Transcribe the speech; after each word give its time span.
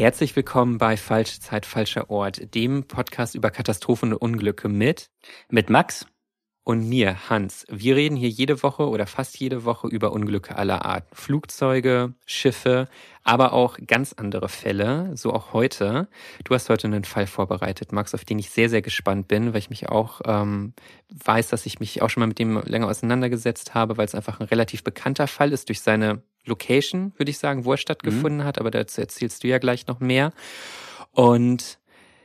Herzlich 0.00 0.34
willkommen 0.34 0.78
bei 0.78 0.96
Falsche 0.96 1.40
Zeit, 1.40 1.66
falscher 1.66 2.08
Ort, 2.08 2.54
dem 2.54 2.84
Podcast 2.84 3.34
über 3.34 3.50
Katastrophen 3.50 4.14
und 4.14 4.18
Unglücke 4.18 4.66
mit 4.66 5.10
mit 5.50 5.68
Max 5.68 6.06
und 6.64 6.88
mir, 6.88 7.28
Hans. 7.28 7.66
Wir 7.68 7.96
reden 7.96 8.16
hier 8.16 8.30
jede 8.30 8.62
Woche 8.62 8.88
oder 8.88 9.06
fast 9.06 9.38
jede 9.38 9.66
Woche 9.66 9.88
über 9.88 10.12
Unglücke 10.12 10.56
aller 10.56 10.86
Art. 10.86 11.04
Flugzeuge, 11.12 12.14
Schiffe, 12.24 12.88
aber 13.24 13.52
auch 13.52 13.76
ganz 13.86 14.14
andere 14.14 14.48
Fälle, 14.48 15.14
so 15.18 15.34
auch 15.34 15.52
heute. 15.52 16.08
Du 16.44 16.54
hast 16.54 16.70
heute 16.70 16.86
einen 16.86 17.04
Fall 17.04 17.26
vorbereitet, 17.26 17.92
Max, 17.92 18.14
auf 18.14 18.24
den 18.24 18.38
ich 18.38 18.48
sehr, 18.48 18.70
sehr 18.70 18.80
gespannt 18.80 19.28
bin, 19.28 19.52
weil 19.52 19.58
ich 19.58 19.68
mich 19.68 19.90
auch 19.90 20.22
ähm, 20.24 20.72
weiß, 21.10 21.48
dass 21.48 21.66
ich 21.66 21.78
mich 21.78 22.00
auch 22.00 22.08
schon 22.08 22.22
mal 22.22 22.26
mit 22.26 22.38
dem 22.38 22.58
länger 22.62 22.88
auseinandergesetzt 22.88 23.74
habe, 23.74 23.98
weil 23.98 24.06
es 24.06 24.14
einfach 24.14 24.40
ein 24.40 24.46
relativ 24.46 24.82
bekannter 24.82 25.26
Fall 25.26 25.52
ist 25.52 25.68
durch 25.68 25.82
seine 25.82 26.22
Location, 26.44 27.12
würde 27.16 27.30
ich 27.30 27.38
sagen, 27.38 27.64
wo 27.64 27.72
er 27.72 27.78
stattgefunden 27.78 28.40
mhm. 28.40 28.44
hat, 28.44 28.58
aber 28.58 28.70
dazu 28.70 29.00
erzählst 29.00 29.44
du 29.44 29.48
ja 29.48 29.58
gleich 29.58 29.86
noch 29.86 30.00
mehr. 30.00 30.32
Und 31.12 31.78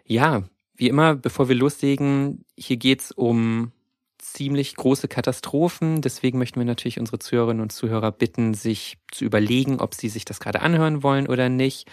ja, 0.05 0.43
wie 0.75 0.89
immer, 0.89 1.15
bevor 1.15 1.49
wir 1.49 1.55
loslegen, 1.55 2.45
hier 2.57 2.77
geht's 2.77 3.11
um 3.11 3.71
ziemlich 4.17 4.75
große 4.75 5.07
Katastrophen. 5.07 6.01
Deswegen 6.01 6.37
möchten 6.37 6.59
wir 6.59 6.65
natürlich 6.65 6.99
unsere 6.99 7.19
Zuhörerinnen 7.19 7.61
und 7.61 7.71
Zuhörer 7.71 8.11
bitten, 8.11 8.53
sich 8.53 8.97
zu 9.11 9.23
überlegen, 9.23 9.79
ob 9.79 9.93
sie 9.93 10.09
sich 10.09 10.25
das 10.25 10.39
gerade 10.39 10.61
anhören 10.61 11.03
wollen 11.03 11.27
oder 11.27 11.49
nicht. 11.49 11.87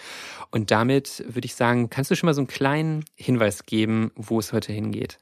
Und 0.51 0.71
damit 0.71 1.23
würde 1.27 1.45
ich 1.45 1.55
sagen, 1.55 1.89
kannst 1.89 2.11
du 2.11 2.15
schon 2.15 2.27
mal 2.27 2.33
so 2.33 2.41
einen 2.41 2.47
kleinen 2.47 3.05
Hinweis 3.15 3.65
geben, 3.65 4.11
wo 4.15 4.39
es 4.39 4.51
heute 4.51 4.73
hingeht? 4.73 5.19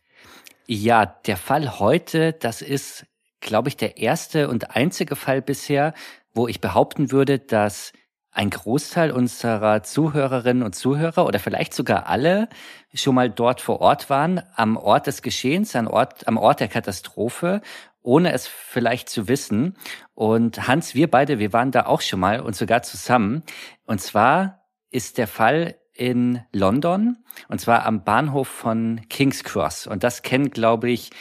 Ja, 0.67 1.05
der 1.05 1.37
Fall 1.37 1.79
heute, 1.79 2.33
das 2.33 2.61
ist, 2.61 3.05
glaube 3.41 3.69
ich, 3.69 3.77
der 3.77 3.97
erste 3.97 4.47
und 4.47 4.75
einzige 4.75 5.15
Fall 5.15 5.41
bisher, 5.41 5.93
wo 6.33 6.47
ich 6.47 6.61
behaupten 6.61 7.11
würde, 7.11 7.39
dass 7.39 7.93
ein 8.31 8.49
Großteil 8.49 9.11
unserer 9.11 9.83
Zuhörerinnen 9.83 10.63
und 10.63 10.73
Zuhörer 10.73 11.25
oder 11.25 11.39
vielleicht 11.39 11.73
sogar 11.73 12.07
alle 12.07 12.47
schon 12.93 13.15
mal 13.15 13.29
dort 13.29 13.59
vor 13.59 13.81
Ort 13.81 14.09
waren, 14.09 14.41
am 14.55 14.77
Ort 14.77 15.07
des 15.07 15.21
Geschehens, 15.21 15.75
am 15.75 15.87
Ort, 15.87 16.27
am 16.27 16.37
Ort 16.37 16.61
der 16.61 16.69
Katastrophe, 16.69 17.61
ohne 18.01 18.31
es 18.31 18.47
vielleicht 18.47 19.09
zu 19.09 19.27
wissen. 19.27 19.75
Und 20.13 20.67
Hans, 20.67 20.95
wir 20.95 21.11
beide, 21.11 21.39
wir 21.39 21.51
waren 21.51 21.71
da 21.71 21.85
auch 21.85 22.01
schon 22.01 22.21
mal 22.21 22.39
und 22.39 22.55
sogar 22.55 22.83
zusammen. 22.83 23.43
Und 23.85 24.01
zwar 24.01 24.65
ist 24.89 25.17
der 25.17 25.27
Fall 25.27 25.75
in 25.93 26.41
London 26.53 27.17
und 27.49 27.59
zwar 27.59 27.85
am 27.85 28.03
Bahnhof 28.03 28.47
von 28.47 29.01
King's 29.09 29.43
Cross. 29.43 29.87
Und 29.87 30.03
das 30.03 30.21
kennen, 30.21 30.51
glaube 30.51 30.89
ich, 30.89 31.11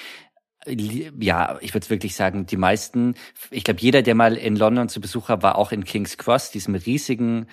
ja, 0.71 1.59
ich 1.61 1.75
würde 1.75 1.91
wirklich 1.91 2.15
sagen, 2.15 2.47
die 2.47 2.57
meisten, 2.57 3.15
ich 3.51 3.65
glaube, 3.65 3.81
jeder, 3.81 4.03
der 4.03 4.15
mal 4.15 4.37
in 4.37 4.57
London 4.57 4.89
zu 4.89 5.01
Besuch 5.01 5.29
war, 5.29 5.43
war 5.43 5.57
auch 5.57 5.73
in 5.73 5.85
King's 5.85 6.17
Cross, 6.19 6.51
diesem 6.51 6.75
riesigen 6.75 7.47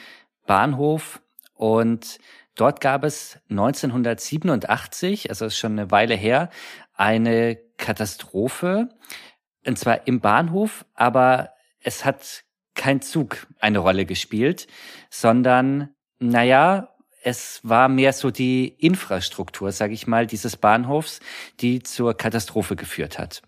Bahnhof. 0.45 1.21
Und 1.53 2.19
dort 2.55 2.81
gab 2.81 3.03
es 3.03 3.39
1987, 3.49 5.29
also 5.29 5.45
ist 5.45 5.57
schon 5.57 5.73
eine 5.73 5.91
Weile 5.91 6.15
her, 6.15 6.49
eine 6.93 7.57
Katastrophe. 7.77 8.89
Und 9.65 9.77
zwar 9.77 10.07
im 10.07 10.21
Bahnhof, 10.21 10.85
aber 10.93 11.51
es 11.81 12.05
hat 12.05 12.43
kein 12.73 13.01
Zug 13.01 13.47
eine 13.59 13.79
Rolle 13.79 14.05
gespielt, 14.05 14.67
sondern, 15.09 15.89
naja, 16.19 16.95
es 17.23 17.59
war 17.63 17.89
mehr 17.89 18.13
so 18.13 18.31
die 18.31 18.67
Infrastruktur, 18.67 19.71
sage 19.71 19.93
ich 19.93 20.07
mal, 20.07 20.27
dieses 20.27 20.57
Bahnhofs, 20.57 21.19
die 21.59 21.83
zur 21.83 22.13
Katastrophe 22.13 22.75
geführt 22.75 23.19
hat. 23.19 23.41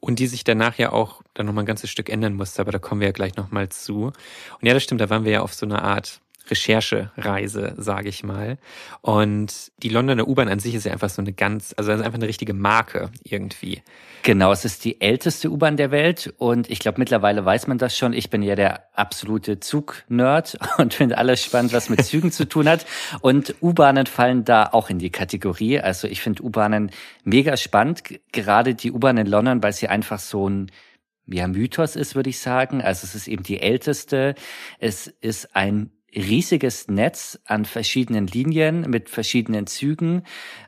Und 0.00 0.18
die 0.18 0.26
sich 0.26 0.44
danach 0.44 0.76
ja 0.76 0.92
auch 0.92 1.22
dann 1.32 1.46
nochmal 1.46 1.64
ein 1.64 1.66
ganzes 1.66 1.90
Stück 1.90 2.10
ändern 2.10 2.34
musste, 2.34 2.60
aber 2.60 2.72
da 2.72 2.78
kommen 2.78 3.00
wir 3.00 3.08
ja 3.08 3.12
gleich 3.12 3.36
nochmal 3.36 3.70
zu. 3.70 4.06
Und 4.06 4.14
ja, 4.62 4.74
das 4.74 4.82
stimmt, 4.82 5.00
da 5.00 5.08
waren 5.08 5.24
wir 5.24 5.32
ja 5.32 5.40
auf 5.40 5.54
so 5.54 5.64
eine 5.64 5.82
Art 5.82 6.20
Recherchereise, 6.48 7.74
sage 7.78 8.08
ich 8.08 8.22
mal. 8.22 8.58
Und 9.00 9.72
die 9.82 9.88
Londoner 9.88 10.28
U-Bahn 10.28 10.48
an 10.48 10.58
sich 10.58 10.74
ist 10.74 10.84
ja 10.84 10.92
einfach 10.92 11.10
so 11.10 11.22
eine 11.22 11.32
ganz, 11.32 11.74
also 11.76 11.92
einfach 11.92 12.14
eine 12.14 12.28
richtige 12.28 12.54
Marke 12.54 13.10
irgendwie. 13.22 13.82
Genau, 14.22 14.52
es 14.52 14.64
ist 14.64 14.84
die 14.84 15.00
älteste 15.00 15.50
U-Bahn 15.50 15.76
der 15.76 15.90
Welt 15.90 16.32
und 16.38 16.70
ich 16.70 16.78
glaube 16.78 16.98
mittlerweile 16.98 17.44
weiß 17.44 17.66
man 17.66 17.78
das 17.78 17.96
schon. 17.96 18.12
Ich 18.12 18.30
bin 18.30 18.42
ja 18.42 18.54
der 18.54 18.84
absolute 18.94 19.60
Zug-Nerd 19.60 20.58
und 20.78 20.94
finde 20.94 21.18
alles 21.18 21.42
spannend, 21.42 21.72
was 21.72 21.88
mit 21.90 22.04
Zügen 22.04 22.32
zu 22.32 22.48
tun 22.48 22.68
hat. 22.68 22.86
Und 23.20 23.54
U-Bahnen 23.60 24.06
fallen 24.06 24.44
da 24.44 24.70
auch 24.72 24.90
in 24.90 24.98
die 24.98 25.10
Kategorie. 25.10 25.80
Also 25.80 26.08
ich 26.08 26.20
finde 26.20 26.42
U-Bahnen 26.42 26.90
mega 27.24 27.56
spannend, 27.56 28.02
gerade 28.32 28.74
die 28.74 28.92
U-Bahn 28.92 29.16
in 29.16 29.26
London, 29.26 29.62
weil 29.62 29.72
sie 29.72 29.88
einfach 29.88 30.18
so 30.18 30.48
ein 30.48 30.70
ja, 31.26 31.46
Mythos 31.48 31.96
ist, 31.96 32.14
würde 32.14 32.30
ich 32.30 32.38
sagen. 32.38 32.82
Also 32.82 33.04
es 33.04 33.14
ist 33.14 33.28
eben 33.28 33.42
die 33.42 33.60
älteste. 33.60 34.34
Es 34.78 35.06
ist 35.06 35.56
ein 35.56 35.90
riesiges 36.14 36.88
Netz 36.88 37.38
an 37.44 37.64
verschiedenen 37.64 38.26
Linien 38.26 38.82
mit 38.88 39.08
verschiedenen 39.10 39.66
Zügen 39.66 40.22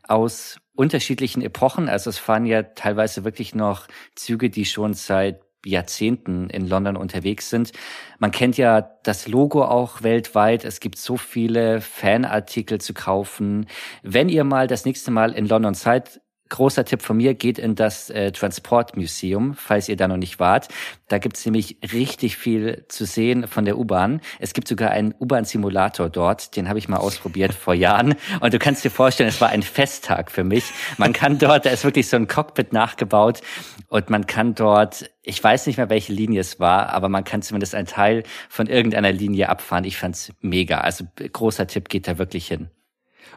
aus 0.06 0.58
unterschiedlichen 0.74 1.42
Epochen. 1.42 1.88
Also 1.88 2.10
es 2.10 2.18
fahren 2.18 2.46
ja 2.46 2.62
teilweise 2.62 3.24
wirklich 3.24 3.54
noch 3.54 3.86
Züge, 4.14 4.50
die 4.50 4.64
schon 4.64 4.94
seit 4.94 5.40
Jahrzehnten 5.64 6.48
in 6.48 6.68
London 6.68 6.96
unterwegs 6.96 7.50
sind. 7.50 7.72
Man 8.18 8.30
kennt 8.30 8.56
ja 8.56 8.82
das 9.02 9.26
Logo 9.26 9.64
auch 9.64 10.02
weltweit. 10.02 10.64
Es 10.64 10.80
gibt 10.80 10.96
so 10.96 11.16
viele 11.16 11.80
Fanartikel 11.80 12.80
zu 12.80 12.94
kaufen. 12.94 13.66
Wenn 14.02 14.28
ihr 14.28 14.44
mal 14.44 14.68
das 14.68 14.84
nächste 14.84 15.10
Mal 15.10 15.32
in 15.32 15.46
London 15.46 15.74
seid, 15.74 16.20
großer 16.48 16.84
Tipp 16.84 17.02
von 17.02 17.16
mir, 17.16 17.34
geht 17.34 17.58
in 17.58 17.74
das 17.74 18.10
äh, 18.10 18.32
Transport 18.32 18.96
Museum, 18.96 19.54
falls 19.54 19.88
ihr 19.88 19.96
da 19.96 20.08
noch 20.08 20.16
nicht 20.16 20.38
wart. 20.38 20.68
Da 21.08 21.18
gibt's 21.18 21.44
nämlich 21.44 21.78
richtig 21.92 22.36
viel 22.36 22.84
zu 22.88 23.04
sehen 23.04 23.46
von 23.46 23.64
der 23.64 23.78
U-Bahn. 23.78 24.20
Es 24.38 24.52
gibt 24.52 24.68
sogar 24.68 24.90
einen 24.90 25.14
U-Bahn-Simulator 25.18 26.08
dort, 26.08 26.56
den 26.56 26.68
habe 26.68 26.78
ich 26.78 26.88
mal 26.88 26.98
ausprobiert 26.98 27.54
vor 27.54 27.74
Jahren. 27.74 28.14
Und 28.40 28.54
du 28.54 28.58
kannst 28.58 28.84
dir 28.84 28.90
vorstellen, 28.90 29.28
es 29.28 29.40
war 29.40 29.48
ein 29.48 29.62
Festtag 29.62 30.30
für 30.30 30.44
mich. 30.44 30.64
Man 30.98 31.12
kann 31.12 31.38
dort, 31.38 31.66
da 31.66 31.70
ist 31.70 31.84
wirklich 31.84 32.08
so 32.08 32.16
ein 32.16 32.28
Cockpit 32.28 32.72
nachgebaut 32.72 33.40
und 33.88 34.10
man 34.10 34.26
kann 34.26 34.54
dort, 34.54 35.10
ich 35.22 35.42
weiß 35.42 35.66
nicht 35.66 35.76
mehr, 35.76 35.90
welche 35.90 36.12
Linie 36.12 36.40
es 36.40 36.60
war, 36.60 36.90
aber 36.90 37.08
man 37.08 37.24
kann 37.24 37.42
zumindest 37.42 37.74
einen 37.74 37.86
Teil 37.86 38.22
von 38.48 38.66
irgendeiner 38.66 39.12
Linie 39.12 39.48
abfahren. 39.48 39.84
Ich 39.84 39.96
fand's 39.96 40.32
mega. 40.40 40.78
Also 40.80 41.04
großer 41.16 41.66
Tipp, 41.66 41.88
geht 41.88 42.08
da 42.08 42.18
wirklich 42.18 42.48
hin. 42.48 42.70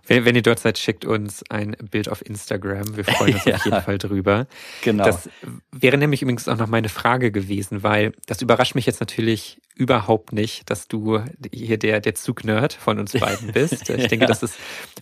Wenn, 0.05 0.25
wenn 0.25 0.35
ihr 0.35 0.41
dort 0.41 0.59
seid, 0.59 0.77
schickt 0.77 1.05
uns 1.05 1.44
ein 1.50 1.75
Bild 1.91 2.09
auf 2.09 2.25
Instagram. 2.25 2.97
Wir 2.97 3.03
freuen 3.03 3.35
uns 3.35 3.45
ja. 3.45 3.55
auf 3.55 3.66
jeden 3.66 3.81
Fall 3.81 3.97
drüber. 3.97 4.47
Genau. 4.83 5.05
Das 5.05 5.29
wäre 5.72 5.97
nämlich 5.97 6.22
übrigens 6.22 6.47
auch 6.47 6.57
noch 6.57 6.67
meine 6.67 6.89
Frage 6.89 7.31
gewesen, 7.31 7.83
weil 7.83 8.13
das 8.25 8.41
überrascht 8.41 8.75
mich 8.75 8.85
jetzt 8.85 8.99
natürlich 8.99 9.59
überhaupt 9.75 10.33
nicht, 10.33 10.69
dass 10.69 10.88
du 10.88 11.23
hier 11.53 11.78
der, 11.78 12.01
der 12.01 12.16
Zugnerd 12.16 12.73
von 12.73 12.99
uns 12.99 13.13
beiden 13.13 13.51
bist. 13.53 13.89
Ich 13.89 14.07
denke, 14.07 14.25
ja. 14.25 14.28
das 14.28 14.44
ist 14.44 14.55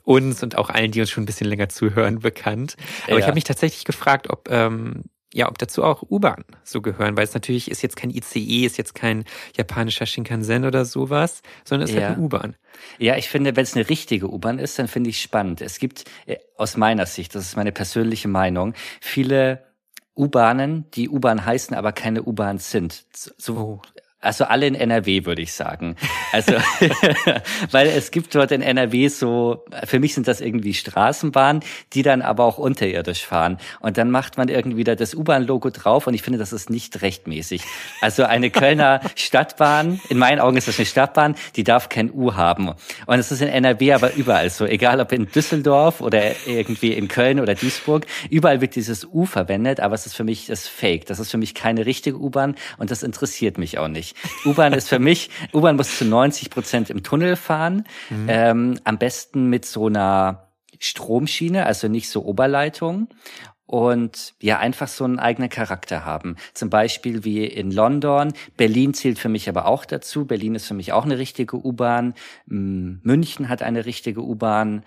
uns 0.03 0.43
und 0.43 0.57
auch 0.57 0.69
allen, 0.69 0.91
die 0.91 0.99
uns 0.99 1.09
schon 1.09 1.23
ein 1.23 1.25
bisschen 1.25 1.47
länger 1.47 1.69
zuhören, 1.69 2.19
bekannt. 2.19 2.75
Aber 3.05 3.13
ja. 3.13 3.19
ich 3.19 3.25
habe 3.25 3.35
mich 3.35 3.43
tatsächlich 3.43 3.85
gefragt, 3.85 4.29
ob 4.29 4.49
ähm, 4.51 5.05
ja, 5.37 5.47
ob 5.47 5.59
dazu 5.59 5.83
auch 5.83 6.01
U-Bahn 6.09 6.43
so 6.63 6.81
gehören, 6.81 7.15
weil 7.15 7.23
es 7.23 7.35
natürlich 7.35 7.69
ist 7.69 7.83
jetzt 7.83 7.95
kein 7.95 8.09
ICE, 8.09 8.65
ist 8.65 8.75
jetzt 8.77 8.95
kein 8.95 9.23
japanischer 9.55 10.07
Shinkansen 10.07 10.65
oder 10.65 10.83
sowas, 10.83 11.43
sondern 11.63 11.85
es 11.85 11.91
ist 11.91 11.95
halt 11.97 12.01
ja. 12.01 12.07
halt 12.09 12.17
eine 12.17 12.25
U-Bahn. 12.25 12.55
Ja, 12.97 13.17
ich 13.17 13.29
finde, 13.29 13.55
wenn 13.55 13.61
es 13.61 13.75
eine 13.75 13.87
richtige 13.87 14.31
U-Bahn 14.31 14.57
ist, 14.57 14.79
dann 14.79 14.87
finde 14.87 15.11
ich 15.11 15.21
spannend. 15.21 15.61
Es 15.61 15.77
gibt 15.77 16.05
äh, 16.25 16.37
aus 16.57 16.75
meiner 16.75 17.05
Sicht, 17.05 17.35
das 17.35 17.43
ist 17.43 17.55
meine 17.55 17.71
persönliche 17.71 18.27
Meinung, 18.27 18.73
viele 18.99 19.63
U-Bahnen, 20.15 20.89
die 20.95 21.07
U-Bahn 21.07 21.45
heißen, 21.45 21.77
aber 21.77 21.91
keine 21.91 22.23
U-Bahn 22.23 22.57
sind. 22.57 23.05
So, 23.13 23.55
oh. 23.55 23.81
Also 24.19 24.45
alle 24.45 24.65
in 24.65 24.73
NRW, 24.73 25.25
würde 25.25 25.43
ich 25.43 25.53
sagen. 25.53 25.95
Also, 26.31 26.53
weil 27.71 27.87
es 27.87 28.09
gibt 28.09 28.33
dort 28.33 28.51
in 28.51 28.63
NRW 28.63 29.09
so, 29.09 29.63
für 29.85 29.99
mich 29.99 30.15
sind 30.15 30.27
das 30.27 30.41
irgendwie 30.41 30.73
Straßenbahnen, 30.73 31.63
die 31.93 32.01
dann 32.01 32.23
aber 32.23 32.45
auch 32.45 32.57
unterirdisch 32.57 33.23
fahren. 33.23 33.59
Und 33.79 33.99
dann 33.99 34.09
macht 34.09 34.37
man 34.37 34.49
irgendwie 34.49 34.83
da 34.83 34.95
das 34.95 35.13
U-Bahn-Logo 35.13 35.69
drauf 35.69 36.07
und 36.07 36.15
ich 36.15 36.23
finde, 36.23 36.39
das 36.39 36.51
ist 36.51 36.71
nicht 36.71 37.03
rechtmäßig. 37.03 37.61
Also 38.01 38.23
eine 38.23 38.49
Kölner 38.49 39.01
Stadtbahn, 39.15 40.01
in 40.09 40.17
meinen 40.17 40.39
Augen 40.39 40.57
ist 40.57 40.67
das 40.67 40.79
eine 40.79 40.87
Stadtbahn, 40.87 41.35
die 41.55 41.63
darf 41.63 41.87
kein 41.87 42.11
U 42.11 42.33
haben. 42.33 42.69
Und 43.05 43.19
es 43.19 43.31
ist 43.31 43.41
in 43.41 43.49
NRW 43.49 43.93
aber 43.93 44.15
überall 44.15 44.49
so, 44.49 44.65
egal 44.65 44.99
ob 44.99 45.11
in 45.11 45.27
Düsseldorf 45.27 46.01
oder 46.01 46.23
irgendwie 46.47 46.93
in 46.93 47.07
Köln 47.07 47.39
oder 47.39 47.53
Duisburg, 47.53 48.07
überall 48.31 48.61
wird 48.61 48.75
dieses 48.75 49.05
U 49.05 49.25
verwendet, 49.25 49.79
aber 49.79 49.93
es 49.93 50.07
ist 50.07 50.15
für 50.15 50.23
mich 50.23 50.47
das 50.47 50.67
Fake. 50.67 51.05
Das 51.05 51.19
ist 51.19 51.29
für 51.29 51.37
mich 51.37 51.53
keine 51.53 51.85
richtige 51.85 52.17
U-Bahn 52.17 52.55
und 52.79 52.89
das 52.89 53.03
interessiert 53.03 53.59
mich 53.59 53.77
auch 53.77 53.87
nicht. 53.87 54.06
Nicht. 54.07 54.45
U-Bahn 54.45 54.73
ist 54.73 54.89
für 54.89 54.99
mich, 54.99 55.29
U-Bahn 55.53 55.75
muss 55.75 55.97
zu 55.97 56.05
90 56.05 56.49
Prozent 56.49 56.89
im 56.89 57.03
Tunnel 57.03 57.35
fahren, 57.35 57.85
mhm. 58.09 58.25
ähm, 58.27 58.79
am 58.83 58.97
besten 58.97 59.47
mit 59.47 59.65
so 59.65 59.87
einer 59.87 60.49
Stromschiene, 60.79 61.65
also 61.65 61.87
nicht 61.87 62.09
so 62.09 62.23
Oberleitung 62.23 63.09
und 63.65 64.33
ja 64.41 64.59
einfach 64.59 64.87
so 64.87 65.03
einen 65.03 65.19
eigenen 65.19 65.49
Charakter 65.49 66.05
haben. 66.05 66.37
Zum 66.53 66.69
Beispiel 66.69 67.23
wie 67.23 67.45
in 67.45 67.71
London. 67.71 68.33
Berlin 68.55 68.93
zählt 68.93 69.19
für 69.19 69.29
mich 69.29 69.49
aber 69.49 69.65
auch 69.65 69.85
dazu. 69.85 70.25
Berlin 70.25 70.55
ist 70.55 70.67
für 70.67 70.73
mich 70.73 70.93
auch 70.93 71.03
eine 71.03 71.17
richtige 71.17 71.57
U-Bahn. 71.57 72.13
München 72.45 73.49
hat 73.49 73.61
eine 73.61 73.85
richtige 73.85 74.21
U-Bahn. 74.21 74.83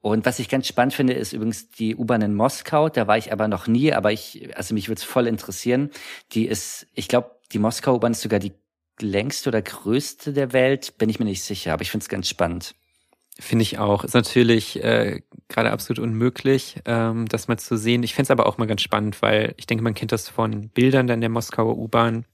Und 0.00 0.26
was 0.26 0.40
ich 0.40 0.48
ganz 0.48 0.66
spannend 0.66 0.94
finde, 0.94 1.12
ist 1.12 1.32
übrigens 1.32 1.70
die 1.70 1.94
U-Bahn 1.94 2.22
in 2.22 2.34
Moskau. 2.34 2.88
Da 2.88 3.06
war 3.06 3.18
ich 3.18 3.32
aber 3.32 3.48
noch 3.48 3.68
nie, 3.68 3.92
aber 3.92 4.12
ich, 4.12 4.50
also 4.56 4.74
mich 4.74 4.88
würde 4.88 4.98
es 4.98 5.04
voll 5.04 5.26
interessieren. 5.28 5.90
Die 6.32 6.46
ist, 6.46 6.88
ich 6.94 7.08
glaube, 7.08 7.30
die 7.52 7.58
Moskau 7.58 7.94
U-Bahn 7.94 8.12
ist 8.12 8.22
sogar 8.22 8.40
die 8.40 8.52
längste 9.00 9.48
oder 9.48 9.62
größte 9.62 10.32
der 10.32 10.52
Welt. 10.52 10.98
Bin 10.98 11.08
ich 11.08 11.18
mir 11.18 11.24
nicht 11.24 11.42
sicher, 11.42 11.72
aber 11.72 11.82
ich 11.82 11.90
finde 11.90 12.04
es 12.04 12.08
ganz 12.08 12.28
spannend. 12.28 12.74
Finde 13.38 13.62
ich 13.62 13.78
auch. 13.78 14.04
Ist 14.04 14.14
natürlich 14.14 14.82
äh, 14.84 15.22
gerade 15.48 15.70
absolut 15.70 15.98
unmöglich, 16.04 16.76
ähm, 16.84 17.26
das 17.28 17.48
mal 17.48 17.58
zu 17.58 17.78
sehen. 17.78 18.02
Ich 18.02 18.14
fände 18.14 18.26
es 18.26 18.30
aber 18.30 18.46
auch 18.46 18.58
mal 18.58 18.66
ganz 18.66 18.82
spannend, 18.82 19.22
weil 19.22 19.54
ich 19.56 19.66
denke, 19.66 19.82
man 19.82 19.94
kennt 19.94 20.12
das 20.12 20.28
von 20.28 20.68
Bildern 20.68 21.06
dann 21.06 21.20
der 21.20 21.30
Moskauer 21.30 21.78
U-Bahn. 21.78 22.26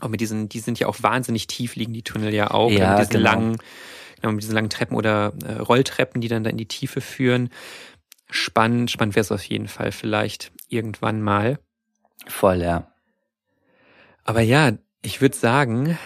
Auch 0.00 0.08
mit 0.08 0.20
diesen, 0.20 0.48
die 0.48 0.58
sind 0.58 0.80
ja 0.80 0.88
auch 0.88 1.02
wahnsinnig 1.02 1.46
tief, 1.46 1.76
liegen 1.76 1.92
die 1.92 2.02
Tunnel 2.02 2.34
ja 2.34 2.50
auch. 2.50 2.70
Ja, 2.70 2.90
mit 2.90 3.00
diesen 3.00 3.12
genau. 3.12 3.30
langen, 3.30 3.56
genau, 4.20 4.32
mit 4.32 4.42
diesen 4.42 4.54
langen 4.54 4.70
Treppen 4.70 4.96
oder 4.96 5.32
äh, 5.44 5.52
Rolltreppen, 5.52 6.20
die 6.20 6.28
dann 6.28 6.42
da 6.42 6.50
in 6.50 6.56
die 6.56 6.66
Tiefe 6.66 7.00
führen. 7.00 7.50
Spannend, 8.28 8.90
spannend 8.90 9.14
wäre 9.14 9.22
es 9.22 9.30
auf 9.30 9.44
jeden 9.44 9.68
Fall 9.68 9.92
vielleicht 9.92 10.50
irgendwann 10.68 11.22
mal. 11.22 11.60
Voll, 12.26 12.60
ja. 12.60 12.92
Aber 14.24 14.40
ja, 14.40 14.72
ich 15.04 15.20
würde 15.20 15.36
sagen, 15.36 15.98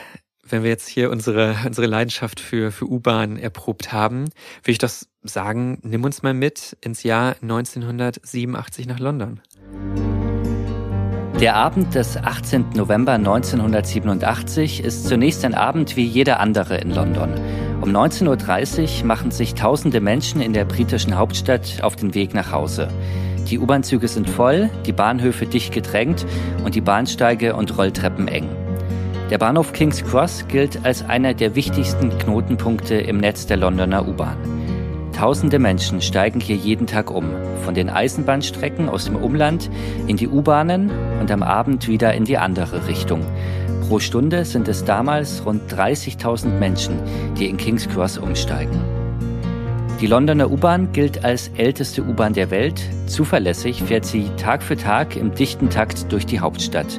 wenn 0.42 0.62
wir 0.62 0.70
jetzt 0.70 0.88
hier 0.88 1.10
unsere, 1.10 1.54
unsere 1.64 1.86
Leidenschaft 1.86 2.40
für, 2.40 2.72
für 2.72 2.86
U-Bahn 2.86 3.36
erprobt 3.36 3.92
haben, 3.92 4.24
würde 4.24 4.72
ich 4.72 4.78
das 4.78 5.08
sagen, 5.22 5.78
nimm 5.82 6.04
uns 6.04 6.22
mal 6.22 6.34
mit 6.34 6.76
ins 6.80 7.02
Jahr 7.02 7.36
1987 7.42 8.86
nach 8.86 8.98
London. 8.98 9.40
Der 11.40 11.54
Abend 11.54 11.94
des 11.94 12.16
18. 12.16 12.70
November 12.74 13.12
1987 13.12 14.82
ist 14.82 15.06
zunächst 15.06 15.44
ein 15.44 15.54
Abend 15.54 15.94
wie 15.96 16.04
jeder 16.04 16.40
andere 16.40 16.78
in 16.78 16.90
London. 16.90 17.32
Um 17.80 17.90
19.30 17.90 19.00
Uhr 19.00 19.06
machen 19.06 19.30
sich 19.30 19.54
tausende 19.54 20.00
Menschen 20.00 20.40
in 20.40 20.52
der 20.52 20.64
britischen 20.64 21.16
Hauptstadt 21.16 21.82
auf 21.82 21.94
den 21.94 22.14
Weg 22.14 22.34
nach 22.34 22.50
Hause. 22.50 22.88
Die 23.48 23.60
U-Bahn-Züge 23.60 24.08
sind 24.08 24.28
voll, 24.28 24.68
die 24.84 24.92
Bahnhöfe 24.92 25.46
dicht 25.46 25.72
gedrängt 25.72 26.26
und 26.64 26.74
die 26.74 26.80
Bahnsteige 26.80 27.54
und 27.54 27.78
Rolltreppen 27.78 28.26
eng. 28.26 28.48
Der 29.30 29.36
Bahnhof 29.36 29.74
King's 29.74 30.02
Cross 30.02 30.46
gilt 30.48 30.86
als 30.86 31.04
einer 31.06 31.34
der 31.34 31.54
wichtigsten 31.54 32.16
Knotenpunkte 32.18 32.94
im 32.94 33.18
Netz 33.18 33.44
der 33.44 33.58
Londoner 33.58 34.08
U-Bahn. 34.08 34.38
Tausende 35.14 35.58
Menschen 35.58 36.00
steigen 36.00 36.40
hier 36.40 36.56
jeden 36.56 36.86
Tag 36.86 37.10
um, 37.10 37.26
von 37.62 37.74
den 37.74 37.90
Eisenbahnstrecken 37.90 38.88
aus 38.88 39.04
dem 39.04 39.16
Umland 39.16 39.68
in 40.06 40.16
die 40.16 40.28
U-Bahnen 40.28 40.90
und 41.20 41.30
am 41.30 41.42
Abend 41.42 41.88
wieder 41.88 42.14
in 42.14 42.24
die 42.24 42.38
andere 42.38 42.88
Richtung. 42.88 43.20
Pro 43.86 43.98
Stunde 43.98 44.46
sind 44.46 44.66
es 44.66 44.84
damals 44.84 45.44
rund 45.44 45.70
30.000 45.70 46.58
Menschen, 46.58 46.94
die 47.38 47.50
in 47.50 47.58
King's 47.58 47.86
Cross 47.86 48.16
umsteigen. 48.16 48.80
Die 50.00 50.06
Londoner 50.06 50.50
U-Bahn 50.50 50.92
gilt 50.92 51.24
als 51.24 51.50
älteste 51.56 52.02
U-Bahn 52.02 52.32
der 52.32 52.50
Welt. 52.50 52.80
Zuverlässig 53.06 53.82
fährt 53.82 54.06
sie 54.06 54.30
Tag 54.38 54.62
für 54.62 54.76
Tag 54.76 55.16
im 55.16 55.34
dichten 55.34 55.68
Takt 55.68 56.10
durch 56.12 56.24
die 56.24 56.40
Hauptstadt. 56.40 56.98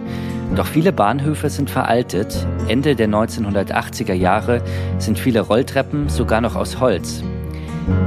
Doch 0.55 0.65
viele 0.65 0.91
Bahnhöfe 0.91 1.49
sind 1.49 1.69
veraltet. 1.69 2.47
Ende 2.67 2.95
der 2.95 3.07
1980er 3.07 4.13
Jahre 4.13 4.61
sind 4.97 5.19
viele 5.19 5.41
Rolltreppen 5.41 6.09
sogar 6.09 6.41
noch 6.41 6.55
aus 6.55 6.79
Holz. 6.79 7.23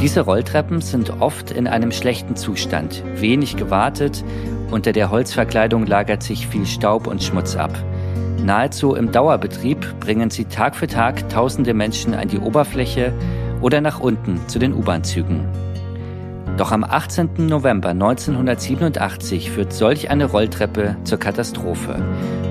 Diese 0.00 0.20
Rolltreppen 0.20 0.80
sind 0.80 1.20
oft 1.20 1.50
in 1.50 1.66
einem 1.66 1.92
schlechten 1.92 2.36
Zustand, 2.36 3.02
wenig 3.16 3.56
gewartet, 3.56 4.24
unter 4.70 4.92
der 4.92 5.10
Holzverkleidung 5.10 5.86
lagert 5.86 6.22
sich 6.22 6.46
viel 6.46 6.66
Staub 6.66 7.06
und 7.06 7.22
Schmutz 7.22 7.56
ab. 7.56 7.72
Nahezu 8.42 8.94
im 8.94 9.12
Dauerbetrieb 9.12 10.00
bringen 10.00 10.30
sie 10.30 10.46
Tag 10.46 10.74
für 10.76 10.86
Tag 10.86 11.28
tausende 11.28 11.74
Menschen 11.74 12.14
an 12.14 12.28
die 12.28 12.38
Oberfläche 12.38 13.12
oder 13.60 13.80
nach 13.80 14.00
unten 14.00 14.40
zu 14.48 14.58
den 14.58 14.72
U-Bahn-Zügen. 14.72 15.46
Doch 16.56 16.70
am 16.70 16.84
18. 16.84 17.46
November 17.46 17.90
1987 17.90 19.50
führt 19.50 19.72
solch 19.72 20.10
eine 20.10 20.26
Rolltreppe 20.26 20.96
zur 21.04 21.18
Katastrophe. 21.18 21.96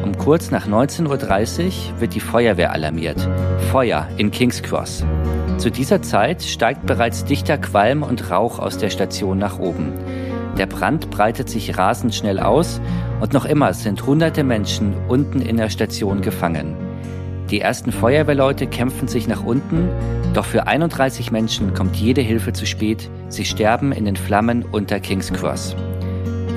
Um 0.04 0.18
kurz 0.18 0.50
nach 0.50 0.68
19.30 0.68 1.08
Uhr 1.08 2.02
wird 2.02 2.16
die 2.16 2.20
Feuerwehr 2.20 2.72
alarmiert. 2.72 3.30
Feuer 3.72 4.08
in 4.18 4.32
King's 4.32 4.64
Cross. 4.64 5.06
Zu 5.58 5.70
dieser 5.70 6.02
Zeit 6.02 6.42
steigt 6.42 6.88
bereits 6.88 7.26
dichter 7.26 7.60
Qualm 7.60 8.02
und 8.02 8.32
Rauch 8.32 8.58
aus 8.58 8.80
der 8.80 8.90
Station 8.90 9.38
nach 9.38 9.60
oben. 9.60 9.94
Der 10.58 10.66
Brand 10.66 11.12
breitet 11.12 11.50
sich 11.50 11.78
rasend 11.78 12.16
schnell 12.16 12.40
aus 12.40 12.82
und 13.20 13.34
noch 13.34 13.46
immer 13.46 13.74
sind 13.74 14.06
hunderte 14.06 14.44
Menschen 14.44 14.96
unten 15.08 15.42
in 15.42 15.58
der 15.58 15.70
Station 15.70 16.22
gefangen. 16.22 16.76
Die 17.52 17.62
ersten 17.62 17.92
Feuerwehrleute 17.92 18.66
kämpfen 18.66 19.08
sich 19.08 19.28
nach 19.28 19.44
unten, 19.44 19.90
doch 20.34 20.46
für 20.46 20.68
31 20.68 21.32
Menschen 21.32 21.74
kommt 21.74 21.96
jede 21.98 22.22
Hilfe 22.22 22.54
zu 22.54 22.66
spät. 22.66 23.10
Sie 23.32 23.46
sterben 23.46 23.94
in 23.94 24.04
den 24.04 24.18
Flammen 24.18 24.66
unter 24.74 25.00
King's 25.00 25.32
Cross. 25.32 25.74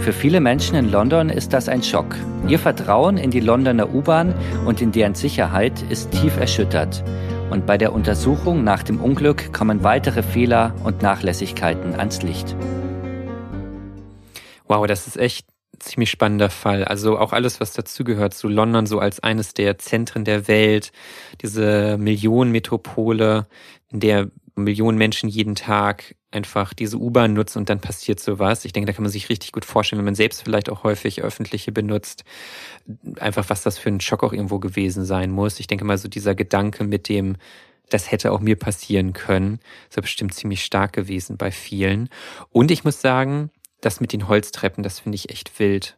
Für 0.01 0.13
viele 0.13 0.41
Menschen 0.41 0.75
in 0.75 0.91
London 0.91 1.31
ist 1.31 1.53
das 1.53 1.69
ein 1.69 1.85
Schock. 1.85 2.17
Ihr 2.49 2.59
Vertrauen 2.59 3.17
in 3.17 3.31
die 3.31 3.39
Londoner 3.39 3.95
U-Bahn 3.95 4.35
und 4.67 4.83
in 4.83 4.91
deren 4.91 5.15
Sicherheit 5.15 5.83
ist 5.89 6.11
tief 6.11 6.37
erschüttert. 6.37 7.05
Und 7.49 7.65
bei 7.65 7.79
der 7.79 7.93
Untersuchung 7.93 8.65
nach 8.65 8.83
dem 8.83 9.01
Unglück 9.01 9.53
kommen 9.53 9.85
weitere 9.85 10.25
Fehler 10.25 10.75
und 10.83 11.01
Nachlässigkeiten 11.01 11.95
ans 11.95 12.23
Licht. 12.23 12.57
Wow, 14.67 14.89
das 14.89 15.07
ist 15.07 15.17
echt 15.17 15.47
ziemlich 15.79 16.11
spannender 16.11 16.51
Fall. 16.51 16.83
Also 16.85 17.19
auch 17.19 17.33
alles, 17.33 17.61
was 17.61 17.73
dazugehört 17.73 18.35
zu 18.35 18.49
London, 18.49 18.87
so 18.87 18.99
als 18.99 19.21
eines 19.21 19.55
der 19.55 19.79
Zentren 19.79 20.25
der 20.25 20.49
Welt, 20.49 20.91
diese 21.41 21.99
Millionenmetropole, 21.99 23.47
in 23.93 24.01
der 24.01 24.29
Millionen 24.57 24.99
Menschen 24.99 25.29
jeden 25.29 25.55
Tag 25.55 26.17
einfach 26.35 26.75
diese 26.75 26.99
U-Bahn 26.99 27.33
nutzen 27.33 27.59
und 27.59 27.71
dann 27.71 27.81
passiert 27.81 28.21
sowas. 28.21 28.65
Ich 28.65 28.73
denke, 28.73 28.87
da 28.87 28.93
kann 28.93 29.03
man 29.03 29.13
sich 29.13 29.29
richtig 29.29 29.53
gut 29.53 29.65
vorstellen, 29.65 29.99
wenn 29.99 30.07
man 30.07 30.15
selbst 30.15 30.43
vielleicht 30.43 30.71
auch 30.71 30.83
häufig 30.83 31.23
öffentliche 31.23 31.73
benutzt, 31.73 32.25
einfach 33.19 33.49
was 33.49 33.63
das 33.63 33.79
für 33.79 33.91
ein 33.91 34.01
Schock 34.01 34.25
auch 34.25 34.33
irgendwo 34.33 34.59
gewesen 34.59 35.05
sein 35.05 35.31
muss. 35.31 35.61
Ich 35.61 35.67
denke 35.67 35.85
mal 35.85 35.99
so 35.99 36.09
dieser 36.09 36.35
Gedanke 36.35 36.85
mit 36.85 37.09
dem, 37.09 37.37
das 37.91 38.11
hätte 38.11 38.33
auch 38.33 38.41
mir 38.41 38.57
passieren 38.57 39.13
können, 39.13 39.61
ist 39.89 39.97
ja 39.97 40.03
bestimmt 40.03 40.35
ziemlich 40.35 40.65
stark 40.65 40.93
gewesen 40.93 41.37
bei 41.37 41.51
vielen. 41.51 42.09
Und 42.51 42.71
ich 42.71 42.85
muss 42.85 43.01
sagen, 43.01 43.51
das 43.81 44.01
mit 44.01 44.13
den 44.13 44.29
Holztreppen, 44.29 44.83
das 44.83 45.01
finde 45.01 45.17
ich 45.17 45.31
echt 45.31 45.59
wild. 45.59 45.97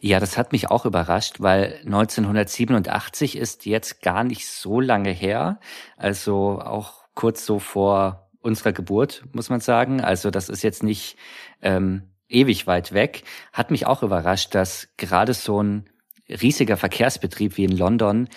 Ja, 0.00 0.20
das 0.20 0.38
hat 0.38 0.52
mich 0.52 0.70
auch 0.70 0.84
überrascht, 0.84 1.40
weil 1.40 1.80
1987 1.84 3.36
ist 3.36 3.66
jetzt 3.66 4.02
gar 4.02 4.22
nicht 4.22 4.46
so 4.46 4.80
lange 4.80 5.10
her. 5.10 5.58
Also 5.96 6.60
auch 6.60 7.04
kurz 7.14 7.44
so 7.44 7.58
vor 7.58 8.23
unserer 8.44 8.72
Geburt, 8.72 9.24
muss 9.32 9.48
man 9.48 9.60
sagen. 9.60 10.00
Also 10.00 10.30
das 10.30 10.48
ist 10.48 10.62
jetzt 10.62 10.82
nicht 10.82 11.16
ähm, 11.62 12.02
ewig 12.28 12.66
weit 12.66 12.92
weg. 12.92 13.24
Hat 13.52 13.70
mich 13.70 13.86
auch 13.86 14.02
überrascht, 14.02 14.54
dass 14.54 14.88
gerade 14.96 15.34
so 15.34 15.62
ein 15.62 15.88
riesiger 16.28 16.76
Verkehrsbetrieb 16.76 17.56
wie 17.56 17.64
in 17.64 17.76
London 17.76 18.28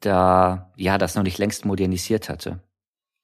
da 0.00 0.72
ja 0.76 0.98
das 0.98 1.14
noch 1.14 1.22
nicht 1.22 1.38
längst 1.38 1.64
modernisiert 1.64 2.28
hatte. 2.28 2.60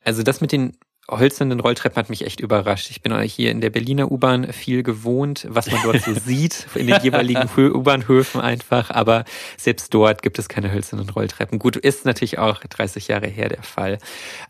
Also 0.04 0.23
das 0.23 0.40
mit 0.40 0.52
den 0.52 0.76
hölzernen 1.11 1.61
Rolltreppen 1.61 1.97
hat 1.97 2.11
mich 2.11 2.27
echt 2.27 2.41
überrascht. 2.41 2.91
Ich 2.91 3.00
bin 3.03 3.12
auch 3.12 3.21
hier 3.21 3.50
in 3.50 3.61
der 3.61 3.71
Berliner 3.71 4.11
U-Bahn 4.11 4.53
viel 4.53 4.83
gewohnt, 4.83 5.47
was 5.49 5.71
man 5.71 5.83
dort 5.83 6.03
so 6.03 6.12
sieht, 6.27 6.67
in 6.75 6.87
den 6.87 7.00
jeweiligen 7.03 7.49
U-Bahnhöfen 7.57 8.41
einfach. 8.41 8.91
Aber 8.91 9.25
selbst 9.57 9.95
dort 9.95 10.23
gibt 10.23 10.38
es 10.38 10.49
keine 10.49 10.73
hölzernen 10.73 11.09
Rolltreppen. 11.09 11.59
Gut, 11.59 11.77
ist 11.77 12.05
natürlich 12.05 12.38
auch 12.38 12.61
30 12.61 13.09
Jahre 13.09 13.27
her 13.27 13.49
der 13.49 13.62
Fall. 13.62 13.99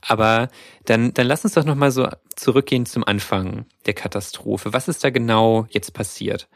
Aber 0.00 0.48
dann, 0.84 1.14
dann 1.14 1.26
lass 1.26 1.44
uns 1.44 1.54
doch 1.54 1.64
nochmal 1.64 1.92
so 1.92 2.08
zurückgehen 2.34 2.86
zum 2.86 3.04
Anfang 3.04 3.66
der 3.86 3.94
Katastrophe. 3.94 4.72
Was 4.72 4.88
ist 4.88 5.04
da 5.04 5.10
genau 5.10 5.66
jetzt 5.70 5.92
passiert? 5.94 6.48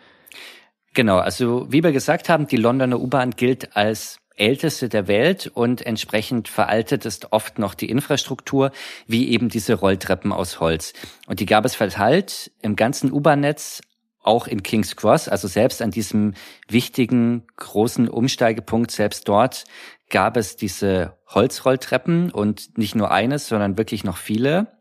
Genau, 0.95 1.19
also 1.19 1.67
wie 1.71 1.83
wir 1.83 1.93
gesagt 1.93 2.29
haben, 2.29 2.47
die 2.47 2.57
Londoner 2.57 3.01
U-Bahn 3.01 3.31
gilt 3.31 3.77
als 3.77 4.19
älteste 4.37 4.89
der 4.89 5.09
Welt 5.09 5.51
und 5.53 5.85
entsprechend 5.85 6.49
veraltet 6.49 7.05
ist 7.05 7.33
oft 7.33 7.59
noch 7.59 7.75
die 7.75 7.91
Infrastruktur, 7.91 8.73
wie 9.07 9.31
eben 9.31 9.49
diese 9.49 9.75
Rolltreppen 9.75 10.33
aus 10.33 10.61
Holz. 10.61 10.93
Und 11.27 11.41
die 11.41 11.47
gab 11.47 11.65
es 11.65 11.75
verteilt 11.75 12.51
im 12.61 12.77
ganzen 12.77 13.13
U-Bahn-Netz, 13.13 13.83
auch 14.25 14.47
in 14.47 14.63
King's 14.63 14.95
Cross, 14.97 15.29
also 15.29 15.49
selbst 15.49 15.83
an 15.83 15.91
diesem 15.91 16.35
wichtigen 16.69 17.45
großen 17.57 18.09
Umsteigepunkt, 18.09 18.91
selbst 18.93 19.29
dort 19.29 19.65
gab 20.11 20.37
es 20.37 20.57
diese 20.57 21.17
Holzrolltreppen 21.29 22.31
und 22.31 22.79
nicht 22.79 22.95
nur 22.95 23.11
eines, 23.11 23.49
sondern 23.49 23.79
wirklich 23.79 24.05
noch 24.05 24.19
viele. 24.19 24.79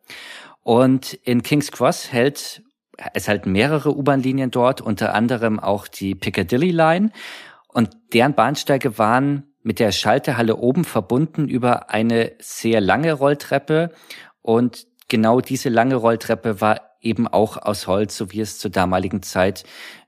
Und 0.62 1.14
in 1.14 1.42
King's 1.42 1.72
Cross 1.72 2.12
hält 2.12 2.62
es 3.14 3.28
halten 3.28 3.52
mehrere 3.52 3.96
U-Bahn-Linien 3.96 4.52
dort, 4.52 4.82
unter 4.82 5.14
anderem 5.14 5.60
auch 5.60 5.88
die 5.88 6.16
Piccadilly 6.16 6.72
Line. 6.72 7.12
Und 7.74 7.90
deren 8.14 8.34
Bahnsteige 8.34 8.98
waren 8.98 9.52
mit 9.64 9.80
der 9.80 9.92
Schalterhalle 9.92 10.58
oben 10.58 10.84
verbunden 10.84 11.48
über 11.48 11.90
eine 11.90 12.34
sehr 12.40 12.82
lange 12.82 13.14
Rolltreppe 13.14 13.92
und 14.42 14.88
genau 15.08 15.40
diese 15.42 15.70
lange 15.70 15.96
Rolltreppe 15.96 16.62
war 16.62 16.82
eben 17.02 17.28
auch 17.28 17.58
aus 17.58 17.88
Holz, 17.88 18.18
so 18.18 18.32
wie 18.32 18.42
es 18.42 18.60
zur 18.60 18.72
damaligen 18.72 19.22
Zeit 19.22 19.64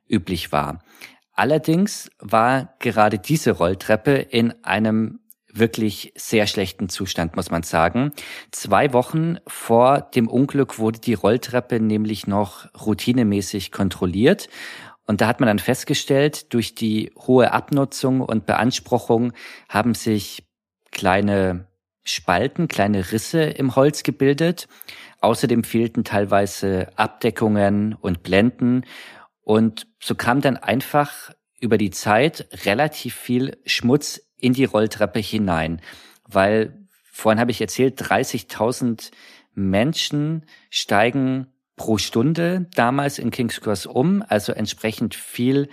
üblich 0.08 0.52
war. 0.52 0.80
Allerdings 1.34 2.12
war 2.20 2.76
gerade 2.80 3.20
diese 3.20 3.52
Rolltreppe 3.52 4.14
in 4.14 4.54
einem 4.64 5.20
wirklich 5.52 6.14
sehr 6.16 6.48
schlechten 6.48 6.90
Zustand, 6.90 7.36
muss 7.36 7.52
man 7.52 7.64
sagen. 7.64 8.12
Zwei 8.52 8.92
Wochen 8.92 9.38
vor 9.46 10.02
dem 10.02 10.28
Unglück 10.28 10.80
wurde 10.80 11.00
die 11.00 11.14
Rolltreppe 11.14 11.80
nämlich 11.80 12.26
noch 12.26 12.68
routinemäßig 12.74 13.72
kontrolliert 13.72 14.50
und 15.06 15.22
da 15.22 15.28
hat 15.28 15.40
man 15.40 15.48
dann 15.48 15.60
festgestellt, 15.60 16.54
durch 16.54 16.76
die 16.76 17.12
hohe 17.18 17.52
Abnutzung 17.52 18.22
und 18.22 18.46
Beanspruchung 18.46 19.34
haben 19.68 19.96
sich 19.96 20.44
kleine 20.92 21.68
Spalten, 22.04 22.68
kleine 22.68 23.12
Risse 23.12 23.44
im 23.44 23.76
Holz 23.76 24.04
gebildet. 24.04 24.68
Außerdem 25.20 25.64
fehlten 25.64 26.04
teilweise 26.04 26.90
Abdeckungen 26.96 27.94
und 27.94 28.24
Blenden. 28.24 28.86
Und 29.42 29.88
so 30.00 30.16
kam 30.16 30.42
dann 30.42 30.58
einfach 30.58 31.32
über 31.60 31.78
die 31.78 31.92
Zeit 31.92 32.48
relativ 32.66 33.16
viel 33.16 33.58
Schmutz 33.66 34.22
in 34.38 34.54
die 34.54 34.66
Rolltreppe 34.66 35.20
hinein. 35.20 35.82
Weil 36.28 36.88
vorhin 37.04 37.40
habe 37.40 37.52
ich 37.52 37.62
erzählt, 37.62 38.02
30.000 38.02 39.12
Menschen 39.54 40.46
steigen 40.70 41.53
pro 41.76 41.98
Stunde 41.98 42.68
damals 42.76 43.20
in 43.20 43.32
King's 43.32 43.62
Cross 43.62 43.86
um. 43.86 44.24
Also 44.28 44.54
entsprechend 44.54 45.16
viel 45.16 45.70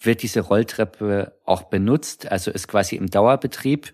wird 0.00 0.22
diese 0.22 0.40
Rolltreppe 0.40 1.38
auch 1.44 1.64
benutzt, 1.64 2.30
also 2.30 2.50
ist 2.50 2.68
quasi 2.68 2.96
im 2.96 3.08
Dauerbetrieb. 3.08 3.92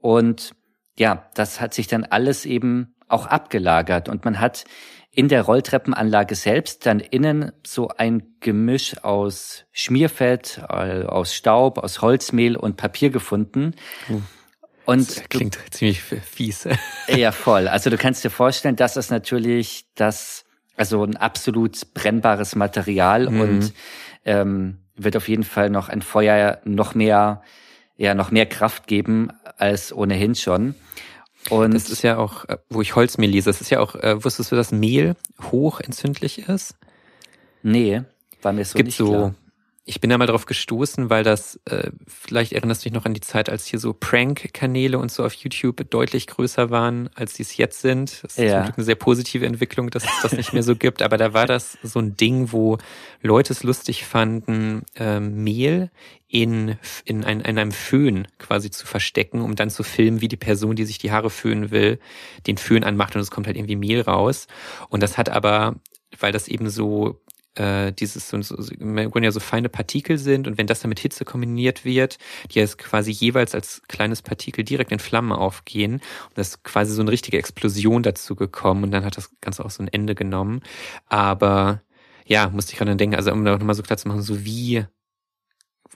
Und 0.00 0.52
ja, 0.98 1.30
das 1.34 1.60
hat 1.60 1.74
sich 1.74 1.86
dann 1.86 2.04
alles 2.04 2.44
eben 2.44 2.94
auch 3.08 3.26
abgelagert 3.26 4.08
und 4.08 4.24
man 4.24 4.40
hat 4.40 4.64
in 5.14 5.28
der 5.28 5.42
Rolltreppenanlage 5.42 6.34
selbst 6.34 6.86
dann 6.86 6.98
innen 6.98 7.52
so 7.66 7.88
ein 7.88 8.34
Gemisch 8.40 9.04
aus 9.04 9.66
Schmierfett, 9.70 10.62
äh, 10.70 11.04
aus 11.04 11.34
Staub, 11.34 11.78
aus 11.78 12.00
Holzmehl 12.00 12.56
und 12.56 12.78
Papier 12.78 13.10
gefunden. 13.10 13.74
Hm. 14.06 14.22
Und 14.86 15.16
das 15.16 15.28
klingt 15.28 15.56
du, 15.56 15.70
ziemlich 15.70 16.00
fies. 16.00 16.66
Ja, 17.08 17.30
voll. 17.30 17.68
Also 17.68 17.90
du 17.90 17.98
kannst 17.98 18.24
dir 18.24 18.30
vorstellen, 18.30 18.74
das 18.74 18.96
ist 18.96 19.10
natürlich 19.10 19.86
das 19.94 20.41
also 20.76 21.04
ein 21.04 21.16
absolut 21.16 21.92
brennbares 21.94 22.56
Material 22.56 23.28
mhm. 23.28 23.40
und 23.40 23.72
ähm, 24.24 24.78
wird 24.96 25.16
auf 25.16 25.28
jeden 25.28 25.44
Fall 25.44 25.70
noch 25.70 25.88
ein 25.88 26.02
Feuer 26.02 26.58
noch 26.64 26.94
mehr, 26.94 27.42
ja, 27.96 28.14
noch 28.14 28.30
mehr 28.30 28.46
Kraft 28.46 28.86
geben 28.86 29.30
als 29.56 29.92
ohnehin 29.92 30.34
schon. 30.34 30.74
Und 31.50 31.74
das 31.74 31.90
ist 31.90 32.02
ja 32.02 32.18
auch, 32.18 32.44
äh, 32.48 32.58
wo 32.68 32.82
ich 32.82 32.94
Holzmehl 32.94 33.30
lese, 33.30 33.50
das 33.50 33.60
ist 33.60 33.70
ja 33.70 33.80
auch, 33.80 33.96
äh, 33.96 34.22
wusstest 34.22 34.52
du, 34.52 34.56
dass 34.56 34.70
Mehl 34.70 35.16
hochentzündlich 35.50 36.48
ist? 36.48 36.76
Nee, 37.62 38.02
war 38.42 38.52
mir 38.52 38.64
so 38.64 38.76
Gibt 38.76 38.88
nicht 38.88 38.96
so 38.96 39.08
klar 39.08 39.34
ich 39.84 40.00
bin 40.00 40.10
da 40.10 40.18
mal 40.18 40.26
drauf 40.26 40.46
gestoßen, 40.46 41.10
weil 41.10 41.24
das, 41.24 41.58
äh, 41.64 41.90
vielleicht 42.06 42.52
erinnerst 42.52 42.82
du 42.82 42.88
dich 42.88 42.92
noch 42.92 43.04
an 43.04 43.14
die 43.14 43.20
Zeit, 43.20 43.50
als 43.50 43.66
hier 43.66 43.80
so 43.80 43.92
Prank-Kanäle 43.92 44.96
und 44.96 45.10
so 45.10 45.24
auf 45.24 45.34
YouTube 45.34 45.90
deutlich 45.90 46.28
größer 46.28 46.70
waren, 46.70 47.10
als 47.14 47.34
die 47.34 47.42
es 47.42 47.56
jetzt 47.56 47.80
sind. 47.80 48.22
Das 48.22 48.38
ist 48.38 48.38
ja. 48.38 48.62
eine 48.62 48.84
sehr 48.84 48.94
positive 48.94 49.44
Entwicklung, 49.44 49.90
dass 49.90 50.04
es 50.04 50.22
das 50.22 50.32
nicht 50.34 50.52
mehr 50.52 50.62
so 50.62 50.76
gibt. 50.76 51.02
Aber 51.02 51.16
da 51.16 51.32
war 51.34 51.46
das 51.46 51.78
so 51.82 51.98
ein 51.98 52.16
Ding, 52.16 52.52
wo 52.52 52.78
Leute 53.22 53.52
es 53.52 53.64
lustig 53.64 54.04
fanden, 54.04 54.82
äh, 54.94 55.18
Mehl 55.18 55.90
in, 56.28 56.76
in, 57.04 57.24
ein, 57.24 57.40
in 57.40 57.58
einem 57.58 57.72
Föhn 57.72 58.28
quasi 58.38 58.70
zu 58.70 58.86
verstecken, 58.86 59.40
um 59.40 59.56
dann 59.56 59.68
zu 59.68 59.82
filmen, 59.82 60.20
wie 60.20 60.28
die 60.28 60.36
Person, 60.36 60.76
die 60.76 60.84
sich 60.84 60.98
die 60.98 61.10
Haare 61.10 61.28
föhnen 61.28 61.72
will, 61.72 61.98
den 62.46 62.56
Föhn 62.56 62.84
anmacht 62.84 63.16
und 63.16 63.20
es 63.20 63.32
kommt 63.32 63.48
halt 63.48 63.56
irgendwie 63.56 63.76
Mehl 63.76 64.02
raus. 64.02 64.46
Und 64.88 65.02
das 65.02 65.18
hat 65.18 65.28
aber 65.28 65.74
weil 66.18 66.32
das 66.32 66.48
eben 66.48 66.68
so 66.68 67.20
äh, 67.54 67.92
dieses 67.92 68.28
so, 68.28 68.40
so, 68.40 68.56
ja 68.74 69.30
so 69.30 69.40
feine 69.40 69.68
Partikel 69.68 70.18
sind 70.18 70.46
und 70.46 70.58
wenn 70.58 70.66
das 70.66 70.80
dann 70.80 70.88
mit 70.88 71.00
Hitze 71.00 71.24
kombiniert 71.24 71.84
wird, 71.84 72.18
die 72.50 72.58
jetzt 72.58 72.78
quasi 72.78 73.10
jeweils 73.10 73.54
als 73.54 73.82
kleines 73.88 74.22
Partikel 74.22 74.64
direkt 74.64 74.92
in 74.92 74.98
Flammen 74.98 75.32
aufgehen 75.32 75.94
und 75.94 76.38
das 76.38 76.48
ist 76.48 76.64
quasi 76.64 76.92
so 76.94 77.02
eine 77.02 77.10
richtige 77.10 77.38
Explosion 77.38 78.02
dazu 78.02 78.34
gekommen 78.34 78.84
und 78.84 78.90
dann 78.90 79.04
hat 79.04 79.16
das 79.16 79.30
Ganze 79.40 79.64
auch 79.64 79.70
so 79.70 79.82
ein 79.82 79.88
Ende 79.88 80.14
genommen. 80.14 80.60
Aber 81.06 81.82
ja, 82.26 82.48
musste 82.48 82.72
ich 82.72 82.78
gerade 82.78 82.96
denken, 82.96 83.16
also 83.16 83.32
um 83.32 83.44
da 83.44 83.56
nochmal 83.56 83.74
so 83.74 83.82
klar 83.82 83.98
zu 83.98 84.08
machen, 84.08 84.22
so 84.22 84.44
wie 84.44 84.84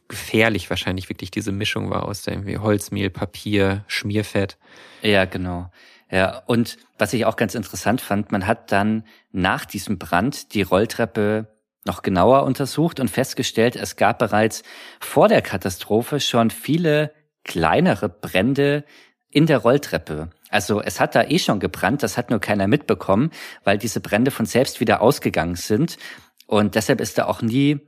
gefährlich 0.09 0.71
wahrscheinlich 0.71 1.09
wirklich 1.09 1.31
diese 1.31 1.53
Mischung 1.53 1.91
war 1.91 2.05
aus 2.05 2.23
der 2.23 2.35
irgendwie 2.35 2.59
Holzmehl, 2.59 3.11
Papier, 3.11 3.85
Schmierfett. 3.89 4.59
Ja, 5.03 5.25
genau. 5.25 5.71
Ja, 6.11 6.43
und 6.47 6.77
was 6.99 7.13
ich 7.13 7.25
auch 7.25 7.37
ganz 7.37 7.55
interessant 7.55 8.01
fand, 8.01 8.31
man 8.31 8.47
hat 8.47 8.71
dann 8.71 9.05
nach 9.33 9.65
diesem 9.65 9.99
Brand 9.99 10.55
die 10.55 10.63
Rolltreppe 10.63 11.49
noch 11.85 12.03
genauer 12.03 12.45
untersucht 12.45 13.01
und 13.01 13.11
festgestellt, 13.11 13.77
es 13.77 13.97
gab 13.97 14.19
bereits 14.19 14.63
vor 15.01 15.29
der 15.29 15.43
Katastrophe 15.43 16.21
schon 16.21 16.51
viele 16.51 17.13
kleinere 17.45 18.09
Brände 18.09 18.85
in 19.31 19.47
der 19.47 19.59
Rolltreppe. 19.59 20.31
Also 20.51 20.81
es 20.81 21.01
hat 21.01 21.15
da 21.15 21.25
eh 21.25 21.39
schon 21.39 21.61
gebrannt, 21.61 22.03
das 22.03 22.17
hat 22.17 22.31
nur 22.31 22.41
keiner 22.41 22.67
mitbekommen, 22.67 23.31
weil 23.65 23.79
diese 23.79 24.01
Brände 24.01 24.31
von 24.31 24.47
selbst 24.47 24.81
wieder 24.81 25.01
ausgegangen 25.01 25.57
sind. 25.57 25.99
Und 26.47 26.75
deshalb 26.75 27.01
ist 27.01 27.19
da 27.19 27.27
auch 27.27 27.43
nie 27.43 27.81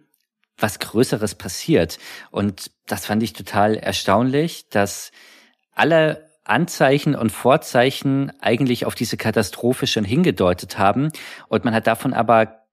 was 0.57 0.81
Größeres 0.81 1.37
passiert. 1.37 1.99
Und 2.31 2.71
das 2.87 3.07
fand 3.07 3.23
ich 3.23 3.33
total 3.33 3.77
erstaunlich, 3.77 4.69
dass 4.69 5.13
alle 5.73 6.28
Anzeichen 6.49 7.15
und 7.15 7.31
Vorzeichen 7.31 8.33
eigentlich 8.41 8.87
auf 8.87 8.95
diese 8.95 9.17
Katastrophe 9.17 9.87
schon 9.87 10.05
hingedeutet 10.05 10.79
haben. 10.79 11.11
Und 11.49 11.65
man 11.65 11.75
hat 11.75 11.87
davon 11.87 12.13
aber 12.13 12.65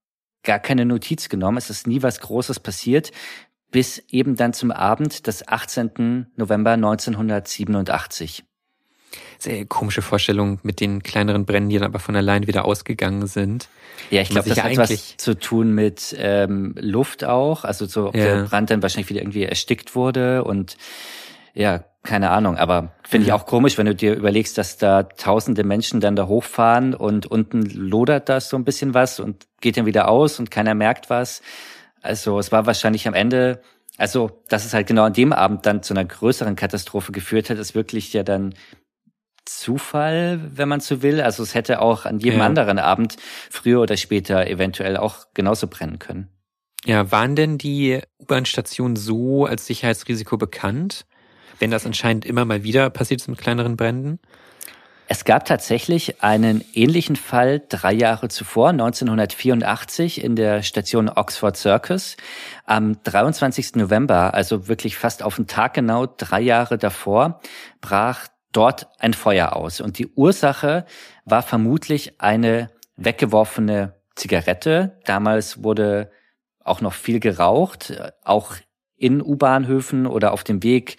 gar 0.44 0.60
keine 0.60 0.86
Notiz 0.86 1.30
genommen. 1.30 1.58
Es 1.58 1.70
ist 1.70 1.88
nie 1.88 2.02
was 2.04 2.20
Großes 2.22 2.60
passiert, 2.60 3.12
bis 3.72 4.02
eben 4.10 4.36
dann 4.36 4.54
zum 4.54 4.72
Abend 4.72 5.28
des 5.28 5.48
18. 5.48 6.28
November 6.36 6.72
1987. 6.72 8.46
Sehr 9.38 9.66
komische 9.66 10.02
Vorstellung 10.02 10.60
mit 10.64 10.80
den 10.80 11.04
kleineren 11.04 11.46
Bränden, 11.46 11.70
die 11.70 11.78
dann 11.78 11.88
aber 11.88 12.00
von 12.00 12.16
allein 12.16 12.48
wieder 12.48 12.66
ausgegangen 12.66 13.28
sind. 13.28 13.70
Ja, 14.10 14.22
ich 14.22 14.30
glaube, 14.30 14.50
das 14.50 14.62
hat 14.62 14.78
was 14.78 15.18
zu 15.18 15.38
tun 15.38 15.74
mit 15.74 16.16
ähm, 16.18 16.76
Luft 16.80 17.24
auch. 17.24 17.64
Also 17.64 17.86
so, 17.86 18.08
ob 18.10 18.16
ja. 18.16 18.24
der 18.24 18.44
Brand 18.44 18.70
dann 18.70 18.82
wahrscheinlich 18.82 19.10
wieder 19.10 19.22
irgendwie 19.22 19.44
erstickt 19.44 19.96
wurde 19.96 20.44
und 20.44 20.78
ja, 21.56 21.86
keine 22.04 22.30
Ahnung, 22.30 22.58
aber 22.58 22.92
finde 23.04 23.26
ich 23.26 23.32
mhm. 23.32 23.36
auch 23.36 23.46
komisch, 23.46 23.78
wenn 23.78 23.88
du 23.88 23.96
dir 23.96 24.14
überlegst, 24.14 24.58
dass 24.58 24.78
da 24.78 25.04
tausende 25.04 25.64
Menschen 25.64 26.02
dann 26.02 26.16
da 26.16 26.28
hochfahren 26.28 26.94
und 26.94 27.26
unten 27.26 27.64
lodert 27.64 28.30
das 28.30 28.50
so 28.50 28.58
ein 28.58 28.64
bisschen 28.64 28.94
was 28.94 29.20
und 29.20 29.48
geht 29.62 29.78
dann 29.78 29.88
wieder 29.88 30.08
aus 30.08 30.40
und 30.40 30.52
keiner 30.52 30.76
merkt 30.76 31.10
was. 31.10 31.42
Also 32.02 32.38
es 32.38 32.52
war 32.52 32.68
wahrscheinlich 32.68 33.08
am 33.08 33.16
Ende, 33.16 33.62
also 33.98 34.44
dass 34.50 34.66
es 34.66 34.74
halt 34.74 34.86
genau 34.86 35.04
an 35.04 35.14
dem 35.14 35.34
Abend 35.34 35.66
dann 35.66 35.82
zu 35.82 35.94
einer 35.94 36.06
größeren 36.06 36.56
Katastrophe 36.56 37.12
geführt 37.12 37.50
hat, 37.50 37.58
ist 37.58 37.74
wirklich 37.74 38.14
ja 38.14 38.22
dann 38.22 38.54
Zufall, 39.46 40.40
wenn 40.54 40.70
man 40.70 40.80
so 40.80 41.02
will. 41.02 41.22
Also 41.22 41.42
es 41.44 41.56
hätte 41.56 41.82
auch 41.82 42.06
an 42.06 42.20
jedem 42.20 42.40
ja. 42.40 42.46
anderen 42.46 42.80
Abend 42.80 43.16
früher 43.50 43.82
oder 43.82 43.98
später 43.98 44.48
eventuell 44.48 44.98
auch 44.98 45.28
genauso 45.34 45.68
brennen 45.68 46.00
können. 46.00 46.30
Ja, 46.86 47.12
waren 47.12 47.36
denn 47.36 47.58
die 47.58 48.02
U-Bahn-Stationen 48.20 48.96
so 48.96 49.46
als 49.46 49.66
Sicherheitsrisiko 49.66 50.38
bekannt? 50.38 51.06
Wenn 51.60 51.72
das 51.72 51.86
anscheinend 51.86 52.26
immer 52.26 52.46
mal 52.46 52.64
wieder 52.64 52.90
passiert 52.90 53.22
ist 53.22 53.28
mit 53.28 53.40
kleineren 53.40 53.78
Bränden? 53.78 54.20
Es 55.08 55.24
gab 55.24 55.46
tatsächlich 55.46 56.24
einen 56.24 56.64
ähnlichen 56.74 57.16
Fall 57.16 57.62
drei 57.70 57.94
Jahre 57.94 58.28
zuvor, 58.28 58.70
1984, 58.70 60.24
in 60.24 60.36
der 60.36 60.64
Station 60.64 61.10
Oxford 61.10 61.56
Circus. 61.56 62.18
Am 62.66 62.98
23. 63.04 63.76
November, 63.76 64.34
also 64.34 64.68
wirklich 64.68 64.98
fast 64.98 65.22
auf 65.22 65.36
den 65.36 65.46
Tag 65.46 65.76
genau 65.76 66.08
drei 66.08 66.42
Jahre 66.42 66.80
davor, 66.80 67.40
brach 67.82 68.28
dort 68.52 68.88
ein 68.98 69.14
Feuer 69.14 69.56
aus. 69.56 69.80
Und 69.80 70.00
die 70.00 70.08
Ursache 70.08 70.86
war 71.24 71.44
vermutlich 71.44 72.20
eine 72.20 72.72
weggeworfene 72.98 73.94
Zigarette. 74.16 74.98
Damals 75.06 75.62
wurde 75.62 76.10
auch 76.64 76.82
noch 76.82 76.94
viel 76.94 77.20
geraucht, 77.20 77.94
auch 78.24 78.56
in 78.98 79.22
U-Bahnhöfen 79.22 80.08
oder 80.08 80.32
auf 80.32 80.44
dem 80.44 80.64
Weg 80.64 80.98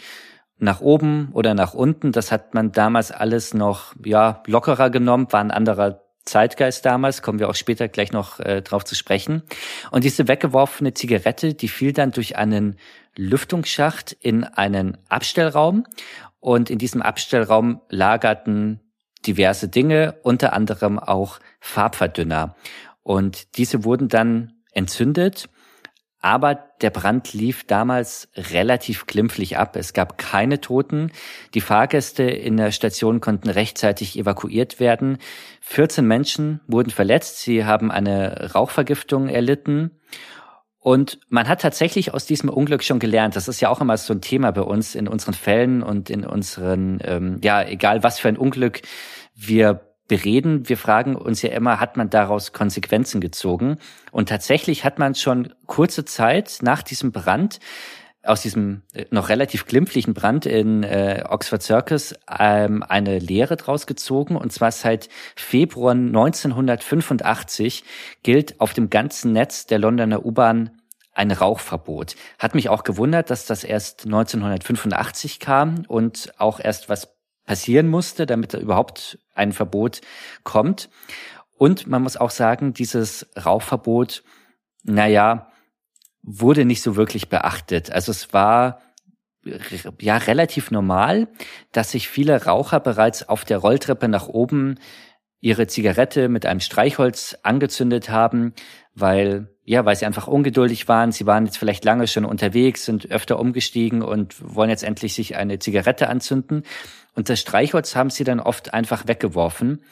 nach 0.59 0.81
oben 0.81 1.31
oder 1.33 1.55
nach 1.55 1.75
unten. 1.75 2.13
Das 2.13 2.33
hat 2.33 2.55
man 2.55 2.73
damals 2.73 3.11
alles 3.11 3.55
noch 3.55 3.95
ja 4.05 4.43
lockerer 4.47 4.91
genommen, 4.91 5.27
war 5.31 5.41
ein 5.41 5.51
anderer 5.51 6.03
Zeitgeist 6.25 6.85
damals, 6.85 7.23
kommen 7.23 7.39
wir 7.39 7.49
auch 7.49 7.55
später 7.55 7.89
gleich 7.89 8.13
noch 8.13 8.41
äh, 8.41 8.61
drauf 8.61 8.85
zu 8.85 8.95
sprechen. 8.95 9.43
Und 9.93 10.05
diese 10.05 10.27
weggeworfene 10.29 10.93
Zigarette, 10.93 11.55
die 11.55 11.69
fiel 11.69 11.93
dann 11.93 12.11
durch 12.11 12.37
einen 12.37 12.77
Lüftungsschacht 13.17 14.13
in 14.13 14.45
einen 14.45 14.99
Abstellraum. 15.09 15.87
Und 16.41 16.69
in 16.69 16.79
diesem 16.79 17.01
Abstellraum 17.01 17.81
lagerten 17.89 18.81
diverse 19.27 19.69
Dinge, 19.69 20.17
unter 20.23 20.53
anderem 20.53 20.99
auch 20.99 21.39
Farbverdünner. 21.61 22.57
Und 23.03 23.57
diese 23.57 23.85
wurden 23.85 24.09
dann 24.09 24.53
entzündet 24.73 25.49
Aber 26.27 26.57
der 26.81 26.91
Brand 26.91 27.35
lief 27.35 27.63
damals 27.69 28.29
relativ 28.35 29.07
glimpflich 29.07 29.59
ab. 29.59 29.77
Es 29.77 29.93
gab 29.93 30.19
keine 30.19 30.61
Toten. 30.61 31.13
Die 31.55 31.61
Fahrgäste 31.61 32.25
in 32.25 32.57
der 32.57 32.73
Station 32.73 33.21
konnten 33.21 33.49
rechtzeitig 33.49 34.19
evakuiert 34.19 34.81
werden. 34.81 35.19
14 35.61 36.05
Menschen 36.05 36.63
wurden 36.67 36.91
verletzt. 36.91 37.43
Sie 37.43 37.65
haben 37.65 37.93
eine 37.93 38.51
Rauchvergiftung 38.57 39.29
erlitten. 39.29 40.01
Und 40.81 41.21
man 41.29 41.47
hat 41.47 41.61
tatsächlich 41.61 42.13
aus 42.13 42.27
diesem 42.27 42.49
Unglück 42.49 42.83
schon 42.83 42.99
gelernt. 42.99 43.37
Das 43.37 43.47
ist 43.47 43.61
ja 43.61 43.69
auch 43.69 43.81
immer 43.81 43.97
so 43.97 44.13
ein 44.13 44.21
Thema 44.21 44.51
bei 44.51 44.63
uns 44.63 44.97
in 44.97 45.07
unseren 45.07 45.35
Fällen 45.35 45.85
und 45.85 46.11
in 46.11 46.27
unseren, 46.27 46.99
ähm, 47.05 47.39
ja, 47.45 47.63
egal 47.63 48.03
was 48.03 48.19
für 48.19 48.27
ein 48.27 48.37
Unglück 48.37 48.83
wir 49.37 49.96
bereden. 50.09 50.69
Wir 50.69 50.77
fragen 50.77 51.17
uns 51.17 51.43
ja 51.43 51.51
immer, 51.51 51.81
hat 51.81 51.97
man 51.97 52.11
daraus 52.11 52.53
Konsequenzen 52.53 53.21
gezogen? 53.21 53.79
Und 54.13 54.29
tatsächlich 54.29 54.85
hat 54.85 54.99
man 54.99 55.15
schon 55.15 55.55
kurze 55.67 56.05
Zeit 56.05 56.59
nach 56.63 56.83
diesem 56.83 57.13
Brand 57.13 57.59
aus 58.27 58.43
diesem 58.43 58.83
äh, 58.93 59.07
noch 59.11 59.29
relativ 59.29 59.67
glimpflichen 59.67 60.15
Brand 60.15 60.47
in 60.47 60.83
äh, 60.83 61.25
Oxford 61.29 61.63
Circus 61.63 62.15
ähm, 62.39 62.83
eine 62.83 63.19
Lehre 63.19 63.57
draus 63.57 63.87
gezogen. 63.87 64.37
Und 64.37 64.53
zwar 64.53 64.73
seit 64.73 65.09
Februar 65.37 65.93
1985 65.93 67.85
gilt 68.23 68.61
auf 68.61 68.75
dem 68.75 68.91
ganzen 68.91 69.33
Netz 69.33 69.67
der 69.67 69.79
Londoner 69.79 70.25
U-Bahn 70.25 70.71
ein 71.13 71.31
Rauchverbot. 71.31 72.15
Hat 72.39 72.55
mich 72.55 72.69
auch 72.69 72.85
gewundert, 72.85 73.31
dass 73.31 73.47
das 73.47 73.65
erst 73.65 74.05
1985 74.05 75.41
kam 75.41 75.85
und 75.89 76.35
auch 76.37 76.61
erst 76.61 76.91
was 76.91 77.16
passieren 77.47 77.89
musste, 77.89 78.27
damit 78.27 78.53
da 78.53 78.59
überhaupt 78.59 79.19
ein 79.35 79.53
Verbot 79.53 80.01
kommt. 80.43 80.91
Und 81.55 81.87
man 81.87 82.03
muss 82.03 82.17
auch 82.17 82.31
sagen, 82.31 82.75
dieses 82.75 83.27
Rauchverbot, 83.43 84.23
naja, 84.83 85.51
wurde 86.23 86.65
nicht 86.65 86.83
so 86.83 86.97
wirklich 86.97 87.29
beachtet. 87.29 87.91
Also 87.91 88.11
es 88.11 88.33
war 88.33 88.83
ja 90.01 90.17
relativ 90.17 90.71
normal, 90.73 91.29
dass 91.73 91.93
sich 91.93 92.09
viele 92.09 92.45
Raucher 92.45 92.81
bereits 92.81 93.29
auf 93.29 93.45
der 93.45 93.59
Rolltreppe 93.59 94.09
nach 94.09 94.27
oben 94.27 94.79
ihre 95.41 95.69
Zigarette 95.69 96.29
mit 96.29 96.45
einem 96.47 96.61
Streichholz 96.61 97.39
angezündet 97.45 98.11
haben, 98.11 98.55
weil 98.95 99.57
ja, 99.69 99.85
weil 99.85 99.97
sie 99.97 100.07
einfach 100.07 100.29
ungeduldig 100.29 100.87
waren. 100.87 101.11
Sie 101.11 101.27
waren 101.27 101.45
jetzt 101.45 101.59
vielleicht 101.59 101.85
lange 101.85 102.07
schon 102.07 102.25
unterwegs, 102.25 102.85
sind 102.85 103.11
öfter 103.11 103.39
umgestiegen 103.41 104.01
und 104.01 104.37
wollen 104.55 104.71
jetzt 104.71 104.85
endlich 104.85 105.15
sich 105.15 105.37
eine 105.37 105.59
Zigarette 105.59 106.09
anzünden. 106.09 106.63
Und 107.17 107.31
das 107.31 107.41
Streichholz 107.41 107.97
haben 107.97 108.11
sie 108.11 108.25
dann 108.25 108.41
oft 108.41 108.75
einfach 108.75 109.09
weggeworfen. 109.09 109.83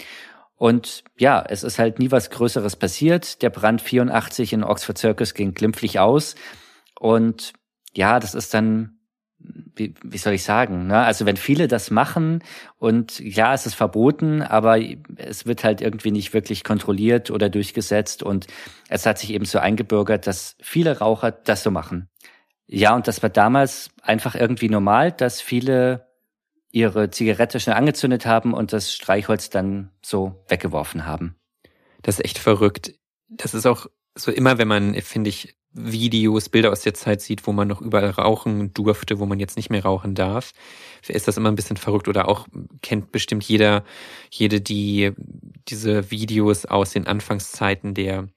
Und 0.57 1.03
ja, 1.19 1.45
es 1.49 1.65
ist 1.65 1.79
halt 1.79 1.99
nie 1.99 2.11
was 2.11 2.31
Größeres 2.31 2.77
passiert. 2.77 3.43
Der 3.43 3.51
Brand 3.51 3.81
84 3.81 4.53
in 4.53 4.63
Oxford 4.63 4.99
Circus 4.99 5.35
ging 5.35 5.55
glimpflich 5.55 5.99
aus. 5.99 6.37
Und 7.01 7.55
ja, 7.95 8.21
das 8.21 8.35
ist 8.35 8.55
dann, 8.55 8.99
wie, 9.39 9.95
wie 10.03 10.19
soll 10.19 10.35
ich 10.35 10.45
sagen, 10.45 10.87
ne? 10.87 10.99
also 10.99 11.27
wenn 11.27 11.37
viele 11.37 11.67
das 11.67 11.91
machen 11.91 12.43
und 12.79 13.19
ja, 13.21 13.53
es 13.53 13.67
ist 13.67 13.75
verboten, 13.75 14.43
aber 14.43 14.79
es 15.17 15.45
wird 15.47 15.65
halt 15.65 15.81
irgendwie 15.81 16.13
nicht 16.13 16.33
wirklich 16.35 16.63
kontrolliert 16.63 17.31
oder 17.31 17.51
durchgesetzt 17.51 18.23
und 18.23 18.47
es 18.89 19.07
hat 19.07 19.19
sich 19.19 19.33
eben 19.33 19.45
so 19.45 19.59
eingebürgert, 19.59 20.27
dass 20.27 20.57
viele 20.63 20.99
Raucher 20.99 21.33
das 21.33 21.63
so 21.63 21.71
machen. 21.71 22.09
Ja, 22.67 22.95
und 22.95 23.07
das 23.07 23.23
war 23.23 23.31
damals 23.31 23.91
einfach 24.03 24.35
irgendwie 24.35 24.69
normal, 24.69 25.13
dass 25.13 25.41
viele 25.41 26.07
ihre 26.75 27.09
Zigarette 27.09 27.61
schnell 27.61 27.77
angezündet 27.77 28.27
haben 28.27 28.53
und 28.53 28.73
das 28.73 28.93
Streichholz 28.93 29.49
dann 29.49 29.91
so 30.03 30.45
weggeworfen 30.49 31.07
haben. 31.07 31.37
Das 32.03 32.19
ist 32.19 32.25
echt 32.25 32.39
verrückt. 32.39 32.95
Das 33.29 33.55
ist 33.55 33.65
auch 33.65 33.87
so 34.17 34.33
immer, 34.33 34.59
wenn 34.59 34.67
man, 34.67 34.95
finde 34.97 35.31
ich, 35.31 35.55
Videos, 35.71 36.49
Bilder 36.49 36.73
aus 36.73 36.83
der 36.83 36.95
Zeit 36.95 37.21
sieht, 37.21 37.47
wo 37.47 37.53
man 37.53 37.69
noch 37.69 37.81
überall 37.81 38.11
rauchen 38.11 38.75
durfte, 38.75 39.21
wo 39.21 39.27
man 39.27 39.39
jetzt 39.39 39.57
nicht 39.57 39.71
mehr 39.71 39.85
rauchen 39.85 40.15
darf, 40.15 40.53
ist 41.07 41.29
das 41.29 41.37
immer 41.37 41.51
ein 41.51 41.57
bisschen 41.57 41.77
verrückt 41.77 42.09
oder 42.09 42.29
auch 42.29 42.47
kennt 42.83 43.13
bestimmt 43.13 43.45
jeder, 43.45 43.85
jede, 44.31 44.61
die 44.61 45.13
diese 45.69 46.11
Videos 46.11 46.65
aus 46.65 46.91
den 46.91 47.07
Anfangszeiten 47.07 47.95
der 47.95 48.29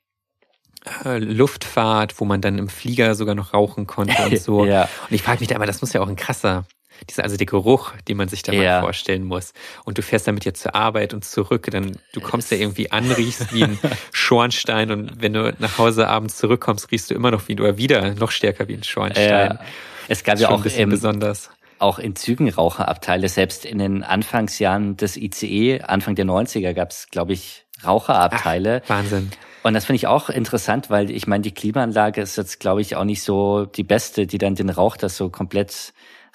äh, 1.05 1.17
Luftfahrt, 1.17 2.19
wo 2.19 2.25
man 2.25 2.41
dann 2.41 2.57
im 2.57 2.69
Flieger 2.69 3.13
sogar 3.15 3.35
noch 3.35 3.53
rauchen 3.53 3.87
konnte 3.87 4.23
und 4.25 4.37
so. 4.41 4.65
ja. 4.65 4.83
Und 5.09 5.15
ich 5.15 5.23
frage 5.23 5.39
mich 5.39 5.47
da 5.47 5.55
immer, 5.55 5.65
das 5.65 5.81
muss 5.81 5.93
ja 5.93 6.01
auch 6.01 6.07
ein 6.07 6.15
krasser 6.15 6.65
dieser, 7.09 7.23
also 7.23 7.37
der 7.37 7.45
Geruch, 7.45 7.93
den 8.07 8.17
man 8.17 8.27
sich 8.27 8.43
da 8.43 8.51
ja. 8.51 8.75
mal 8.75 8.81
vorstellen 8.81 9.23
muss. 9.23 9.53
Und 9.85 9.97
du 9.97 10.01
fährst 10.01 10.27
damit 10.27 10.45
jetzt 10.45 10.61
zur 10.61 10.75
Arbeit 10.75 11.13
und 11.13 11.25
zurück, 11.25 11.67
dann 11.71 11.97
du 12.13 12.21
kommst 12.21 12.51
ja 12.51 12.57
irgendwie 12.57 12.91
an, 12.91 13.11
riechst 13.11 13.53
wie 13.53 13.63
ein 13.63 13.79
Schornstein 14.11 14.91
und 14.91 15.21
wenn 15.21 15.33
du 15.33 15.55
nach 15.59 15.77
Hause 15.77 16.07
abends 16.07 16.37
zurückkommst, 16.37 16.91
riechst 16.91 17.09
du 17.09 17.15
immer 17.15 17.31
noch 17.31 17.47
wie 17.47 17.53
oder 17.53 17.77
wieder 17.77 18.13
noch 18.15 18.31
stärker 18.31 18.67
wie 18.67 18.75
ein 18.75 18.83
Schornstein. 18.83 19.51
Ja. 19.51 19.59
Es 20.07 20.23
gab 20.23 20.39
ja 20.39 20.49
auch 20.49 20.65
ein 20.65 20.89
besonders 20.89 21.49
auch 21.79 21.99
in 21.99 22.15
Zügen 22.15 22.49
Raucherabteile. 22.49 23.29
Selbst 23.29 23.65
in 23.65 23.77
den 23.77 24.03
Anfangsjahren 24.03 24.97
des 24.97 25.17
ICE, 25.17 25.81
Anfang 25.81 26.15
der 26.15 26.25
90er, 26.25 26.73
gab 26.73 26.91
es, 26.91 27.07
glaube 27.09 27.33
ich, 27.33 27.65
Raucherabteile. 27.85 28.81
Ach, 28.85 28.89
Wahnsinn. 28.89 29.31
Und 29.63 29.73
das 29.73 29.85
finde 29.85 29.97
ich 29.97 30.07
auch 30.07 30.29
interessant, 30.29 30.89
weil 30.89 31.11
ich 31.11 31.27
meine, 31.27 31.41
die 31.41 31.53
Klimaanlage 31.53 32.21
ist 32.21 32.37
jetzt, 32.37 32.59
glaube 32.59 32.81
ich, 32.81 32.95
auch 32.95 33.03
nicht 33.03 33.21
so 33.21 33.65
die 33.65 33.83
beste, 33.83 34.25
die 34.25 34.37
dann 34.37 34.55
den 34.55 34.69
Rauch 34.69 34.97
das 34.97 35.17
so 35.17 35.29
komplett 35.29 35.93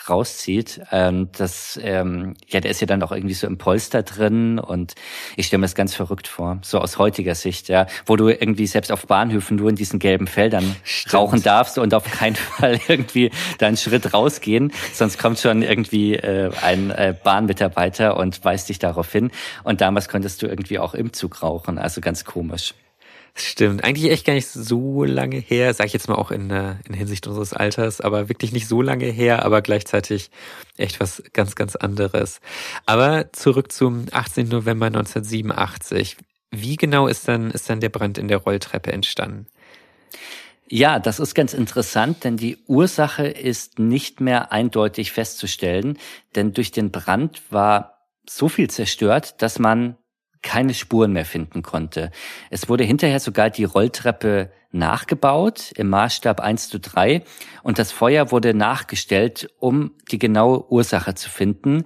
rauszieht. 0.08 0.80
Ähm, 0.90 1.28
das, 1.36 1.78
ähm, 1.82 2.34
ja, 2.48 2.60
der 2.60 2.70
ist 2.70 2.80
ja 2.80 2.86
dann 2.86 3.02
auch 3.02 3.12
irgendwie 3.12 3.34
so 3.34 3.46
im 3.46 3.58
Polster 3.58 4.02
drin 4.02 4.58
und 4.58 4.94
ich 5.36 5.46
stelle 5.46 5.60
mir 5.60 5.66
das 5.66 5.74
ganz 5.74 5.94
verrückt 5.94 6.28
vor, 6.28 6.58
so 6.62 6.78
aus 6.78 6.98
heutiger 6.98 7.34
Sicht, 7.34 7.68
ja, 7.68 7.86
wo 8.06 8.16
du 8.16 8.28
irgendwie 8.28 8.66
selbst 8.66 8.92
auf 8.92 9.06
Bahnhöfen 9.06 9.56
nur 9.56 9.70
in 9.70 9.76
diesen 9.76 9.98
gelben 9.98 10.26
Feldern 10.26 10.76
Stimmt. 10.84 11.14
rauchen 11.14 11.42
darfst 11.42 11.78
und 11.78 11.94
auf 11.94 12.04
keinen 12.04 12.36
Fall 12.36 12.78
irgendwie 12.88 13.30
deinen 13.58 13.76
Schritt 13.76 14.12
rausgehen, 14.12 14.72
sonst 14.92 15.18
kommt 15.18 15.38
schon 15.38 15.62
irgendwie 15.62 16.14
äh, 16.14 16.50
ein 16.62 16.90
äh, 16.90 17.14
Bahnmitarbeiter 17.22 18.16
und 18.16 18.44
weist 18.44 18.68
dich 18.68 18.78
darauf 18.78 19.10
hin. 19.10 19.30
Und 19.64 19.80
damals 19.80 20.08
konntest 20.08 20.42
du 20.42 20.46
irgendwie 20.46 20.78
auch 20.78 20.94
im 20.94 21.12
Zug 21.12 21.42
rauchen, 21.42 21.78
also 21.78 22.00
ganz 22.00 22.24
komisch. 22.24 22.74
Stimmt, 23.34 23.82
eigentlich 23.82 24.10
echt 24.10 24.26
gar 24.26 24.34
nicht 24.34 24.48
so 24.48 25.04
lange 25.04 25.38
her, 25.38 25.72
sage 25.72 25.86
ich 25.86 25.94
jetzt 25.94 26.08
mal 26.08 26.16
auch 26.16 26.30
in, 26.30 26.50
äh, 26.50 26.74
in 26.86 26.92
Hinsicht 26.92 27.26
unseres 27.26 27.54
Alters, 27.54 28.02
aber 28.02 28.28
wirklich 28.28 28.52
nicht 28.52 28.68
so 28.68 28.82
lange 28.82 29.06
her, 29.06 29.44
aber 29.44 29.62
gleichzeitig 29.62 30.30
echt 30.76 31.00
was 31.00 31.22
ganz, 31.32 31.54
ganz 31.54 31.74
anderes. 31.74 32.40
Aber 32.84 33.32
zurück 33.32 33.72
zum 33.72 34.04
18. 34.10 34.48
November 34.48 34.86
1987. 34.86 36.18
Wie 36.50 36.76
genau 36.76 37.06
ist 37.06 37.26
dann, 37.26 37.50
ist 37.50 37.70
dann 37.70 37.80
der 37.80 37.88
Brand 37.88 38.18
in 38.18 38.28
der 38.28 38.36
Rolltreppe 38.36 38.92
entstanden? 38.92 39.46
Ja, 40.68 40.98
das 40.98 41.18
ist 41.18 41.34
ganz 41.34 41.54
interessant, 41.54 42.24
denn 42.24 42.36
die 42.36 42.58
Ursache 42.66 43.26
ist 43.26 43.78
nicht 43.78 44.20
mehr 44.20 44.52
eindeutig 44.52 45.12
festzustellen, 45.12 45.98
denn 46.34 46.52
durch 46.52 46.70
den 46.70 46.90
Brand 46.90 47.42
war 47.50 48.08
so 48.28 48.48
viel 48.48 48.68
zerstört, 48.68 49.40
dass 49.42 49.58
man 49.58 49.96
keine 50.42 50.74
Spuren 50.74 51.12
mehr 51.12 51.24
finden 51.24 51.62
konnte. 51.62 52.10
Es 52.50 52.68
wurde 52.68 52.84
hinterher 52.84 53.20
sogar 53.20 53.50
die 53.50 53.64
Rolltreppe 53.64 54.50
nachgebaut 54.72 55.72
im 55.76 55.88
Maßstab 55.88 56.40
1 56.40 56.68
zu 56.68 56.80
3 56.80 57.22
und 57.62 57.78
das 57.78 57.92
Feuer 57.92 58.30
wurde 58.32 58.54
nachgestellt, 58.54 59.48
um 59.58 59.92
die 60.10 60.18
genaue 60.18 60.70
Ursache 60.70 61.14
zu 61.14 61.30
finden. 61.30 61.84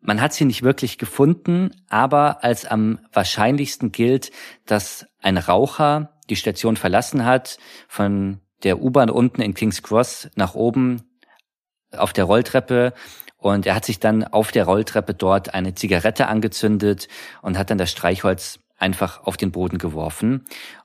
Man 0.00 0.20
hat 0.20 0.32
sie 0.32 0.44
nicht 0.44 0.62
wirklich 0.62 0.98
gefunden, 0.98 1.70
aber 1.88 2.42
als 2.44 2.64
am 2.64 3.00
wahrscheinlichsten 3.12 3.92
gilt, 3.92 4.30
dass 4.66 5.06
ein 5.20 5.36
Raucher 5.36 6.18
die 6.30 6.36
Station 6.36 6.76
verlassen 6.76 7.24
hat, 7.24 7.58
von 7.88 8.40
der 8.62 8.80
U-Bahn 8.80 9.10
unten 9.10 9.42
in 9.42 9.54
King's 9.54 9.82
Cross 9.82 10.30
nach 10.36 10.54
oben 10.54 11.02
auf 11.96 12.12
der 12.12 12.24
Rolltreppe 12.24 12.92
und 13.40 13.66
er 13.66 13.74
hat 13.74 13.84
sich 13.84 13.98
dann 13.98 14.24
auf 14.24 14.52
der 14.52 14.64
Rolltreppe 14.64 15.14
dort 15.14 15.54
eine 15.54 15.74
Zigarette 15.74 16.28
angezündet 16.28 17.08
und 17.42 17.58
hat 17.58 17.70
dann 17.70 17.78
das 17.78 17.90
Streichholz 17.90 18.60
einfach 18.78 19.24
auf 19.24 19.36
den 19.36 19.50
Boden 19.50 19.78
geworfen. 19.78 20.44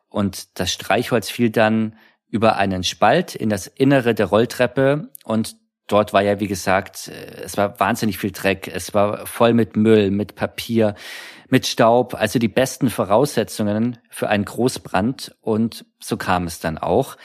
Und 0.10 0.60
das 0.60 0.72
Streichholz 0.72 1.30
fiel 1.30 1.50
dann 1.50 1.96
über 2.30 2.56
einen 2.56 2.84
Spalt 2.84 3.36
in 3.36 3.50
das 3.50 3.68
Innere 3.68 4.16
der 4.16 4.28
Rolltreppe 4.28 5.10
und 5.24 5.56
dort 5.88 6.14
war 6.14 6.22
ja, 6.22 6.40
wie 6.40 6.48
gesagt, 6.48 7.08
es 7.08 7.58
war 7.58 7.80
wahnsinnig 7.80 8.18
viel 8.18 8.32
Dreck, 8.32 8.68
es 8.68 8.94
war 8.94 9.26
voll 9.28 9.54
mit 9.54 9.76
Müll, 9.76 10.12
mit 10.12 10.36
Papier, 10.36 10.96
mit 11.50 11.68
Staub, 11.68 12.16
also 12.16 12.40
die 12.40 12.48
besten 12.48 12.90
Voraussetzungen 12.90 14.00
für 14.10 14.30
einen 14.30 14.46
Großbrand 14.46 15.36
und 15.42 15.86
so 16.00 16.18
kam 16.18 16.48
es 16.48 16.60
dann 16.60 16.78
auch. 16.78 17.18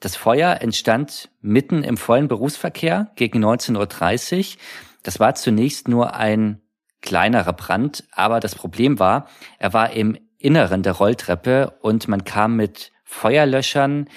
Das 0.00 0.16
Feuer 0.16 0.60
entstand 0.62 1.30
mitten 1.42 1.84
im 1.84 1.98
vollen 1.98 2.26
Berufsverkehr 2.26 3.10
gegen 3.16 3.44
19.30 3.44 4.38
Uhr. 4.38 4.60
Das 5.02 5.20
war 5.20 5.34
zunächst 5.34 5.88
nur 5.88 6.14
ein 6.14 6.60
kleinerer 7.02 7.52
Brand, 7.52 8.04
aber 8.12 8.40
das 8.40 8.54
Problem 8.54 8.98
war, 8.98 9.28
er 9.58 9.72
war 9.72 9.92
im 9.92 10.18
Inneren 10.38 10.82
der 10.82 10.94
Rolltreppe 10.94 11.74
und 11.82 12.08
man 12.08 12.24
kam 12.24 12.56
mit 12.56 12.92
Feuerlöschern 13.04 14.08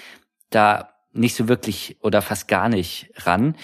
da 0.50 0.90
nicht 1.12 1.36
so 1.36 1.48
wirklich 1.48 1.98
oder 2.00 2.22
fast 2.22 2.48
gar 2.48 2.68
nicht 2.68 3.10
ran. 3.16 3.56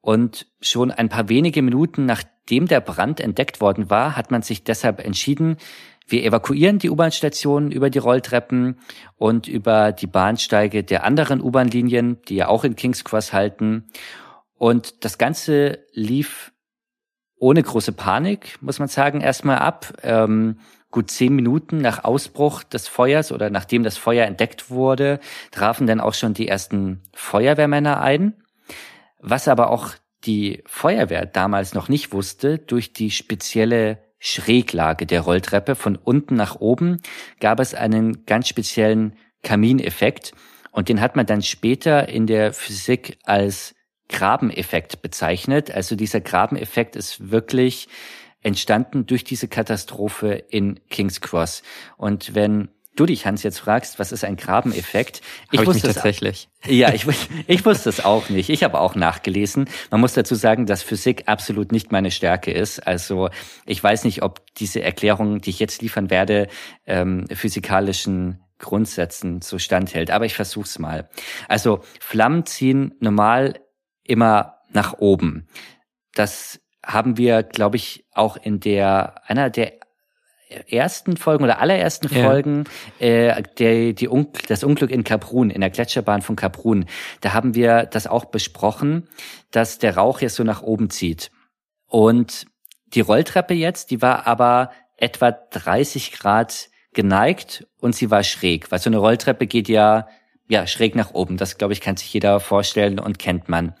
Und 0.00 0.46
schon 0.60 0.90
ein 0.90 1.08
paar 1.08 1.28
wenige 1.28 1.62
Minuten 1.62 2.06
nachdem 2.06 2.66
der 2.66 2.80
Brand 2.80 3.20
entdeckt 3.20 3.60
worden 3.60 3.90
war, 3.90 4.16
hat 4.16 4.30
man 4.30 4.42
sich 4.42 4.64
deshalb 4.64 5.04
entschieden, 5.04 5.56
Wir 6.10 6.24
evakuieren 6.24 6.80
die 6.80 6.90
U-Bahn-Stationen 6.90 7.70
über 7.70 7.88
die 7.88 7.98
Rolltreppen 7.98 8.80
und 9.16 9.46
über 9.46 9.92
die 9.92 10.08
Bahnsteige 10.08 10.82
der 10.82 11.04
anderen 11.04 11.40
U-Bahn-Linien, 11.40 12.20
die 12.28 12.36
ja 12.36 12.48
auch 12.48 12.64
in 12.64 12.74
King's 12.74 13.04
Cross 13.04 13.32
halten. 13.32 13.86
Und 14.54 15.04
das 15.04 15.18
Ganze 15.18 15.78
lief 15.92 16.52
ohne 17.36 17.62
große 17.62 17.92
Panik, 17.92 18.58
muss 18.60 18.80
man 18.80 18.88
sagen, 18.88 19.20
erstmal 19.20 19.58
ab. 19.58 19.94
Ähm, 20.02 20.58
gut 20.90 21.12
zehn 21.12 21.34
Minuten 21.34 21.78
nach 21.78 22.02
Ausbruch 22.02 22.64
des 22.64 22.88
Feuers 22.88 23.30
oder 23.30 23.48
nachdem 23.48 23.84
das 23.84 23.96
Feuer 23.96 24.26
entdeckt 24.26 24.68
wurde, 24.68 25.20
trafen 25.52 25.86
dann 25.86 26.00
auch 26.00 26.14
schon 26.14 26.34
die 26.34 26.48
ersten 26.48 27.02
Feuerwehrmänner 27.14 28.00
ein. 28.00 28.34
Was 29.20 29.46
aber 29.46 29.70
auch 29.70 29.90
die 30.24 30.64
Feuerwehr 30.66 31.24
damals 31.24 31.72
noch 31.72 31.88
nicht 31.88 32.12
wusste, 32.12 32.58
durch 32.58 32.92
die 32.92 33.12
spezielle 33.12 34.09
Schräglage 34.20 35.06
der 35.06 35.22
Rolltreppe 35.22 35.74
von 35.74 35.96
unten 35.96 36.36
nach 36.36 36.56
oben 36.56 37.00
gab 37.40 37.58
es 37.58 37.74
einen 37.74 38.26
ganz 38.26 38.46
speziellen 38.48 39.16
Kamineffekt 39.42 40.32
und 40.70 40.88
den 40.88 41.00
hat 41.00 41.16
man 41.16 41.26
dann 41.26 41.42
später 41.42 42.08
in 42.08 42.26
der 42.26 42.52
Physik 42.52 43.18
als 43.24 43.74
Grabeneffekt 44.08 45.02
bezeichnet. 45.02 45.70
Also 45.70 45.96
dieser 45.96 46.20
Grabeneffekt 46.20 46.96
ist 46.96 47.30
wirklich 47.30 47.88
entstanden 48.42 49.06
durch 49.06 49.24
diese 49.24 49.48
Katastrophe 49.48 50.32
in 50.32 50.80
King's 50.90 51.20
Cross. 51.20 51.62
Und 51.96 52.34
wenn 52.34 52.68
du 53.00 53.06
dich, 53.06 53.26
Hans, 53.26 53.42
jetzt 53.42 53.58
fragst, 53.58 53.98
was 53.98 54.12
ist 54.12 54.24
ein 54.24 54.36
Grabeneffekt? 54.36 55.22
Ich, 55.50 55.60
ich 55.60 55.66
wusste 55.66 55.88
es 55.88 55.94
tatsächlich. 55.94 56.48
Ja, 56.66 56.92
ich, 56.92 57.06
ich 57.46 57.64
wusste 57.64 57.88
es 57.88 58.04
auch 58.04 58.28
nicht. 58.28 58.50
Ich 58.50 58.62
habe 58.62 58.78
auch 58.80 58.94
nachgelesen. 58.94 59.66
Man 59.90 60.02
muss 60.02 60.12
dazu 60.12 60.34
sagen, 60.34 60.66
dass 60.66 60.82
Physik 60.82 61.22
absolut 61.24 61.72
nicht 61.72 61.90
meine 61.90 62.10
Stärke 62.10 62.52
ist. 62.52 62.86
Also 62.86 63.30
ich 63.64 63.82
weiß 63.82 64.04
nicht, 64.04 64.22
ob 64.22 64.44
diese 64.56 64.82
Erklärung, 64.82 65.40
die 65.40 65.50
ich 65.50 65.58
jetzt 65.58 65.80
liefern 65.80 66.10
werde, 66.10 66.48
ähm, 66.86 67.26
physikalischen 67.32 68.44
Grundsätzen 68.58 69.40
so 69.40 69.58
standhält. 69.58 70.10
Aber 70.10 70.26
ich 70.26 70.34
versuch's 70.34 70.78
mal. 70.78 71.08
Also 71.48 71.80
Flammen 71.98 72.44
ziehen 72.44 72.94
normal 73.00 73.60
immer 74.04 74.58
nach 74.70 74.98
oben. 74.98 75.48
Das 76.12 76.60
haben 76.84 77.16
wir, 77.16 77.42
glaube 77.42 77.76
ich, 77.76 78.04
auch 78.12 78.36
in 78.36 78.60
der 78.60 79.22
einer 79.28 79.48
der 79.48 79.80
ersten 80.68 81.16
Folgen 81.16 81.44
oder 81.44 81.60
allerersten 81.60 82.14
ja. 82.14 82.24
Folgen 82.24 82.64
äh, 82.98 83.42
der, 83.58 83.92
die 83.92 84.08
Un 84.08 84.28
das 84.48 84.64
Unglück 84.64 84.90
in 84.90 85.04
Kaprun, 85.04 85.50
in 85.50 85.60
der 85.60 85.70
Gletscherbahn 85.70 86.22
von 86.22 86.36
Kaprun. 86.36 86.86
Da 87.20 87.32
haben 87.32 87.54
wir 87.54 87.84
das 87.84 88.06
auch 88.06 88.26
besprochen, 88.26 89.08
dass 89.50 89.78
der 89.78 89.96
Rauch 89.96 90.20
jetzt 90.20 90.36
so 90.36 90.44
nach 90.44 90.62
oben 90.62 90.90
zieht. 90.90 91.30
Und 91.86 92.46
die 92.94 93.00
Rolltreppe 93.00 93.54
jetzt, 93.54 93.90
die 93.90 94.02
war 94.02 94.26
aber 94.26 94.70
etwa 94.96 95.30
30 95.30 96.12
Grad 96.12 96.68
geneigt 96.92 97.66
und 97.78 97.94
sie 97.94 98.10
war 98.10 98.24
schräg, 98.24 98.70
weil 98.70 98.80
so 98.80 98.90
eine 98.90 98.98
Rolltreppe 98.98 99.46
geht 99.46 99.68
ja 99.68 100.08
ja, 100.50 100.66
schräg 100.66 100.96
nach 100.96 101.14
oben. 101.14 101.36
Das, 101.36 101.56
glaube 101.56 101.72
ich, 101.72 101.80
kann 101.80 101.96
sich 101.96 102.12
jeder 102.12 102.40
vorstellen 102.40 102.98
und 102.98 103.18
kennt 103.18 103.48
man. 103.48 103.74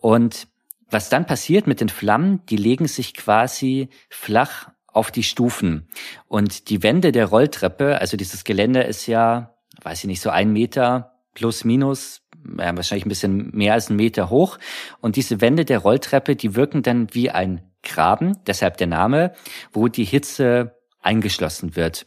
Und 0.00 0.48
was 0.90 1.10
dann 1.10 1.26
passiert 1.26 1.66
mit 1.66 1.82
den 1.82 1.90
Flammen, 1.90 2.44
die 2.46 2.56
legen 2.56 2.88
sich 2.88 3.12
quasi 3.12 3.90
flach 4.08 4.70
auf 4.88 5.10
die 5.10 5.22
Stufen. 5.22 5.88
Und 6.26 6.70
die 6.70 6.82
Wände 6.82 7.12
der 7.12 7.26
Rolltreppe, 7.26 8.00
also 8.00 8.16
dieses 8.16 8.44
Geländer 8.44 8.86
ist 8.86 9.06
ja, 9.06 9.54
weiß 9.82 10.00
ich 10.00 10.06
nicht, 10.06 10.20
so 10.20 10.30
ein 10.30 10.52
Meter 10.52 11.12
plus 11.34 11.64
minus, 11.64 12.22
ja, 12.58 12.74
wahrscheinlich 12.76 13.06
ein 13.06 13.10
bisschen 13.10 13.50
mehr 13.52 13.74
als 13.74 13.90
ein 13.90 13.96
Meter 13.96 14.30
hoch. 14.30 14.58
Und 15.00 15.16
diese 15.16 15.40
Wände 15.40 15.64
der 15.64 15.78
Rolltreppe, 15.78 16.36
die 16.36 16.54
wirken 16.54 16.82
dann 16.82 17.08
wie 17.12 17.30
ein 17.30 17.62
Graben, 17.82 18.38
deshalb 18.46 18.76
der 18.78 18.86
Name, 18.86 19.32
wo 19.72 19.88
die 19.88 20.04
Hitze 20.04 20.74
eingeschlossen 21.00 21.76
wird. 21.76 22.06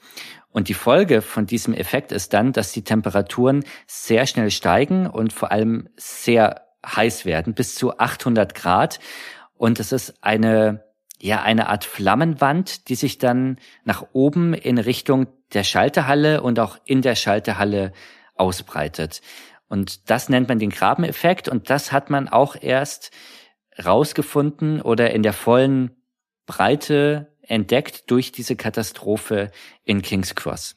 Und 0.50 0.68
die 0.68 0.74
Folge 0.74 1.22
von 1.22 1.46
diesem 1.46 1.74
Effekt 1.74 2.12
ist 2.12 2.34
dann, 2.34 2.52
dass 2.52 2.74
die 2.74 2.84
Temperaturen 2.84 3.64
sehr 3.88 4.26
schnell 4.28 4.52
steigen 4.52 5.08
und 5.08 5.32
vor 5.32 5.52
allem 5.52 5.88
sehr 5.96 6.68
heiß 6.86 7.26
werden, 7.26 7.54
bis 7.54 7.76
zu 7.76 7.98
800 7.98 8.54
Grad. 8.54 9.00
Und 9.54 9.80
es 9.80 9.92
ist 9.92 10.16
eine, 10.22 10.84
ja, 11.22 11.42
eine 11.42 11.70
Art 11.70 11.86
Flammenwand, 11.86 12.90
die 12.90 12.96
sich 12.96 13.18
dann 13.18 13.60
nach 13.84 14.06
oben 14.14 14.54
in 14.54 14.78
Richtung 14.78 15.28
der 15.54 15.64
Schalterhalle 15.64 16.42
und 16.42 16.60
auch 16.60 16.80
in 16.86 17.02
der 17.02 17.16
Schalterhalle 17.16 17.94
ausbreitet. 18.36 19.22
Und 19.68 20.10
das 20.10 20.30
nennt 20.30 20.50
man 20.50 20.60
den 20.60 20.72
Grabeneffekt 20.72 21.48
und 21.48 21.70
das 21.70 21.92
hat 21.92 22.10
man 22.10 22.28
auch 22.28 22.56
erst 22.60 23.12
rausgefunden 23.84 24.82
oder 24.82 25.12
in 25.12 25.24
der 25.24 25.34
vollen 25.34 25.92
Breite 26.46 27.32
entdeckt 27.42 28.10
durch 28.10 28.32
diese 28.32 28.56
Katastrophe 28.56 29.52
in 29.84 30.02
King's 30.02 30.36
Cross. 30.36 30.76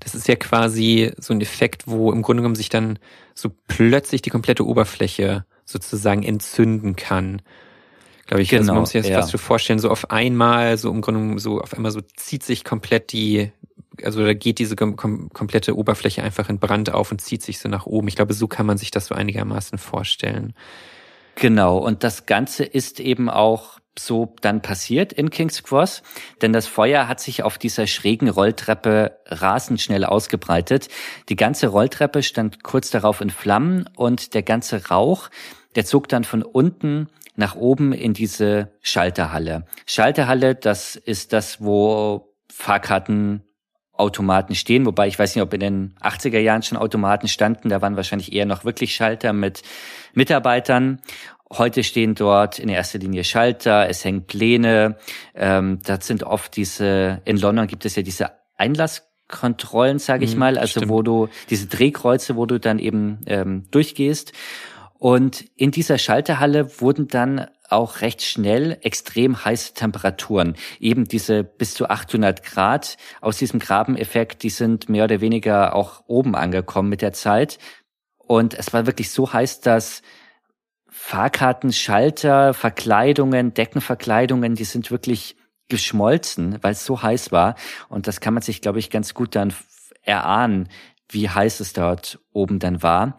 Das 0.00 0.14
ist 0.14 0.26
ja 0.26 0.36
quasi 0.36 1.12
so 1.18 1.34
ein 1.34 1.40
Effekt, 1.40 1.86
wo 1.86 2.12
im 2.12 2.22
Grunde 2.22 2.40
genommen 2.42 2.56
sich 2.56 2.70
dann 2.70 2.98
so 3.34 3.50
plötzlich 3.68 4.22
die 4.22 4.30
komplette 4.30 4.66
Oberfläche 4.66 5.44
sozusagen 5.64 6.22
entzünden 6.22 6.96
kann. 6.96 7.42
Glaube 8.30 8.42
ich, 8.42 8.48
genau, 8.48 8.60
also 8.60 8.72
man 8.74 8.80
muss 8.82 8.90
sich 8.90 9.02
das 9.02 9.10
ja. 9.10 9.16
fast 9.16 9.32
so 9.32 9.38
vorstellen, 9.38 9.80
so 9.80 9.90
auf 9.90 10.12
einmal, 10.12 10.78
so 10.78 10.88
im 10.92 11.00
Grunde 11.00 11.40
so 11.40 11.60
auf 11.60 11.74
einmal 11.74 11.90
so 11.90 12.00
zieht 12.00 12.44
sich 12.44 12.62
komplett 12.62 13.10
die, 13.10 13.50
also 14.04 14.24
da 14.24 14.34
geht 14.34 14.60
diese 14.60 14.76
kom 14.76 15.30
komplette 15.32 15.76
Oberfläche 15.76 16.22
einfach 16.22 16.48
in 16.48 16.60
Brand 16.60 16.94
auf 16.94 17.10
und 17.10 17.20
zieht 17.20 17.42
sich 17.42 17.58
so 17.58 17.68
nach 17.68 17.86
oben. 17.86 18.06
Ich 18.06 18.14
glaube, 18.14 18.32
so 18.32 18.46
kann 18.46 18.66
man 18.66 18.78
sich 18.78 18.92
das 18.92 19.06
so 19.06 19.16
einigermaßen 19.16 19.78
vorstellen. 19.78 20.54
Genau, 21.34 21.78
und 21.78 22.04
das 22.04 22.26
Ganze 22.26 22.62
ist 22.62 23.00
eben 23.00 23.28
auch 23.28 23.80
so 23.98 24.32
dann 24.42 24.62
passiert 24.62 25.12
in 25.12 25.30
King's 25.30 25.64
Cross, 25.64 26.04
denn 26.40 26.52
das 26.52 26.68
Feuer 26.68 27.08
hat 27.08 27.18
sich 27.18 27.42
auf 27.42 27.58
dieser 27.58 27.88
schrägen 27.88 28.28
Rolltreppe 28.28 29.18
rasend 29.26 29.80
schnell 29.80 30.04
ausgebreitet. 30.04 30.86
Die 31.28 31.36
ganze 31.36 31.66
Rolltreppe 31.66 32.22
stand 32.22 32.62
kurz 32.62 32.90
darauf 32.90 33.22
in 33.22 33.30
Flammen 33.30 33.90
und 33.96 34.34
der 34.34 34.44
ganze 34.44 34.86
Rauch, 34.86 35.30
der 35.74 35.84
zog 35.84 36.08
dann 36.08 36.22
von 36.22 36.44
unten 36.44 37.08
nach 37.36 37.54
oben 37.54 37.92
in 37.92 38.14
diese 38.14 38.72
Schalterhalle. 38.80 39.66
Schalterhalle, 39.86 40.54
das 40.54 40.96
ist 40.96 41.32
das, 41.32 41.62
wo 41.62 42.34
Fahrkarten 42.52 43.42
Automaten 43.92 44.54
stehen, 44.54 44.86
wobei 44.86 45.08
ich 45.08 45.18
weiß 45.18 45.34
nicht, 45.34 45.42
ob 45.42 45.52
in 45.52 45.60
den 45.60 45.94
80er 46.00 46.38
Jahren 46.38 46.62
schon 46.62 46.78
Automaten 46.78 47.28
standen, 47.28 47.68
da 47.68 47.82
waren 47.82 47.96
wahrscheinlich 47.96 48.32
eher 48.32 48.46
noch 48.46 48.64
wirklich 48.64 48.94
Schalter 48.94 49.34
mit 49.34 49.62
Mitarbeitern 50.14 51.00
Heute 51.52 51.82
stehen 51.82 52.14
dort 52.14 52.60
in 52.60 52.68
erster 52.68 53.00
Linie 53.00 53.24
Schalter, 53.24 53.88
es 53.88 54.04
hängen 54.04 54.24
Pläne. 54.24 54.96
Ähm, 55.34 55.80
das 55.84 56.06
sind 56.06 56.22
oft 56.22 56.54
diese, 56.54 57.22
in 57.24 57.36
London 57.38 57.66
gibt 57.66 57.84
es 57.84 57.96
ja 57.96 58.04
diese 58.04 58.30
Einlasskontrollen, 58.56 59.98
sage 59.98 60.24
ich 60.24 60.34
mhm, 60.34 60.38
mal, 60.38 60.58
also 60.58 60.78
stimmt. 60.78 60.92
wo 60.92 61.02
du 61.02 61.28
diese 61.50 61.66
Drehkreuze, 61.66 62.36
wo 62.36 62.46
du 62.46 62.60
dann 62.60 62.78
eben 62.78 63.18
ähm, 63.26 63.66
durchgehst. 63.72 64.32
Und 65.00 65.46
in 65.56 65.70
dieser 65.70 65.96
Schalterhalle 65.96 66.78
wurden 66.82 67.08
dann 67.08 67.46
auch 67.70 68.02
recht 68.02 68.20
schnell 68.20 68.76
extrem 68.82 69.42
heiße 69.42 69.72
Temperaturen. 69.72 70.56
Eben 70.78 71.06
diese 71.06 71.42
bis 71.42 71.72
zu 71.72 71.88
800 71.88 72.42
Grad 72.44 72.98
aus 73.22 73.38
diesem 73.38 73.60
Grabeneffekt, 73.60 74.42
die 74.42 74.50
sind 74.50 74.90
mehr 74.90 75.04
oder 75.04 75.22
weniger 75.22 75.74
auch 75.74 76.02
oben 76.06 76.36
angekommen 76.36 76.90
mit 76.90 77.00
der 77.00 77.14
Zeit. 77.14 77.58
Und 78.18 78.52
es 78.52 78.74
war 78.74 78.84
wirklich 78.84 79.10
so 79.10 79.32
heiß, 79.32 79.62
dass 79.62 80.02
Fahrkarten, 80.90 81.72
Schalter, 81.72 82.52
Verkleidungen, 82.52 83.54
Deckenverkleidungen, 83.54 84.54
die 84.54 84.64
sind 84.64 84.90
wirklich 84.90 85.34
geschmolzen, 85.70 86.58
weil 86.60 86.72
es 86.72 86.84
so 86.84 87.02
heiß 87.02 87.32
war. 87.32 87.54
Und 87.88 88.06
das 88.06 88.20
kann 88.20 88.34
man 88.34 88.42
sich, 88.42 88.60
glaube 88.60 88.80
ich, 88.80 88.90
ganz 88.90 89.14
gut 89.14 89.34
dann 89.34 89.54
erahnen, 90.02 90.68
wie 91.08 91.30
heiß 91.30 91.60
es 91.60 91.72
dort 91.72 92.18
oben 92.32 92.58
dann 92.58 92.82
war. 92.82 93.18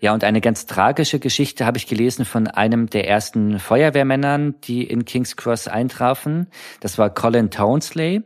Ja, 0.00 0.14
und 0.14 0.22
eine 0.22 0.40
ganz 0.40 0.66
tragische 0.66 1.18
Geschichte 1.18 1.66
habe 1.66 1.76
ich 1.76 1.88
gelesen 1.88 2.24
von 2.24 2.46
einem 2.46 2.88
der 2.88 3.08
ersten 3.08 3.58
Feuerwehrmännern, 3.58 4.60
die 4.60 4.84
in 4.84 5.04
King's 5.04 5.36
Cross 5.36 5.66
eintrafen. 5.66 6.46
Das 6.80 6.98
war 6.98 7.12
Colin 7.12 7.50
Townsley. 7.50 8.22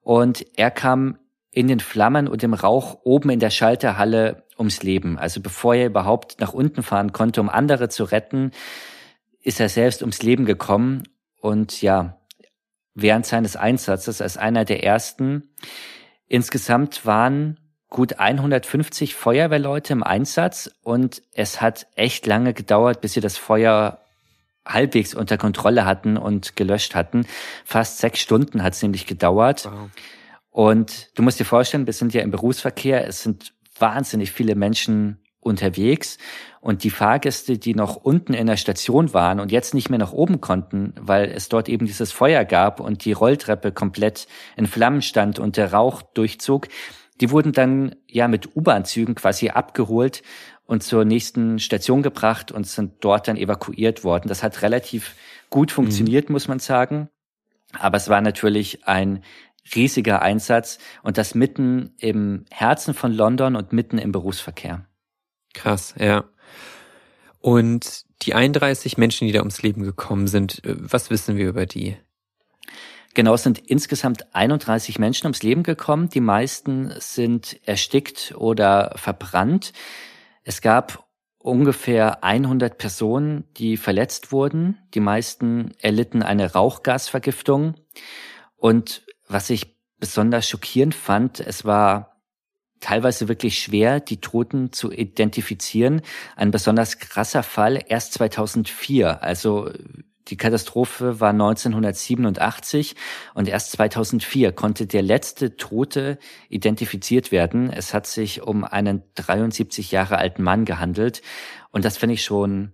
Und 0.00 0.46
er 0.56 0.70
kam 0.70 1.18
in 1.50 1.66
den 1.66 1.80
Flammen 1.80 2.28
und 2.28 2.44
im 2.44 2.54
Rauch 2.54 3.00
oben 3.02 3.30
in 3.30 3.40
der 3.40 3.50
Schalterhalle 3.50 4.44
ums 4.56 4.84
Leben. 4.84 5.18
Also 5.18 5.40
bevor 5.40 5.74
er 5.74 5.86
überhaupt 5.86 6.40
nach 6.40 6.52
unten 6.52 6.84
fahren 6.84 7.12
konnte, 7.12 7.40
um 7.40 7.48
andere 7.48 7.88
zu 7.88 8.04
retten, 8.04 8.52
ist 9.42 9.58
er 9.58 9.68
selbst 9.68 10.02
ums 10.02 10.22
Leben 10.22 10.44
gekommen 10.44 11.02
und 11.40 11.82
ja, 11.82 12.20
während 12.94 13.26
seines 13.26 13.56
Einsatzes 13.56 14.20
als 14.20 14.36
einer 14.36 14.64
der 14.64 14.84
ersten. 14.84 15.50
Insgesamt 16.26 17.06
waren 17.06 17.58
gut 17.88 18.18
150 18.18 19.14
Feuerwehrleute 19.14 19.92
im 19.92 20.02
Einsatz 20.02 20.70
und 20.82 21.22
es 21.32 21.60
hat 21.60 21.86
echt 21.94 22.26
lange 22.26 22.52
gedauert, 22.52 23.00
bis 23.00 23.14
sie 23.14 23.20
das 23.20 23.38
Feuer 23.38 24.00
halbwegs 24.66 25.14
unter 25.14 25.38
Kontrolle 25.38 25.86
hatten 25.86 26.16
und 26.16 26.54
gelöscht 26.56 26.94
hatten. 26.94 27.26
Fast 27.64 27.98
sechs 27.98 28.20
Stunden 28.20 28.62
hat 28.62 28.74
es 28.74 28.82
nämlich 28.82 29.06
gedauert. 29.06 29.64
Wow. 29.64 29.88
Und 30.50 31.10
du 31.16 31.22
musst 31.22 31.40
dir 31.40 31.44
vorstellen, 31.44 31.86
wir 31.86 31.92
sind 31.92 32.12
ja 32.14 32.22
im 32.22 32.30
Berufsverkehr, 32.30 33.06
es 33.06 33.22
sind 33.22 33.52
wahnsinnig 33.78 34.32
viele 34.32 34.54
Menschen 34.54 35.22
unterwegs 35.40 36.18
und 36.60 36.84
die 36.84 36.90
Fahrgäste, 36.90 37.58
die 37.58 37.74
noch 37.74 37.96
unten 37.96 38.34
in 38.34 38.46
der 38.46 38.56
Station 38.56 39.14
waren 39.14 39.40
und 39.40 39.52
jetzt 39.52 39.72
nicht 39.72 39.88
mehr 39.88 39.98
nach 39.98 40.12
oben 40.12 40.40
konnten, 40.40 40.94
weil 41.00 41.30
es 41.30 41.48
dort 41.48 41.68
eben 41.68 41.86
dieses 41.86 42.12
Feuer 42.12 42.44
gab 42.44 42.80
und 42.80 43.04
die 43.04 43.12
Rolltreppe 43.12 43.72
komplett 43.72 44.26
in 44.56 44.66
Flammen 44.66 45.00
stand 45.00 45.38
und 45.38 45.56
der 45.56 45.72
Rauch 45.72 46.02
durchzog, 46.02 46.68
die 47.20 47.30
wurden 47.30 47.52
dann 47.52 47.96
ja 48.06 48.28
mit 48.28 48.56
U-Bahn-Zügen 48.56 49.14
quasi 49.14 49.50
abgeholt 49.50 50.22
und 50.64 50.82
zur 50.82 51.04
nächsten 51.04 51.58
Station 51.58 52.02
gebracht 52.02 52.52
und 52.52 52.66
sind 52.66 52.96
dort 53.00 53.28
dann 53.28 53.36
evakuiert 53.36 54.04
worden. 54.04 54.28
Das 54.28 54.42
hat 54.42 54.62
relativ 54.62 55.14
gut 55.50 55.72
funktioniert, 55.72 56.28
mhm. 56.28 56.34
muss 56.34 56.48
man 56.48 56.58
sagen. 56.58 57.08
Aber 57.72 57.96
es 57.96 58.08
war 58.08 58.20
natürlich 58.20 58.86
ein 58.86 59.22
riesiger 59.74 60.22
Einsatz 60.22 60.78
und 61.02 61.18
das 61.18 61.34
mitten 61.34 61.94
im 61.98 62.44
Herzen 62.50 62.94
von 62.94 63.12
London 63.12 63.56
und 63.56 63.72
mitten 63.72 63.98
im 63.98 64.12
Berufsverkehr. 64.12 64.86
Krass, 65.54 65.94
ja. 65.98 66.24
Und 67.40 68.04
die 68.22 68.34
31 68.34 68.98
Menschen, 68.98 69.26
die 69.26 69.32
da 69.32 69.40
ums 69.40 69.62
Leben 69.62 69.82
gekommen 69.82 70.26
sind, 70.26 70.64
äh, 70.64 70.74
was 70.78 71.10
wissen 71.10 71.36
wir 71.36 71.48
über 71.48 71.66
die? 71.66 71.96
Genau, 73.18 73.34
es 73.34 73.42
sind 73.42 73.58
insgesamt 73.58 74.32
31 74.32 75.00
Menschen 75.00 75.26
ums 75.26 75.42
Leben 75.42 75.64
gekommen. 75.64 76.08
Die 76.08 76.20
meisten 76.20 76.94
sind 77.00 77.58
erstickt 77.66 78.32
oder 78.38 78.92
verbrannt. 78.94 79.72
Es 80.44 80.60
gab 80.60 81.08
ungefähr 81.36 82.22
100 82.22 82.78
Personen, 82.78 83.42
die 83.56 83.76
verletzt 83.76 84.30
wurden. 84.30 84.78
Die 84.94 85.00
meisten 85.00 85.72
erlitten 85.80 86.22
eine 86.22 86.52
Rauchgasvergiftung. 86.52 87.74
Und 88.54 89.04
was 89.26 89.50
ich 89.50 89.76
besonders 89.98 90.48
schockierend 90.48 90.94
fand, 90.94 91.40
es 91.40 91.64
war 91.64 92.22
teilweise 92.78 93.26
wirklich 93.26 93.58
schwer, 93.58 93.98
die 93.98 94.20
Toten 94.20 94.72
zu 94.72 94.92
identifizieren. 94.92 96.02
Ein 96.36 96.52
besonders 96.52 97.00
krasser 97.00 97.42
Fall 97.42 97.82
erst 97.88 98.12
2004. 98.12 99.24
Also 99.24 99.72
die 100.28 100.36
Katastrophe 100.36 101.20
war 101.20 101.30
1987 101.30 102.94
und 103.34 103.48
erst 103.48 103.72
2004 103.72 104.52
konnte 104.52 104.86
der 104.86 105.02
letzte 105.02 105.56
Tote 105.56 106.18
identifiziert 106.48 107.32
werden. 107.32 107.70
Es 107.70 107.94
hat 107.94 108.06
sich 108.06 108.42
um 108.42 108.64
einen 108.64 109.02
73 109.14 109.90
Jahre 109.90 110.18
alten 110.18 110.42
Mann 110.42 110.64
gehandelt 110.64 111.22
und 111.70 111.84
das 111.84 111.96
finde 111.96 112.14
ich 112.14 112.24
schon 112.24 112.72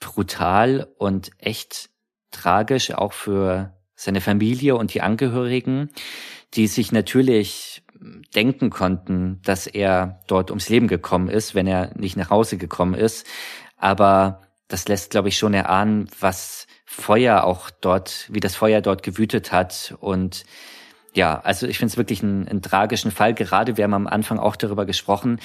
brutal 0.00 0.88
und 0.98 1.30
echt 1.38 1.90
tragisch, 2.30 2.92
auch 2.92 3.12
für 3.12 3.74
seine 3.94 4.20
Familie 4.20 4.76
und 4.76 4.92
die 4.92 5.00
Angehörigen, 5.00 5.90
die 6.54 6.66
sich 6.66 6.92
natürlich 6.92 7.82
denken 8.34 8.70
konnten, 8.70 9.40
dass 9.42 9.66
er 9.66 10.20
dort 10.26 10.50
ums 10.50 10.68
Leben 10.68 10.86
gekommen 10.86 11.28
ist, 11.28 11.54
wenn 11.54 11.66
er 11.66 11.92
nicht 11.96 12.16
nach 12.16 12.28
Hause 12.28 12.58
gekommen 12.58 12.94
ist. 12.94 13.26
Aber 13.78 14.42
das 14.68 14.88
lässt, 14.88 15.10
glaube 15.10 15.28
ich, 15.28 15.38
schon 15.38 15.54
erahnen, 15.54 16.08
was 16.18 16.66
Feuer 16.84 17.44
auch 17.44 17.70
dort, 17.70 18.26
wie 18.30 18.40
das 18.40 18.56
Feuer 18.56 18.80
dort 18.80 19.02
gewütet 19.02 19.52
hat. 19.52 19.94
Und 20.00 20.44
ja, 21.14 21.40
also 21.40 21.66
ich 21.66 21.78
finde 21.78 21.92
es 21.92 21.96
wirklich 21.96 22.22
einen, 22.22 22.48
einen 22.48 22.62
tragischen 22.62 23.10
Fall. 23.10 23.34
Gerade 23.34 23.76
wir 23.76 23.84
haben 23.84 23.94
am 23.94 24.06
Anfang 24.06 24.38
auch 24.38 24.56
darüber 24.56 24.86
gesprochen, 24.86 25.40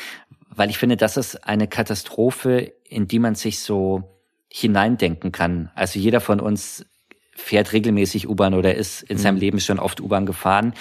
weil 0.49 0.69
ich 0.69 0.77
finde, 0.77 0.97
das 0.97 1.17
ist 1.17 1.47
eine 1.47 1.67
Katastrophe, 1.67 2.73
in 2.83 3.07
die 3.07 3.19
man 3.19 3.35
sich 3.35 3.59
so 3.59 4.03
hineindenken 4.49 5.31
kann. 5.31 5.71
Also 5.75 5.97
jeder 5.97 6.19
von 6.19 6.39
uns 6.39 6.85
fährt 7.33 7.71
regelmäßig 7.71 8.27
U-Bahn 8.27 8.53
oder 8.53 8.75
ist 8.75 9.03
in 9.03 9.17
mhm. 9.17 9.21
seinem 9.21 9.37
Leben 9.37 9.59
schon 9.59 9.79
oft 9.79 10.01
U-Bahn 10.01 10.25
gefahren. 10.25 10.73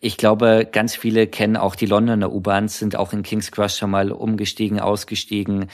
Ich 0.00 0.16
glaube, 0.16 0.68
ganz 0.70 0.94
viele 0.94 1.26
kennen 1.26 1.56
auch 1.56 1.74
die 1.74 1.86
Londoner 1.86 2.32
U-Bahns, 2.32 2.78
sind 2.78 2.96
auch 2.96 3.12
in 3.12 3.22
King's 3.22 3.50
Cross 3.50 3.78
schon 3.78 3.90
mal 3.90 4.12
umgestiegen, 4.12 4.78
ausgestiegen. 4.78 5.70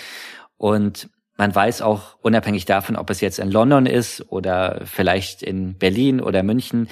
Und 0.57 1.09
man 1.43 1.53
weiß 1.53 1.83
auch, 1.83 2.15
unabhängig 2.23 2.67
davon, 2.67 2.95
ob 2.95 3.11
es 3.11 3.21
jetzt 3.21 3.41
in 3.41 3.51
London 3.51 3.85
ist 3.85 4.31
oder 4.31 4.83
vielleicht 4.85 5.43
in 5.43 5.77
Berlin 5.77 6.21
oder 6.21 6.45
München, 6.45 6.87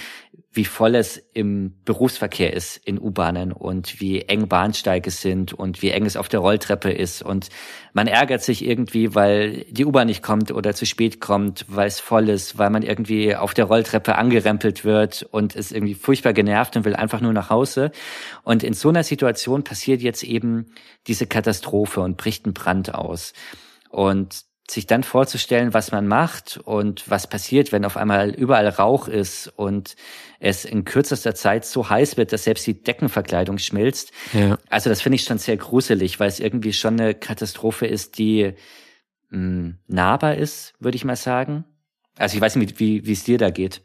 wie 0.50 0.64
voll 0.64 0.96
es 0.96 1.18
im 1.34 1.74
Berufsverkehr 1.84 2.52
ist 2.52 2.76
in 2.76 2.98
U-Bahnen 2.98 3.52
und 3.52 4.00
wie 4.00 4.22
eng 4.22 4.48
Bahnsteige 4.48 5.12
sind 5.12 5.52
und 5.52 5.82
wie 5.82 5.90
eng 5.90 6.04
es 6.04 6.16
auf 6.16 6.28
der 6.28 6.40
Rolltreppe 6.40 6.90
ist. 6.90 7.22
Und 7.22 7.50
man 7.92 8.08
ärgert 8.08 8.42
sich 8.42 8.66
irgendwie, 8.66 9.14
weil 9.14 9.66
die 9.70 9.84
U-Bahn 9.84 10.08
nicht 10.08 10.24
kommt 10.24 10.50
oder 10.50 10.74
zu 10.74 10.84
spät 10.84 11.20
kommt, 11.20 11.66
weil 11.68 11.86
es 11.86 12.00
voll 12.00 12.28
ist, 12.28 12.58
weil 12.58 12.70
man 12.70 12.82
irgendwie 12.82 13.36
auf 13.36 13.54
der 13.54 13.66
Rolltreppe 13.66 14.16
angerempelt 14.16 14.84
wird 14.84 15.22
und 15.30 15.54
ist 15.54 15.70
irgendwie 15.70 15.94
furchtbar 15.94 16.32
genervt 16.32 16.74
und 16.76 16.84
will 16.84 16.96
einfach 16.96 17.20
nur 17.20 17.32
nach 17.32 17.50
Hause. 17.50 17.92
Und 18.42 18.64
in 18.64 18.74
so 18.74 18.88
einer 18.88 19.04
Situation 19.04 19.62
passiert 19.62 20.02
jetzt 20.02 20.24
eben 20.24 20.74
diese 21.06 21.28
Katastrophe 21.28 22.00
und 22.00 22.16
bricht 22.16 22.46
ein 22.46 22.52
Brand 22.52 22.92
aus. 22.92 23.32
Und 23.90 24.44
sich 24.70 24.87
dann 24.87 25.03
vorzustellen, 25.03 25.74
was 25.74 25.90
man 25.90 26.07
macht 26.07 26.61
und 26.62 27.11
was 27.11 27.26
passiert, 27.26 27.72
wenn 27.72 27.85
auf 27.85 27.96
einmal 27.96 28.31
überall 28.31 28.68
Rauch 28.68 29.09
ist 29.09 29.53
und 29.57 29.96
es 30.38 30.64
in 30.64 30.85
kürzester 30.85 31.35
Zeit 31.35 31.64
so 31.64 31.90
heiß 31.90 32.16
wird, 32.16 32.33
dass 32.33 32.44
selbst 32.44 32.66
die 32.66 32.81
Deckenverkleidung 32.83 33.59
schmilzt. 33.59 34.12
Ja. 34.33 34.59
Also 34.68 34.88
das 34.88 35.03
finde 35.03 35.16
ich 35.16 35.24
schon 35.24 35.38
sehr 35.38 35.57
gruselig, 35.57 36.20
weil 36.20 36.29
es 36.29 36.40
irgendwie 36.40 36.72
schon 36.72 37.00
eine 37.00 37.14
Katastrophe 37.14 37.87
ist, 37.87 38.18
die 38.18 38.53
mh, 39.31 39.38
hm, 39.38 39.79
nahbar 39.88 40.37
ist, 40.37 40.74
würde 40.79 40.96
ich 40.96 41.05
mal 41.05 41.16
sagen. 41.16 41.64
Also 42.16 42.37
ich 42.37 42.40
weiß 42.40 42.57
nicht, 42.57 42.79
wie, 42.79 43.05
wie 43.07 43.12
es 43.12 43.24
dir 43.24 43.38
da 43.38 43.50
geht. 43.50 43.83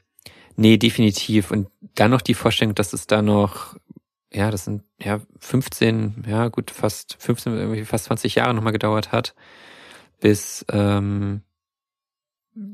Nee, 0.55 0.77
definitiv. 0.77 1.51
Und 1.51 1.67
dann 1.95 2.11
noch 2.11 2.21
die 2.21 2.33
Vorstellung, 2.33 2.75
dass 2.75 2.93
es 2.93 3.07
da 3.07 3.21
noch 3.21 3.75
ja, 4.33 4.51
das 4.51 4.65
sind 4.65 4.83
ja 5.01 5.21
15, 5.39 6.25
ja 6.27 6.49
gut, 6.49 6.69
fast 6.69 7.15
15, 7.19 7.53
irgendwie 7.53 7.85
fast 7.85 8.05
20 8.05 8.35
Jahre 8.35 8.53
nochmal 8.53 8.73
gedauert 8.73 9.13
hat, 9.13 9.33
bis 10.19 10.65
ähm, 10.71 11.41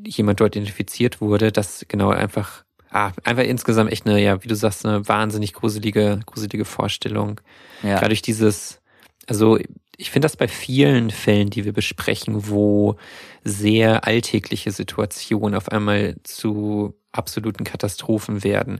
jemand 0.06 0.40
dort 0.40 0.56
identifiziert 0.56 1.22
wurde, 1.22 1.52
das 1.52 1.86
genau 1.88 2.10
einfach, 2.10 2.64
ah, 2.90 3.12
einfach 3.24 3.44
insgesamt 3.44 3.92
echt 3.92 4.06
eine, 4.06 4.22
ja, 4.22 4.44
wie 4.44 4.48
du 4.48 4.56
sagst, 4.56 4.86
eine 4.86 5.08
wahnsinnig 5.08 5.54
gruselige, 5.54 6.20
gruselige 6.26 6.66
Vorstellung. 6.66 7.42
Ja. 7.84 7.96
Gerade 7.96 8.10
durch 8.10 8.22
dieses, 8.22 8.82
also 9.28 9.58
ich 9.98 10.12
finde 10.12 10.26
das 10.26 10.38
bei 10.38 10.48
vielen 10.48 11.10
Fällen, 11.12 11.50
die 11.50 11.66
wir 11.66 11.74
besprechen, 11.74 12.50
wo 12.50 12.96
sehr 13.44 14.06
alltägliche 14.06 14.72
Situationen 14.72 15.56
auf 15.56 15.70
einmal 15.70 16.16
zu 16.24 16.96
absoluten 17.12 17.64
Katastrophen 17.64 18.44
werden. 18.44 18.80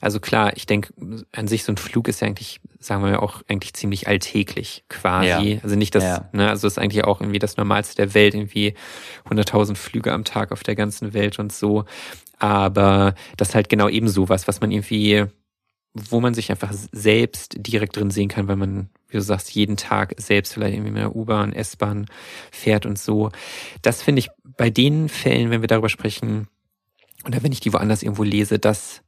Also 0.00 0.20
klar, 0.20 0.52
ich 0.56 0.66
denke, 0.66 0.92
an 1.32 1.48
sich 1.48 1.64
so 1.64 1.72
ein 1.72 1.76
Flug 1.76 2.08
ist 2.08 2.20
ja 2.20 2.28
eigentlich, 2.28 2.60
sagen 2.78 3.04
wir 3.04 3.22
auch 3.22 3.42
eigentlich 3.48 3.74
ziemlich 3.74 4.08
alltäglich 4.08 4.84
quasi. 4.88 5.54
Ja. 5.54 5.60
Also 5.62 5.76
nicht 5.76 5.94
das, 5.94 6.04
ja. 6.04 6.28
ne, 6.32 6.48
also 6.48 6.66
ist 6.66 6.78
eigentlich 6.78 7.04
auch 7.04 7.20
irgendwie 7.20 7.38
das 7.38 7.56
Normalste 7.56 7.96
der 7.96 8.14
Welt, 8.14 8.34
irgendwie 8.34 8.74
100.000 9.28 9.74
Flüge 9.74 10.12
am 10.12 10.24
Tag 10.24 10.52
auf 10.52 10.62
der 10.62 10.76
ganzen 10.76 11.12
Welt 11.12 11.38
und 11.38 11.52
so. 11.52 11.84
Aber 12.38 13.14
das 13.36 13.50
ist 13.50 13.54
halt 13.54 13.68
genau 13.68 13.88
eben 13.88 14.08
sowas, 14.08 14.48
was 14.48 14.60
man 14.60 14.70
irgendwie, 14.70 15.24
wo 15.94 16.20
man 16.20 16.34
sich 16.34 16.50
einfach 16.50 16.72
selbst 16.92 17.56
direkt 17.58 17.96
drin 17.96 18.10
sehen 18.10 18.28
kann, 18.28 18.48
weil 18.48 18.56
man, 18.56 18.90
wie 19.08 19.16
du 19.16 19.22
sagst, 19.22 19.54
jeden 19.54 19.76
Tag 19.76 20.14
selbst 20.18 20.54
vielleicht 20.54 20.74
irgendwie 20.74 20.92
mit 20.92 21.02
der 21.02 21.14
U-Bahn, 21.14 21.52
S-Bahn 21.52 22.06
fährt 22.50 22.86
und 22.86 22.98
so. 22.98 23.30
Das 23.82 24.02
finde 24.02 24.20
ich 24.20 24.28
bei 24.56 24.70
den 24.70 25.08
Fällen, 25.08 25.50
wenn 25.50 25.60
wir 25.60 25.68
darüber 25.68 25.88
sprechen, 25.88 26.48
oder 27.26 27.42
wenn 27.42 27.52
ich 27.52 27.60
die 27.60 27.72
woanders 27.72 28.02
irgendwo 28.02 28.22
lese, 28.22 28.58
das 28.58 29.02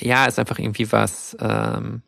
ja 0.00 0.26
ist 0.26 0.38
einfach 0.38 0.58
irgendwie 0.58 0.92
was 0.92 1.36
ähm, 1.40 2.02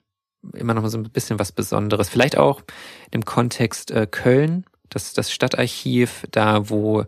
immer 0.52 0.74
noch 0.74 0.82
mal 0.82 0.90
so 0.90 0.98
ein 0.98 1.10
bisschen 1.10 1.38
was 1.38 1.52
Besonderes. 1.52 2.08
Vielleicht 2.08 2.36
auch 2.36 2.62
im 3.10 3.24
Kontext 3.24 3.90
äh, 3.90 4.06
Köln, 4.08 4.64
das 4.88 5.14
das 5.14 5.32
Stadtarchiv, 5.32 6.24
da 6.30 6.68
wo 6.68 7.04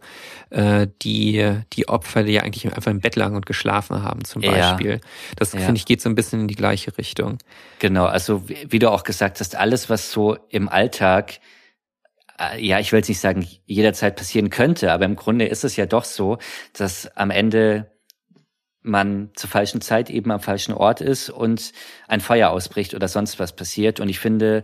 äh, 0.50 0.88
die 1.02 1.60
die 1.72 1.88
Opfer 1.88 2.24
die 2.24 2.32
ja 2.32 2.42
eigentlich 2.42 2.72
einfach 2.72 2.90
im 2.90 3.00
Bett 3.00 3.16
lagen 3.16 3.36
und 3.36 3.46
geschlafen 3.46 4.02
haben 4.02 4.24
zum 4.24 4.42
Beispiel. 4.42 4.92
Ja. 4.92 4.98
Das 5.36 5.52
ja. 5.52 5.60
finde 5.60 5.76
ich 5.78 5.86
geht 5.86 6.00
so 6.00 6.08
ein 6.08 6.14
bisschen 6.14 6.40
in 6.40 6.48
die 6.48 6.56
gleiche 6.56 6.96
Richtung. 6.98 7.38
Genau, 7.78 8.06
also 8.06 8.48
wie, 8.48 8.66
wie 8.70 8.78
du 8.78 8.90
auch 8.90 9.04
gesagt 9.04 9.40
hast, 9.40 9.54
alles 9.54 9.90
was 9.90 10.10
so 10.10 10.36
im 10.48 10.68
Alltag 10.68 11.40
äh, 12.38 12.64
ja, 12.64 12.78
ich 12.78 12.92
will 12.92 12.98
jetzt 12.98 13.08
nicht 13.08 13.20
sagen, 13.20 13.46
jederzeit 13.66 14.16
passieren 14.16 14.50
könnte, 14.50 14.92
aber 14.92 15.04
im 15.04 15.16
Grunde 15.16 15.46
ist 15.46 15.64
es 15.64 15.76
ja 15.76 15.86
doch 15.86 16.04
so, 16.04 16.38
dass 16.72 17.08
am 17.16 17.30
Ende 17.30 17.90
man 18.88 19.30
zur 19.34 19.50
falschen 19.50 19.80
Zeit 19.80 20.10
eben 20.10 20.30
am 20.30 20.40
falschen 20.40 20.72
Ort 20.72 21.00
ist 21.00 21.30
und 21.30 21.72
ein 22.08 22.20
Feuer 22.20 22.50
ausbricht 22.50 22.94
oder 22.94 23.08
sonst 23.08 23.38
was 23.38 23.54
passiert. 23.54 24.00
Und 24.00 24.08
ich 24.08 24.18
finde, 24.18 24.62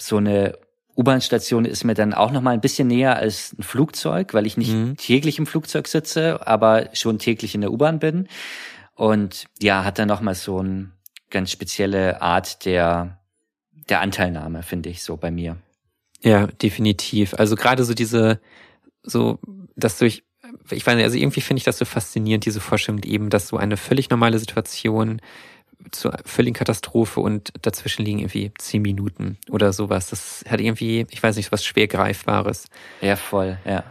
so 0.00 0.16
eine 0.16 0.58
U-Bahn-Station 0.96 1.64
ist 1.64 1.84
mir 1.84 1.94
dann 1.94 2.12
auch 2.12 2.32
noch 2.32 2.42
mal 2.42 2.50
ein 2.50 2.60
bisschen 2.60 2.88
näher 2.88 3.16
als 3.16 3.54
ein 3.58 3.62
Flugzeug, 3.62 4.34
weil 4.34 4.46
ich 4.46 4.56
nicht 4.56 4.72
mhm. 4.72 4.96
täglich 4.96 5.38
im 5.38 5.46
Flugzeug 5.46 5.88
sitze, 5.88 6.46
aber 6.46 6.90
schon 6.92 7.18
täglich 7.18 7.54
in 7.54 7.62
der 7.62 7.72
U-Bahn 7.72 7.98
bin. 7.98 8.28
Und 8.94 9.46
ja, 9.60 9.84
hat 9.84 9.98
dann 9.98 10.08
noch 10.08 10.20
mal 10.20 10.34
so 10.34 10.58
eine 10.58 10.90
ganz 11.30 11.50
spezielle 11.50 12.20
Art 12.20 12.64
der, 12.64 13.18
der 13.88 14.00
Anteilnahme, 14.00 14.62
finde 14.62 14.90
ich, 14.90 15.02
so 15.02 15.16
bei 15.16 15.30
mir. 15.30 15.56
Ja, 16.22 16.48
definitiv. 16.48 17.34
Also 17.34 17.56
gerade 17.56 17.84
so 17.84 17.94
diese, 17.94 18.40
so, 19.02 19.38
dass 19.76 19.98
durch 19.98 20.24
ich 20.70 20.86
weiß 20.86 20.96
nicht, 20.96 21.04
also 21.04 21.18
irgendwie 21.18 21.40
finde 21.40 21.58
ich 21.58 21.64
das 21.64 21.78
so 21.78 21.84
faszinierend, 21.84 22.46
diese 22.46 22.60
Vorstellung 22.60 23.02
eben, 23.02 23.30
dass 23.30 23.48
so 23.48 23.56
eine 23.56 23.76
völlig 23.76 24.10
normale 24.10 24.38
Situation 24.38 25.20
zur 25.92 26.16
völligen 26.24 26.54
Katastrophe 26.54 27.20
und 27.20 27.52
dazwischen 27.62 28.04
liegen 28.04 28.18
irgendwie 28.18 28.52
zehn 28.58 28.82
Minuten 28.82 29.38
oder 29.48 29.72
sowas. 29.72 30.10
Das 30.10 30.44
hat 30.48 30.60
irgendwie, 30.60 31.06
ich 31.10 31.22
weiß 31.22 31.36
nicht, 31.36 31.52
was 31.52 31.64
schwer 31.64 31.88
greifbares. 31.88 32.66
Ja, 33.00 33.16
voll, 33.16 33.58
ja. 33.64 33.84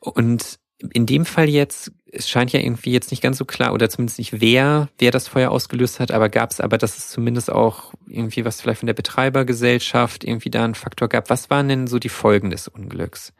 Und 0.00 0.58
in 0.92 1.06
dem 1.06 1.24
Fall 1.24 1.48
jetzt, 1.48 1.92
es 2.12 2.28
scheint 2.28 2.52
ja 2.52 2.60
irgendwie 2.60 2.92
jetzt 2.92 3.10
nicht 3.10 3.22
ganz 3.22 3.38
so 3.38 3.44
klar, 3.44 3.72
oder 3.72 3.88
zumindest 3.88 4.18
nicht 4.18 4.40
wer, 4.40 4.88
wer 4.98 5.10
das 5.10 5.28
Feuer 5.28 5.50
ausgelöst 5.50 6.00
hat, 6.00 6.10
aber 6.10 6.28
gab 6.28 6.50
es 6.50 6.60
aber, 6.60 6.76
dass 6.76 6.98
es 6.98 7.10
zumindest 7.10 7.50
auch 7.50 7.94
irgendwie 8.06 8.44
was 8.44 8.60
vielleicht 8.60 8.80
von 8.80 8.86
der 8.86 8.94
Betreibergesellschaft 8.94 10.24
irgendwie 10.24 10.50
da 10.50 10.64
einen 10.64 10.74
Faktor 10.74 11.08
gab. 11.08 11.30
Was 11.30 11.50
waren 11.50 11.68
denn 11.68 11.86
so 11.86 11.98
die 11.98 12.08
Folgen 12.08 12.50
des 12.50 12.68
Unglücks? 12.68 13.32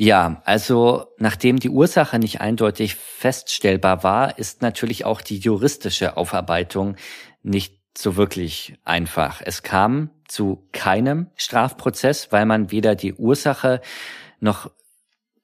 Ja, 0.00 0.42
also 0.44 1.06
nachdem 1.18 1.58
die 1.58 1.70
Ursache 1.70 2.20
nicht 2.20 2.40
eindeutig 2.40 2.94
feststellbar 2.94 4.04
war, 4.04 4.38
ist 4.38 4.62
natürlich 4.62 5.04
auch 5.04 5.20
die 5.20 5.38
juristische 5.38 6.16
Aufarbeitung 6.16 6.94
nicht 7.42 7.80
so 7.96 8.14
wirklich 8.14 8.78
einfach. 8.84 9.42
Es 9.44 9.64
kam 9.64 10.10
zu 10.28 10.68
keinem 10.70 11.32
Strafprozess, 11.34 12.30
weil 12.30 12.46
man 12.46 12.70
weder 12.70 12.94
die 12.94 13.14
Ursache 13.14 13.80
noch 14.38 14.70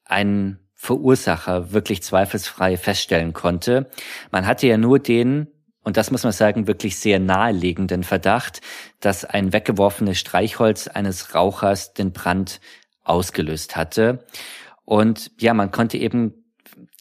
einen 0.05 0.59
Verursacher 0.73 1.73
wirklich 1.73 2.01
zweifelsfrei 2.01 2.77
feststellen 2.77 3.33
konnte. 3.33 3.89
Man 4.31 4.47
hatte 4.47 4.67
ja 4.67 4.77
nur 4.77 4.99
den, 4.99 5.47
und 5.83 5.97
das 5.97 6.11
muss 6.11 6.23
man 6.23 6.31
sagen, 6.31 6.65
wirklich 6.65 6.97
sehr 6.97 7.19
naheliegenden 7.19 8.03
Verdacht, 8.03 8.61
dass 9.01 9.25
ein 9.25 9.51
weggeworfenes 9.51 10.17
Streichholz 10.17 10.87
eines 10.87 11.35
Rauchers 11.35 11.93
den 11.93 12.13
Brand 12.13 12.61
ausgelöst 13.05 13.75
hatte. 13.75 14.25
Und 14.83 15.31
ja, 15.39 15.53
man 15.53 15.71
konnte 15.71 15.97
eben 15.97 16.45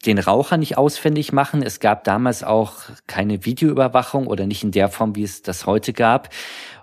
den 0.07 0.19
Raucher 0.19 0.57
nicht 0.57 0.79
ausfindig 0.79 1.33
machen. 1.33 1.62
Es 1.62 1.81
gab 1.81 2.05
damals 2.05 2.45
auch 2.45 2.75
keine 3.07 3.45
Videoüberwachung 3.45 4.27
oder 4.27 4.47
nicht 4.47 4.62
in 4.62 4.71
der 4.71 4.88
Form, 4.88 5.17
wie 5.17 5.23
es 5.23 5.43
das 5.43 5.67
heute 5.67 5.93
gab. 5.93 6.29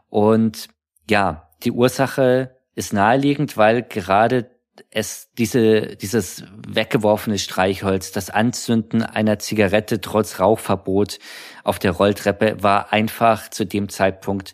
Und 0.09 0.67
ja, 1.09 1.49
die 1.63 1.71
Ursache 1.71 2.57
ist 2.75 2.93
naheliegend, 2.93 3.57
weil 3.57 3.83
gerade 3.83 4.49
es 4.89 5.29
diese, 5.37 5.95
dieses 5.97 6.45
weggeworfene 6.67 7.37
Streichholz, 7.37 8.11
das 8.11 8.29
Anzünden 8.29 9.03
einer 9.03 9.37
Zigarette 9.39 10.01
trotz 10.01 10.39
Rauchverbot 10.39 11.19
auf 11.63 11.77
der 11.77 11.91
Rolltreppe 11.91 12.63
war 12.63 12.91
einfach 12.91 13.49
zu 13.49 13.65
dem 13.65 13.89
Zeitpunkt 13.89 14.53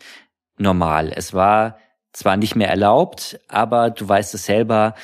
normal. 0.58 1.14
Es 1.16 1.34
war 1.34 1.78
zwar 2.18 2.36
nicht 2.36 2.56
mehr 2.56 2.70
erlaubt, 2.70 3.40
aber 3.48 3.92
du 3.92 4.10
weißt 4.10 4.34
es 4.34 4.46
selber, 4.46 4.96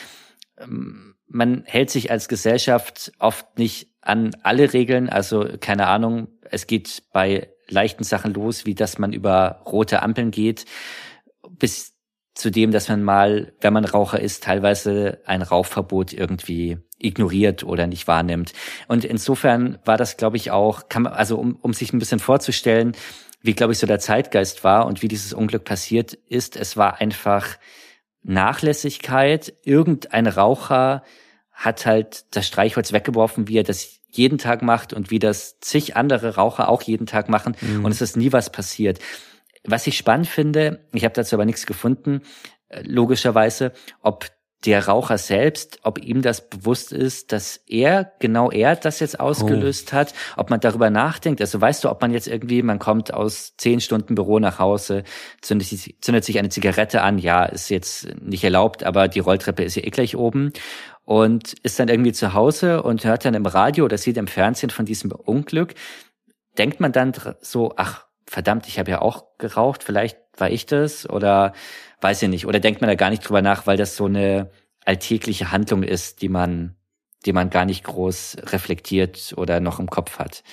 ähm, 0.58 1.13
man 1.28 1.63
hält 1.65 1.91
sich 1.91 2.10
als 2.10 2.28
Gesellschaft 2.28 3.12
oft 3.19 3.60
nicht 3.60 3.89
an 4.02 4.32
alle 4.41 4.73
Regeln. 4.73 5.10
Also 5.10 5.47
keine 5.60 5.88
Ahnung, 5.88 6.28
es 6.41 6.65
geht 6.65 7.04
bei 7.13 7.49
leichten 7.67 8.04
Sachen 8.04 8.34
los, 8.34 8.65
wie 8.65 8.73
dass 8.73 8.97
man 8.97 9.13
über 9.13 9.62
rote 9.65 10.02
Ampeln 10.02 10.32
geht, 10.32 10.65
bis 11.49 11.93
zu 12.34 12.49
dem, 12.49 12.71
dass 12.71 12.89
man 12.89 13.04
mal, 13.04 13.54
wenn 13.62 13.73
man 13.73 13.86
Raucher 13.86 14.19
ist, 14.19 14.43
teilweise 14.43 15.19
ein 15.26 15.43
Rauchverbot 15.43 16.13
irgendwie 16.13 16.80
ignoriert 16.97 17.63
oder 17.63 17.86
nicht 17.86 18.08
wahrnimmt. 18.08 18.54
Und 18.88 19.06
insofern 19.06 19.78
war 19.86 19.97
das, 19.97 20.17
glaube 20.17 20.38
ich, 20.38 20.49
auch, 20.49 20.89
kann 20.89 21.04
man, 21.04 21.13
also 21.13 21.38
um, 21.38 21.58
um 21.58 21.73
sich 21.73 21.93
ein 21.93 21.99
bisschen 21.99 22.19
vorzustellen, 22.19 22.93
wie, 23.43 23.53
glaube 23.53 23.73
ich, 23.73 23.79
so 23.79 23.86
der 23.86 23.99
Zeitgeist 23.99 24.63
war 24.63 24.88
und 24.88 25.01
wie 25.01 25.10
dieses 25.10 25.34
Unglück 25.34 25.65
passiert 25.65 26.13
ist. 26.13 26.56
Es 26.56 26.77
war 26.77 27.01
einfach 27.01 27.58
Nachlässigkeit. 28.23 29.53
Irgendein 29.63 30.27
Raucher 30.27 31.03
hat 31.51 31.86
halt 31.86 32.25
das 32.32 32.47
Streichholz 32.47 32.93
weggeworfen, 32.93 33.49
wie 33.49 33.58
er 33.58 33.63
das 33.63 33.99
jeden 34.10 34.38
Tag 34.38 34.62
macht 34.62 34.93
und 34.93 35.12
wie 35.12 35.19
das 35.19 35.60
zig 35.60 35.97
andere 35.97 36.36
Raucher 36.36 36.69
auch 36.69 36.82
jeden 36.82 37.06
Tag 37.06 37.27
machen. 37.29 37.56
Mhm. 37.60 37.84
Und 37.84 37.91
es 37.91 38.01
ist 38.01 38.15
nie 38.15 38.32
was 38.32 38.49
passiert. 38.49 38.99
Was 39.65 39.88
ich 39.88 39.97
spannend 39.97 40.27
finde, 40.27 40.88
ich 40.93 41.03
habe 41.03 41.13
dazu 41.13 41.36
aber 41.36 41.45
nichts 41.45 41.65
gefunden, 41.65 42.21
äh, 42.69 42.82
logischerweise, 42.86 43.73
ob 44.01 44.29
der 44.65 44.88
Raucher 44.88 45.17
selbst, 45.17 45.80
ob 45.84 45.99
ihm 45.99 46.21
das 46.21 46.49
bewusst 46.49 46.93
ist, 46.93 47.32
dass 47.32 47.58
er, 47.67 48.13
genau 48.19 48.49
er 48.49 48.76
das 48.76 48.99
jetzt 48.99 49.19
ausgelöst 49.19 49.89
oh. 49.91 49.95
hat, 49.95 50.13
ob 50.38 50.49
man 50.49 50.60
darüber 50.60 50.89
nachdenkt. 50.89 51.41
Also 51.41 51.60
weißt 51.60 51.84
du, 51.84 51.89
ob 51.89 52.02
man 52.02 52.12
jetzt 52.12 52.28
irgendwie, 52.28 52.62
man 52.63 52.80
kommt 52.80 53.13
aus 53.13 53.56
zehn 53.58 53.82
Stunden 53.82 54.15
Büro 54.15 54.39
nach 54.39 54.60
Hause, 54.60 55.04
zündet, 55.41 55.67
zündet 56.02 56.23
sich 56.23 56.39
eine 56.39 56.49
Zigarette 56.49 57.02
an, 57.02 57.17
ja, 57.17 57.43
ist 57.45 57.69
jetzt 57.69 58.08
nicht 58.21 58.43
erlaubt, 58.43 58.84
aber 58.84 59.08
die 59.08 59.19
Rolltreppe 59.19 59.63
ist 59.63 59.76
ja 59.76 59.84
eh 59.84 59.89
gleich 59.89 60.15
oben 60.15 60.54
und 61.04 61.54
ist 61.63 61.80
dann 61.80 61.89
irgendwie 61.89 62.13
zu 62.13 62.34
Hause 62.34 62.84
und 62.84 63.04
hört 63.04 63.26
dann 63.26 63.34
im 63.34 63.45
Radio 63.45 63.86
oder 63.86 63.97
sieht 63.97 64.17
im 64.17 64.28
Fernsehen 64.28 64.69
von 64.69 64.86
diesem 64.86 65.12
Unglück. 65.12 65.73
Denkt 66.58 66.80
man 66.80 66.91
dann 66.91 67.13
so, 67.41 67.73
ach, 67.76 68.06
verdammt, 68.26 68.67
ich 68.67 68.80
habe 68.80 68.91
ja 68.91 69.02
auch 69.02 69.26
geraucht, 69.38 69.84
vielleicht 69.84 70.17
war 70.38 70.49
ich 70.49 70.65
das 70.65 71.10
oder 71.10 71.54
weiß 72.03 72.21
ich 72.23 72.29
nicht. 72.29 72.45
Oder 72.45 72.59
denkt 72.59 72.81
man 72.81 72.89
da 72.89 72.95
gar 72.95 73.09
nicht 73.09 73.27
drüber 73.27 73.41
nach, 73.41 73.65
weil 73.65 73.77
das 73.77 73.95
so 73.95 74.05
eine 74.05 74.51
alltägliche 74.85 75.51
Handlung 75.51 75.83
ist, 75.83 76.21
die 76.21 76.29
man, 76.29 76.75
die 77.25 77.33
man 77.33 77.49
gar 77.49 77.65
nicht 77.65 77.83
groß 77.83 78.37
reflektiert 78.43 79.33
oder 79.37 79.59
noch 79.59 79.79
im 79.79 79.89
Kopf 79.89 80.19
hat. 80.19 80.43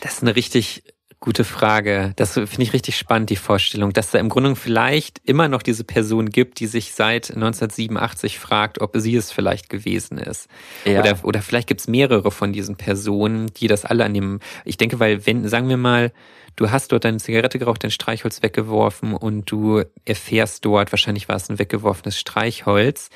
Das 0.00 0.14
ist 0.14 0.22
eine 0.22 0.34
richtig 0.34 0.82
gute 1.24 1.44
Frage. 1.44 2.12
Das 2.16 2.34
finde 2.34 2.62
ich 2.62 2.74
richtig 2.74 2.98
spannend, 2.98 3.30
die 3.30 3.36
Vorstellung, 3.36 3.94
dass 3.94 4.10
da 4.10 4.18
im 4.18 4.28
Grunde 4.28 4.56
vielleicht 4.56 5.20
immer 5.24 5.48
noch 5.48 5.62
diese 5.62 5.82
Person 5.82 6.28
gibt, 6.28 6.60
die 6.60 6.66
sich 6.66 6.92
seit 6.92 7.30
1987 7.30 8.38
fragt, 8.38 8.82
ob 8.82 8.94
sie 8.96 9.16
es 9.16 9.32
vielleicht 9.32 9.70
gewesen 9.70 10.18
ist. 10.18 10.48
Ja. 10.84 11.00
Oder, 11.00 11.18
oder 11.22 11.40
vielleicht 11.40 11.66
gibt 11.66 11.80
es 11.80 11.88
mehrere 11.88 12.30
von 12.30 12.52
diesen 12.52 12.76
Personen, 12.76 13.46
die 13.54 13.68
das 13.68 13.86
alle 13.86 14.04
an 14.04 14.12
dem, 14.12 14.40
ich 14.66 14.76
denke, 14.76 15.00
weil 15.00 15.26
wenn, 15.26 15.48
sagen 15.48 15.70
wir 15.70 15.78
mal, 15.78 16.12
du 16.56 16.70
hast 16.70 16.92
dort 16.92 17.04
deine 17.04 17.18
Zigarette 17.18 17.58
geraucht, 17.58 17.84
dein 17.84 17.90
Streichholz 17.90 18.42
weggeworfen 18.42 19.14
und 19.14 19.50
du 19.50 19.82
erfährst 20.04 20.64
dort, 20.64 20.92
wahrscheinlich 20.92 21.28
war 21.28 21.36
es 21.36 21.48
ein 21.50 21.58
weggeworfenes 21.58 22.18
Streichholz, 22.18 23.10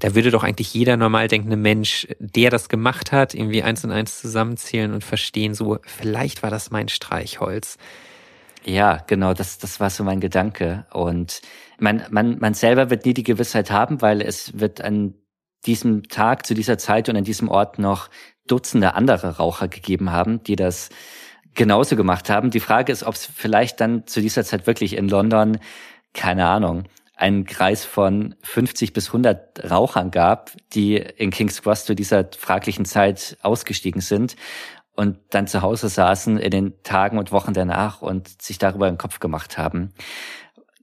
da 0.00 0.14
würde 0.14 0.30
doch 0.30 0.44
eigentlich 0.44 0.74
jeder 0.74 0.96
normal 0.96 1.28
denkende 1.28 1.56
Mensch, 1.56 2.06
der 2.18 2.50
das 2.50 2.68
gemacht 2.68 3.12
hat, 3.12 3.34
irgendwie 3.34 3.62
eins 3.62 3.84
und 3.84 3.90
eins 3.90 4.20
zusammenzählen 4.20 4.92
und 4.92 5.04
verstehen, 5.04 5.54
so, 5.54 5.78
vielleicht 5.84 6.42
war 6.42 6.50
das 6.50 6.70
mein 6.70 6.88
Streichholz. 6.88 7.78
Ja, 8.64 9.04
genau, 9.06 9.32
das, 9.32 9.58
das 9.58 9.78
war 9.78 9.90
so 9.90 10.02
mein 10.02 10.18
Gedanke. 10.18 10.86
Und 10.92 11.40
man, 11.78 12.02
man, 12.10 12.38
man 12.40 12.52
selber 12.52 12.90
wird 12.90 13.06
nie 13.06 13.14
die 13.14 13.22
Gewissheit 13.22 13.70
haben, 13.70 14.02
weil 14.02 14.20
es 14.20 14.58
wird 14.58 14.80
an 14.80 15.14
diesem 15.66 16.04
Tag, 16.08 16.46
zu 16.46 16.54
dieser 16.54 16.76
Zeit 16.76 17.08
und 17.08 17.16
an 17.16 17.24
diesem 17.24 17.48
Ort 17.48 17.78
noch 17.78 18.10
Dutzende 18.46 18.94
andere 18.94 19.36
Raucher 19.36 19.68
gegeben 19.68 20.10
haben, 20.10 20.42
die 20.42 20.56
das 20.56 20.90
genauso 21.56 21.96
gemacht 21.96 22.30
haben. 22.30 22.50
Die 22.50 22.60
Frage 22.60 22.92
ist, 22.92 23.02
ob 23.02 23.14
es 23.14 23.26
vielleicht 23.26 23.80
dann 23.80 24.06
zu 24.06 24.20
dieser 24.20 24.44
Zeit 24.44 24.66
wirklich 24.66 24.96
in 24.96 25.08
London, 25.08 25.58
keine 26.14 26.46
Ahnung, 26.46 26.84
einen 27.16 27.46
Kreis 27.46 27.84
von 27.84 28.34
50 28.42 28.92
bis 28.92 29.08
100 29.08 29.70
Rauchern 29.70 30.10
gab, 30.10 30.52
die 30.74 30.96
in 30.96 31.30
King's 31.30 31.62
Cross 31.62 31.86
zu 31.86 31.94
dieser 31.94 32.28
fraglichen 32.38 32.84
Zeit 32.84 33.38
ausgestiegen 33.42 34.02
sind 34.02 34.36
und 34.94 35.18
dann 35.30 35.46
zu 35.46 35.62
Hause 35.62 35.88
saßen 35.88 36.38
in 36.38 36.50
den 36.50 36.82
Tagen 36.82 37.18
und 37.18 37.32
Wochen 37.32 37.54
danach 37.54 38.02
und 38.02 38.42
sich 38.42 38.58
darüber 38.58 38.88
den 38.88 38.98
Kopf 38.98 39.18
gemacht 39.18 39.56
haben. 39.56 39.92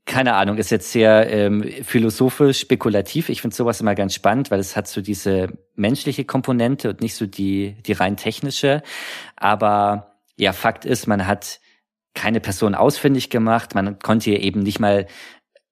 Keine 0.05 0.33
Ahnung, 0.33 0.57
ist 0.57 0.71
jetzt 0.71 0.91
sehr 0.91 1.29
ähm, 1.29 1.63
philosophisch, 1.83 2.59
spekulativ. 2.59 3.29
Ich 3.29 3.41
finde 3.41 3.55
sowas 3.55 3.79
immer 3.79 3.95
ganz 3.95 4.13
spannend, 4.13 4.51
weil 4.51 4.59
es 4.59 4.75
hat 4.75 4.88
so 4.88 5.01
diese 5.01 5.47
menschliche 5.75 6.25
Komponente 6.25 6.89
und 6.89 6.99
nicht 6.99 7.15
so 7.15 7.25
die, 7.25 7.77
die 7.86 7.93
rein 7.93 8.17
technische. 8.17 8.83
Aber 9.38 10.12
ja, 10.35 10.53
Fakt 10.53 10.85
ist, 10.85 11.07
man 11.07 11.27
hat 11.27 11.59
keine 12.13 12.39
Person 12.39 12.75
ausfindig 12.75 13.29
gemacht. 13.29 13.75
Man 13.75 13.99
konnte 13.99 14.29
ihr 14.29 14.41
eben 14.41 14.61
nicht 14.61 14.79
mal 14.79 15.07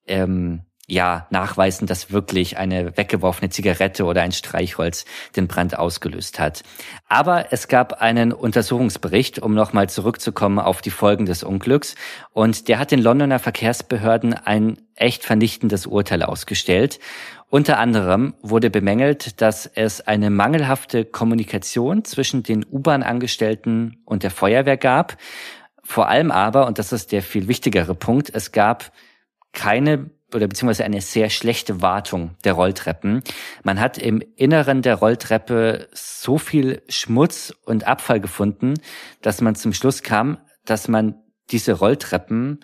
ähm, 0.08 0.66
ja 0.88 1.28
nachweisen, 1.30 1.88
dass 1.88 2.12
wirklich 2.12 2.58
eine 2.58 2.98
weggeworfene 2.98 3.50
Zigarette 3.50 4.04
oder 4.04 4.24
ein 4.24 4.34
Streichholz 4.34 5.06
den 5.36 5.48
Brand 5.48 5.78
ausgelöst 5.78 6.40
hat. 6.40 6.64
Aber 7.08 7.54
es 7.54 7.68
gab 7.68 8.02
einen 8.02 8.34
Untersuchungsbericht, 8.34 9.40
um 9.40 9.54
nochmal 9.54 9.90
zurückzukommen 9.90 10.60
auf 10.60 10.82
die 10.82 10.90
Folgen 10.90 11.26
des 11.26 11.44
Unglücks. 11.44 11.96
Und 12.32 12.68
der 12.68 12.78
hat 12.78 12.92
den 12.92 13.02
Londoner 13.02 13.40
Verkehrsbehörden 13.40 14.34
ein 14.34 14.78
echt 14.96 15.24
vernichtendes 15.24 15.86
Urteil 15.86 16.24
ausgestellt. 16.24 17.00
Unter 17.52 17.80
anderem 17.80 18.34
wurde 18.42 18.70
bemängelt, 18.70 19.42
dass 19.42 19.66
es 19.66 20.00
eine 20.00 20.30
mangelhafte 20.30 21.04
Kommunikation 21.04 22.06
zwischen 22.06 22.44
den 22.44 22.66
U-Bahn-Angestellten 22.66 23.98
und 24.06 24.24
der 24.24 24.32
Feuerwehr 24.32 24.78
gab. 24.78 25.18
Vor 25.84 26.08
allem 26.08 26.32
aber, 26.32 26.66
und 26.66 26.80
das 26.80 26.94
ist 26.94 27.12
der 27.12 27.22
viel 27.22 27.50
wichtigere 27.50 27.94
Punkt, 27.94 28.32
es 28.34 28.54
gab 28.54 28.94
keine 29.52 30.12
oder 30.34 30.48
beziehungsweise 30.48 30.86
eine 30.86 31.02
sehr 31.02 31.30
schlechte 31.30 31.82
Wartung 31.82 32.38
der 32.46 32.54
Rolltreppen. 32.54 33.22
Man 33.64 33.82
hat 33.82 33.98
im 33.98 34.24
Inneren 34.38 34.82
der 34.82 34.96
Rolltreppe 34.96 35.90
so 35.92 36.38
viel 36.38 36.82
Schmutz 36.88 37.54
und 37.66 37.86
Abfall 37.86 38.22
gefunden, 38.22 38.76
dass 39.22 39.42
man 39.42 39.56
zum 39.56 39.74
Schluss 39.74 40.04
kam, 40.04 40.38
dass 40.64 40.88
man 40.88 41.16
diese 41.50 41.74
Rolltreppen 41.74 42.62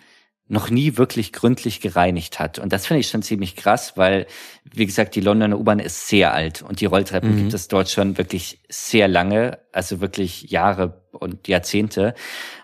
noch 0.48 0.70
nie 0.70 0.96
wirklich 0.96 1.32
gründlich 1.32 1.80
gereinigt 1.80 2.40
hat. 2.40 2.58
Und 2.58 2.72
das 2.72 2.86
finde 2.86 3.00
ich 3.00 3.08
schon 3.08 3.22
ziemlich 3.22 3.54
krass, 3.54 3.96
weil, 3.96 4.26
wie 4.64 4.86
gesagt, 4.86 5.14
die 5.14 5.20
Londoner 5.20 5.58
U-Bahn 5.58 5.78
ist 5.78 6.08
sehr 6.08 6.32
alt 6.32 6.62
und 6.62 6.80
die 6.80 6.86
Rolltreppen 6.86 7.34
mhm. 7.34 7.38
gibt 7.38 7.54
es 7.54 7.68
dort 7.68 7.90
schon 7.90 8.16
wirklich 8.16 8.60
sehr 8.68 9.08
lange, 9.08 9.58
also 9.72 10.00
wirklich 10.00 10.50
Jahre 10.50 11.06
und 11.12 11.48
Jahrzehnte. 11.48 12.14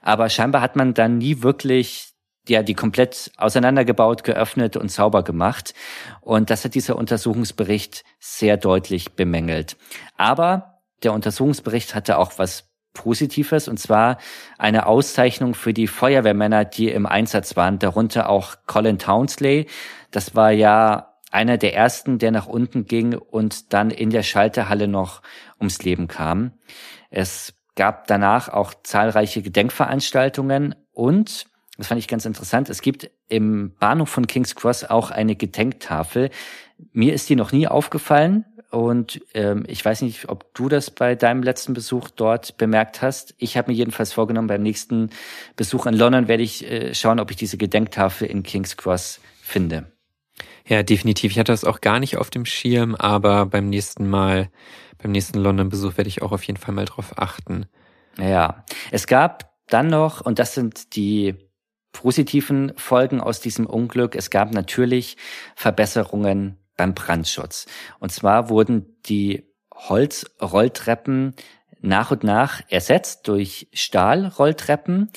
Aber 0.01 0.31
scheinbar 0.31 0.63
hat 0.63 0.77
man 0.77 0.95
dann 0.95 1.19
nie 1.19 1.43
wirklich 1.43 2.15
ja, 2.49 2.63
die 2.63 2.75
komplett 2.75 3.31
auseinandergebaut, 3.37 4.25
geöffnet 4.25 4.77
und 4.77 4.91
sauber 4.91 5.23
gemacht. 5.23 5.75
Und 6.21 6.51
das 6.51 6.65
hat 6.65 6.75
dieser 6.75 6.97
Untersuchungsbericht 6.97 8.05
sehr 8.19 8.57
deutlich 8.57 9.13
bemängelt. 9.13 9.77
Aber 10.17 10.81
der 11.03 11.13
Untersuchungsbericht 11.13 11.95
hatte 11.95 12.19
auch 12.19 12.33
was 12.37 12.74
Positives, 12.95 13.69
und 13.69 13.79
zwar 13.79 14.19
eine 14.57 14.87
Auszeichnung 14.87 15.55
für 15.55 15.75
die 15.75 15.87
Feuerwehrmänner, 15.87 16.65
die 16.65 16.89
im 16.89 17.05
Einsatz 17.05 17.57
waren, 17.57 17.79
darunter 17.79 18.31
auch 18.31 18.55
Colin 18.67 18.99
Townsley. 18.99 19.67
Das 20.11 20.35
war 20.35 20.53
ja 20.53 21.15
einer 21.31 21.59
der 21.59 21.75
ersten, 21.75 22.19
der 22.19 22.31
nach 22.31 22.47
unten 22.47 22.87
ging 22.87 23.15
und 23.15 23.73
dann 23.73 23.91
in 23.91 24.11
der 24.11 24.23
Schalterhalle 24.23 24.89
noch 24.89 25.21
ums 25.59 25.83
Leben 25.83 26.07
kam. 26.07 26.53
Es 27.11 27.55
gab 27.75 28.07
danach 28.07 28.49
auch 28.49 28.73
zahlreiche 28.85 29.43
Gedenkveranstaltungen 29.43 30.77
und, 30.93 31.47
das 31.77 31.89
fand 31.89 31.99
ich 31.99 32.07
ganz 32.07 32.25
interessant, 32.25 32.71
es 32.71 32.83
gibt 32.83 33.11
im 33.29 33.75
Bahnhof 33.81 34.09
von 34.09 34.29
King's 34.29 34.55
Cross 34.55 34.85
auch 34.85 35.11
eine 35.11 35.35
Gedenktafel. 35.35 36.31
Mir 36.93 37.15
ist 37.15 37.29
die 37.29 37.37
noch 37.37 37.51
nie 37.51 37.67
aufgefallen. 37.67 38.45
Und 38.75 39.21
ähm, 39.35 39.65
ich 39.69 39.85
weiß 39.85 40.03
nicht, 40.03 40.29
ob 40.29 40.53
du 40.53 40.69
das 40.69 40.91
bei 40.91 41.15
deinem 41.15 41.45
letzten 41.45 41.75
Besuch 41.75 42.11
dort 42.11 42.57
bemerkt 42.57 43.03
hast. 43.03 43.35
Ich 43.39 43.57
habe 43.57 43.71
mir 43.71 43.77
jedenfalls 43.77 44.13
vorgenommen, 44.13 44.49
beim 44.49 44.63
nächsten 44.63 45.11
Besuch 45.55 45.87
in 45.87 45.95
London 45.95 46.27
werde 46.27 46.43
ich 46.43 46.69
äh, 46.69 46.93
schauen, 46.93 47.21
ob 47.21 47.31
ich 47.31 47.37
diese 47.37 47.57
Gedenktafel 47.57 48.27
in 48.27 48.43
King's 48.43 48.77
Cross 48.77 49.21
finde. 49.41 49.93
Ja, 50.67 50.83
definitiv. 50.83 51.31
Ich 51.31 51.39
hatte 51.39 51.53
das 51.53 51.65
auch 51.65 51.81
gar 51.81 52.01
nicht 52.01 52.17
auf 52.17 52.31
dem 52.31 52.45
Schirm, 52.47 52.97
aber 52.97 53.47
beim 53.47 53.69
nächsten 53.69 54.09
Mal, 54.09 54.51
beim 54.99 55.13
nächsten 55.13 55.39
London-Besuch 55.39 55.97
werde 55.97 56.09
ich 56.09 56.23
auch 56.23 56.33
auf 56.33 56.43
jeden 56.43 56.59
Fall 56.59 56.75
mal 56.75 56.87
drauf 56.87 57.17
achten. 57.17 57.67
Ja, 58.19 58.65
es 58.91 59.07
gab 59.07 59.53
dann 59.69 59.87
noch, 59.87 60.21
und 60.21 60.41
das 60.41 60.55
sind 60.55 60.97
die 60.97 61.37
positiven 61.93 62.73
Folgen 62.77 63.21
aus 63.21 63.41
diesem 63.41 63.67
Unglück, 63.67 64.17
es 64.17 64.31
gab 64.31 64.53
natürlich 64.53 65.17
Verbesserungen 65.55 66.59
beim 66.77 66.95
Brandschutz. 66.95 67.67
Und 67.99 68.13
zwar 68.13 68.49
wurden 68.49 68.97
die 69.07 69.49
Holzrolltreppen 69.75 71.35
nach 71.81 72.11
und 72.11 72.25
nach 72.25 72.63
ersetzt 72.69 73.29
durch 73.29 73.69
Stahlrolltreppen. 73.73 75.11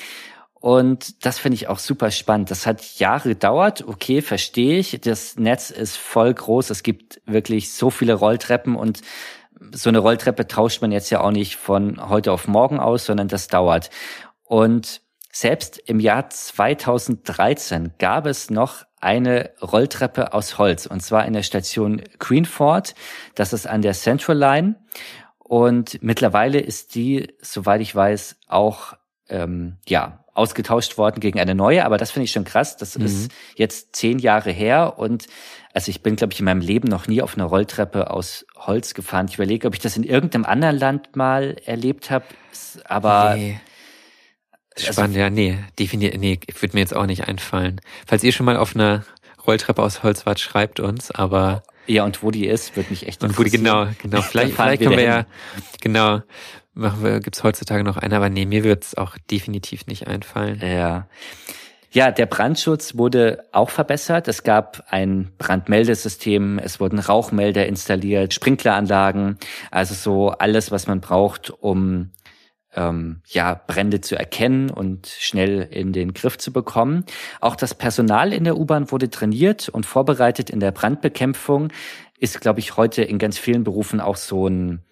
Und 0.53 1.26
das 1.26 1.39
finde 1.39 1.55
ich 1.55 1.68
auch 1.68 1.80
super 1.80 2.12
spannend. 2.12 2.51
Das 2.51 2.66
hat 2.66 2.99
Jahre 2.99 3.30
gedauert. 3.30 3.86
Okay, 3.88 4.22
verstehe 4.22 4.80
ich. 4.80 4.99
Das 5.01 5.38
Netz 5.38 5.70
ist 5.70 5.97
voll 5.97 6.34
groß. 6.34 6.72
Es 6.72 6.84
gibt 6.84 7.22
wirklich 7.26 7.74
so 7.74 7.89
viele 7.89 8.16
Rolltreppen 8.16 8.76
und 8.76 9.01
so 9.72 9.89
eine 9.89 9.99
Rolltreppe 9.99 10.47
tauscht 10.47 10.82
man 10.82 10.91
jetzt 10.91 11.10
ja 11.10 11.22
auch 11.22 11.32
nicht 11.32 11.55
von 11.55 12.10
heute 12.10 12.32
auf 12.32 12.47
morgen 12.47 12.80
aus, 12.80 13.05
sondern 13.05 13.28
das 13.28 13.47
dauert. 13.47 13.89
Und 14.43 15.01
selbst 15.32 15.78
im 15.86 15.99
Jahr 15.99 16.30
2013 16.30 17.93
gab 17.99 18.25
es 18.25 18.49
noch 18.49 18.86
eine 18.99 19.51
Rolltreppe 19.61 20.34
aus 20.34 20.57
Holz 20.57 20.86
und 20.86 21.01
zwar 21.01 21.25
in 21.25 21.34
der 21.34 21.43
Station 21.43 22.01
Queenford. 22.19 22.95
Das 23.36 23.53
ist 23.53 23.67
an 23.67 23.82
der 23.82 23.93
Central 23.93 24.38
Line 24.38 24.75
und 25.38 26.01
mittlerweile 26.01 26.59
ist 26.59 26.95
die, 26.95 27.34
soweit 27.41 27.82
ich 27.82 27.95
weiß, 27.95 28.38
auch 28.47 28.93
ähm, 29.30 29.78
ja 29.88 30.23
ausgetauscht 30.34 30.97
worden 30.97 31.19
gegen 31.19 31.39
eine 31.39 31.55
neue. 31.55 31.84
Aber 31.84 31.97
das 31.97 32.11
finde 32.11 32.25
ich 32.25 32.32
schon 32.32 32.43
krass. 32.43 32.78
Das 32.78 32.97
mhm. 32.97 33.05
ist 33.05 33.32
jetzt 33.55 33.95
zehn 33.95 34.19
Jahre 34.19 34.51
her 34.51 34.97
und 34.97 35.28
also 35.73 35.89
ich 35.89 36.01
bin, 36.01 36.15
glaube 36.15 36.34
ich, 36.34 36.39
in 36.39 36.45
meinem 36.45 36.61
Leben 36.61 36.88
noch 36.88 37.07
nie 37.07 37.21
auf 37.21 37.36
einer 37.36 37.45
Rolltreppe 37.45 38.09
aus 38.09 38.45
Holz 38.55 38.93
gefahren. 38.93 39.28
Ich 39.30 39.36
überlege, 39.36 39.67
ob 39.67 39.73
ich 39.73 39.80
das 39.80 39.95
in 39.95 40.03
irgendeinem 40.03 40.45
anderen 40.45 40.78
Land 40.78 41.15
mal 41.15 41.55
erlebt 41.65 42.09
habe, 42.09 42.25
aber 42.86 43.36
nee. 43.36 43.59
Also 44.78 44.93
Spannend, 44.93 45.17
also, 45.17 45.19
ja, 45.19 45.30
nee, 45.30 45.57
definitiv, 45.80 46.19
nee, 46.19 46.39
würde 46.59 46.75
mir 46.75 46.82
jetzt 46.82 46.95
auch 46.95 47.05
nicht 47.05 47.28
einfallen. 47.28 47.82
Falls 48.05 48.23
ihr 48.23 48.32
schon 48.32 48.45
mal 48.45 48.57
auf 48.57 48.75
einer 48.75 49.03
Rolltreppe 49.45 49.82
aus 49.82 50.03
Holz 50.03 50.25
wart, 50.25 50.39
schreibt 50.39 50.80
uns, 50.80 51.11
aber. 51.11 51.63
Ja, 51.88 52.03
und 52.03 52.21
wo 52.21 52.32
die 52.32 52.47
ist, 52.47 52.75
wird 52.75 52.89
mich 52.91 53.07
echt 53.07 53.23
Und 53.23 53.38
wo 53.38 53.43
die, 53.43 53.49
genau, 53.49 53.88
genau. 54.01 54.21
Vielleicht, 54.21 54.53
vielleicht 54.53 54.82
können 54.82 54.97
wir 54.97 55.03
ja, 55.03 55.25
genau, 55.82 56.21
machen 56.73 57.03
wir, 57.03 57.19
gibt's 57.21 57.43
heutzutage 57.43 57.84
noch 57.84 57.97
eine, 57.97 58.15
aber 58.15 58.30
nee, 58.30 58.45
mir 58.45 58.63
wird's 58.63 58.95
auch 58.95 59.17
definitiv 59.32 59.88
nicht 59.88 60.07
einfallen. 60.07 60.61
Ja. 60.61 61.07
Ja, 61.89 62.11
der 62.11 62.25
Brandschutz 62.25 62.97
wurde 62.97 63.45
auch 63.53 63.69
verbessert. 63.69 64.28
Es 64.28 64.43
gab 64.43 64.84
ein 64.89 65.32
Brandmeldesystem, 65.38 66.59
es 66.59 66.80
wurden 66.82 66.99
Rauchmelder 66.99 67.65
installiert, 67.65 68.34
Sprinkleranlagen, 68.34 69.38
also 69.71 69.95
so 69.95 70.30
alles, 70.30 70.69
was 70.69 70.86
man 70.88 70.99
braucht, 70.99 71.49
um 71.49 72.11
ähm, 72.78 73.21
ja, 73.28 73.59
Brände 73.67 73.99
zu 73.99 74.15
erkennen 74.15 74.69
und 74.69 75.07
schnell 75.07 75.67
in 75.71 75.91
den 75.91 76.13
Griff 76.13 76.38
zu 76.38 76.53
bekommen. 76.53 77.03
Auch 77.41 77.55
das 77.55 77.73
Personal 77.73 78.32
in 78.32 78.43
der 78.43 78.57
U-Bahn 78.57 78.91
wurde 78.91 79.09
trainiert 79.09 79.67
und 79.67 79.86
vorbereitet 79.86 80.49
in 80.49 80.59
der 80.59 80.71
Brandbekämpfung. 80.71 81.69
Ist, 82.19 82.39
glaube 82.39 82.59
ich, 82.59 82.78
heute 82.78 83.03
in 83.03 83.17
ganz 83.17 83.38
vielen 83.38 83.63
Berufen 83.63 83.99
auch 83.99 84.15
so 84.15 84.47
ein 84.47 84.84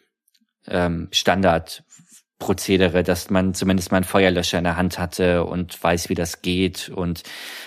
ähm, 0.68 1.08
Standardprozedere, 1.12 3.04
dass 3.04 3.30
man 3.30 3.54
zumindest 3.54 3.92
mal 3.92 3.98
einen 3.98 4.06
Feuerlöscher 4.06 4.58
in 4.58 4.64
der 4.64 4.78
Hand 4.78 4.98
hatte 4.98 5.46
und 5.46 5.82
weiß, 5.82 6.10
wie 6.10 6.16
das 6.16 6.42
geht 6.42 6.90
und 6.90 7.22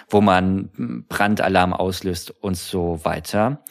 wo 0.09 0.21
man 0.21 1.05
Brandalarm 1.09 1.73
auslöst 1.73 2.31
und 2.43 2.57
so 2.57 3.05
weiter. 3.05 3.63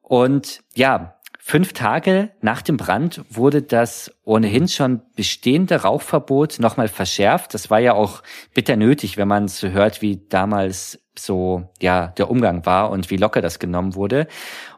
Und 0.00 0.62
ja, 0.74 1.18
Fünf 1.44 1.72
Tage 1.72 2.30
nach 2.40 2.62
dem 2.62 2.76
Brand 2.76 3.20
wurde 3.28 3.62
das 3.62 4.14
ohnehin 4.22 4.68
schon 4.68 5.02
bestehende 5.16 5.82
Rauchverbot 5.82 6.60
nochmal 6.60 6.86
verschärft. 6.86 7.52
Das 7.52 7.68
war 7.68 7.80
ja 7.80 7.94
auch 7.94 8.22
bitter 8.54 8.76
nötig, 8.76 9.16
wenn 9.16 9.26
man 9.26 9.48
so 9.48 9.68
hört, 9.70 10.02
wie 10.02 10.24
damals 10.28 11.00
so, 11.18 11.68
ja, 11.80 12.06
der 12.16 12.30
Umgang 12.30 12.64
war 12.64 12.90
und 12.90 13.10
wie 13.10 13.16
locker 13.16 13.42
das 13.42 13.58
genommen 13.58 13.96
wurde. 13.96 14.28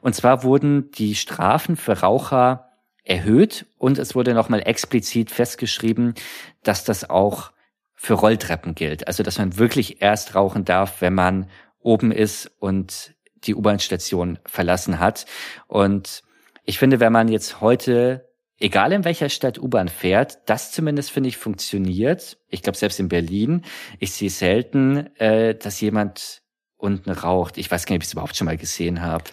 Und 0.01 0.15
zwar 0.15 0.43
wurden 0.43 0.91
die 0.93 1.17
Strafen 1.17 1.77
für 1.77 2.01
Raucher 2.01 2.71
erhöht 3.05 3.67
und 3.77 3.99
es 3.99 4.15
wurde 4.15 4.33
nochmal 4.33 4.63
explizit 4.67 5.31
festgeschrieben, 5.31 6.15
dass 6.63 6.83
das 6.83 7.11
auch 7.11 7.53
für 7.95 8.15
Rolltreppen 8.15 8.75
gilt. 8.75 9.07
Also, 9.07 9.23
dass 9.23 9.37
man 9.37 9.59
wirklich 9.59 10.01
erst 10.01 10.35
rauchen 10.35 10.65
darf, 10.65 11.03
wenn 11.03 11.15
man 11.15 11.51
oben 11.81 12.11
ist 12.11 12.51
und 12.59 13.15
die 13.45 13.55
U-Bahn-Station 13.55 14.39
verlassen 14.47 14.99
hat. 14.99 15.27
Und 15.67 16.25
ich 16.65 16.79
finde, 16.79 17.01
wenn 17.01 17.13
man 17.13 17.29
jetzt 17.29 17.61
heute, 17.61 18.29
egal 18.59 18.93
in 18.93 19.05
welcher 19.05 19.29
Stadt 19.29 19.59
U-Bahn 19.59 19.89
fährt, 19.89 20.39
das 20.47 20.73
zumindest 20.73 21.11
finde 21.11 21.29
ich 21.29 21.37
funktioniert. 21.37 22.39
Ich 22.49 22.63
glaube, 22.63 22.79
selbst 22.79 22.99
in 23.01 23.09
Berlin, 23.09 23.63
ich 23.99 24.13
sehe 24.13 24.31
selten, 24.31 25.15
äh, 25.17 25.55
dass 25.55 25.81
jemand 25.81 26.43
unten 26.77 27.11
raucht. 27.11 27.59
Ich 27.59 27.71
weiß 27.71 27.87
gar 27.87 27.93
nicht, 27.93 28.01
ob 28.01 28.03
ich 28.03 28.09
es 28.09 28.13
überhaupt 28.13 28.37
schon 28.37 28.47
mal 28.47 28.57
gesehen 28.57 29.03
habe. 29.03 29.25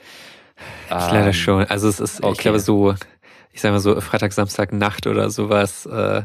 Ich 0.88 0.92
ähm, 0.92 1.14
leider 1.14 1.34
schon. 1.34 1.66
Also 1.66 1.88
es 1.88 2.00
ist, 2.00 2.24
okay. 2.24 2.34
ich 2.34 2.38
glaube, 2.40 2.60
so, 2.60 2.96
ich 3.52 3.62
sage 3.62 3.74
mal 3.74 3.80
so 3.80 4.00
Freitag, 4.02 4.34
Samstag, 4.34 4.74
Nacht 4.74 5.08
oder 5.08 5.30
sowas, 5.30 5.86
äh, 5.86 6.24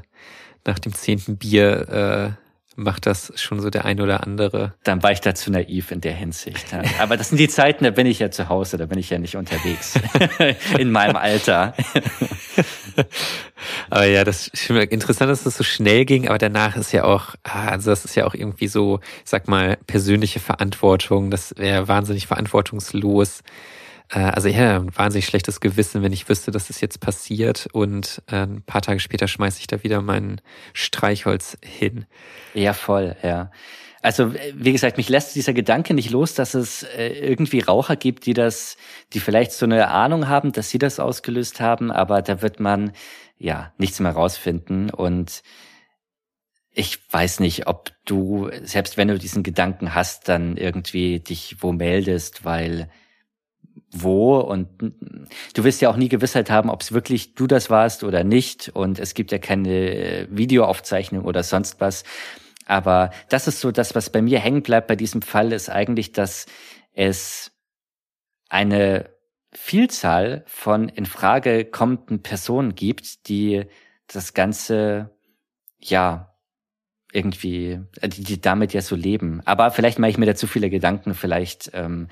nach 0.64 0.78
dem 0.78 0.92
zehnten 0.92 1.36
Bier, 1.36 2.36
äh, 2.36 2.45
macht 2.77 3.07
das 3.07 3.33
schon 3.37 3.61
so 3.61 3.70
der 3.70 3.85
ein 3.85 4.01
oder 4.01 4.22
andere. 4.22 4.74
Dann 4.85 5.03
war 5.03 5.11
ich 5.11 5.20
da 5.20 5.35
zu 5.35 5.51
naiv 5.51 5.91
in 5.91 6.01
der 6.01 6.12
Hinsicht. 6.12 6.66
Aber 7.01 7.16
das 7.16 7.31
sind 7.31 7.39
die 7.39 7.49
Zeiten, 7.49 7.85
da 7.85 7.91
bin 7.91 8.07
ich 8.07 8.18
ja 8.18 8.31
zu 8.31 8.49
Hause, 8.49 8.77
da 8.77 8.87
bin 8.87 8.99
ich 8.99 9.11
ja 9.11 9.18
nicht 9.18 9.37
unterwegs. 9.37 9.95
in 10.79 10.91
meinem 10.91 11.16
Alter. 11.16 11.74
aber 13.91 14.05
ja, 14.05 14.24
das 14.24 14.49
ist 14.49 14.64
schon 14.64 14.77
interessant, 14.77 15.31
dass 15.31 15.43
das 15.43 15.57
so 15.57 15.64
schnell 15.64 16.05
ging, 16.05 16.29
aber 16.29 16.39
danach 16.39 16.77
ist 16.77 16.93
ja 16.93 17.05
auch, 17.05 17.35
ah, 17.43 17.68
also 17.68 17.91
das 17.91 18.05
ist 18.05 18.14
ja 18.14 18.27
auch 18.27 18.35
irgendwie 18.35 18.68
so, 18.68 19.01
sag 19.24 19.49
mal, 19.49 19.79
persönliche 19.87 20.41
Verantwortung. 20.41 21.31
Das 21.31 21.55
wäre 21.57 21.89
wahnsinnig 21.89 22.27
verantwortungslos 22.27 23.43
also 24.09 24.48
ja, 24.48 24.76
ein 24.76 24.96
wahnsinnig 24.96 25.26
schlechtes 25.26 25.61
Gewissen, 25.61 26.02
wenn 26.02 26.12
ich 26.12 26.28
wüsste, 26.28 26.50
dass 26.50 26.70
es 26.70 26.80
jetzt 26.80 27.00
passiert 27.00 27.68
und 27.72 28.22
äh, 28.28 28.42
ein 28.42 28.62
paar 28.62 28.82
Tage 28.82 29.00
später 29.00 29.26
schmeiße 29.26 29.59
ich 29.61 29.66
da 29.66 29.82
wieder 29.82 30.00
mein 30.00 30.40
Streichholz 30.72 31.59
hin. 31.62 32.07
Ja, 32.54 32.72
voll, 32.72 33.16
ja. 33.22 33.50
Also 34.02 34.34
wie 34.54 34.72
gesagt, 34.72 34.98
mich 34.98 35.09
lässt 35.09 35.34
dieser 35.34 35.52
Gedanke 35.52 35.92
nicht 35.92 36.11
los, 36.11 36.34
dass 36.34 36.54
es 36.54 36.84
äh, 36.84 37.09
irgendwie 37.09 37.59
Raucher 37.59 37.96
gibt, 37.96 38.26
die 38.26 38.34
das, 38.34 38.76
die 39.12 39.20
vielleicht 39.20 39.50
so 39.50 39.66
eine 39.66 39.88
Ahnung 39.88 40.28
haben, 40.28 40.52
dass 40.52 40.70
sie 40.70 40.78
das 40.78 41.00
ausgelöst 41.00 41.61
haben, 41.61 41.90
aber 41.90 42.22
da 42.22 42.42
wird 42.42 42.61
man 42.61 42.92
ja 43.38 43.72
nichts 43.78 43.98
mehr 43.98 44.12
rausfinden 44.12 44.90
und 44.90 45.42
ich 46.78 47.00
weiß 47.11 47.40
nicht, 47.40 47.66
ob 47.66 47.90
du, 48.04 48.50
selbst 48.62 48.96
wenn 48.98 49.09
du 49.09 49.18
diesen 49.18 49.42
Gedanken 49.42 49.94
hast, 49.94 50.28
dann 50.28 50.59
irgendwie 50.59 51.20
dich 51.20 51.57
wo 51.61 51.72
meldest, 51.72 52.44
weil 52.44 52.90
wo 53.93 54.39
und 54.39 54.68
du 55.55 55.64
wirst 55.64 55.80
ja 55.80 55.89
auch 55.89 55.97
nie 55.97 56.09
Gewissheit 56.09 56.51
haben, 56.51 56.70
ob 56.70 56.82
es 56.82 56.93
wirklich 56.93 57.34
du 57.34 57.47
das 57.47 57.70
warst 57.70 58.05
oder 58.05 58.24
nicht 58.24 58.68
und 58.70 58.99
es 58.99 59.14
gibt 59.14 59.32
ja 59.32 59.39
keine 59.39 60.26
Videoaufzeichnung 60.30 61.24
oder 61.24 61.43
sonst 61.43 61.80
was. 61.80 62.05
Aber 62.66 63.11
das 63.28 63.47
ist 63.47 63.61
so 63.61 63.70
das, 63.70 63.95
was 63.95 64.11
bei 64.11 64.20
mir 64.20 64.41
hängen 64.41 64.62
bleibt 64.62 64.89
bei 64.89 64.97
diesem 64.97 65.22
Fall, 65.22 65.53
ist 65.53 65.70
eigentlich, 65.70 66.12
dass 66.12 66.47
es 66.93 67.53
eine 68.49 69.09
Vielzahl 69.53 70.45
von 70.47 70.89
in 70.89 71.07
Frage 71.07 71.64
kommenden 71.64 72.22
Personen 72.22 72.74
gibt, 72.74 73.28
die 73.28 73.64
das 74.09 74.34
Ganze, 74.34 75.11
ja, 75.78 76.37
irgendwie, 77.12 77.80
äh, 78.01 78.09
die, 78.09 78.24
die 78.24 78.41
damit 78.41 78.72
ja 78.74 78.82
so 78.82 78.97
leben. 78.97 79.41
Aber 79.45 79.70
vielleicht 79.70 79.99
mache 79.99 80.11
ich 80.11 80.18
mir 80.18 80.26
da 80.26 80.34
zu 80.34 80.47
viele 80.47 80.68
Gedanken, 80.68 81.14
vielleicht 81.14 81.70
ähm, 81.72 82.09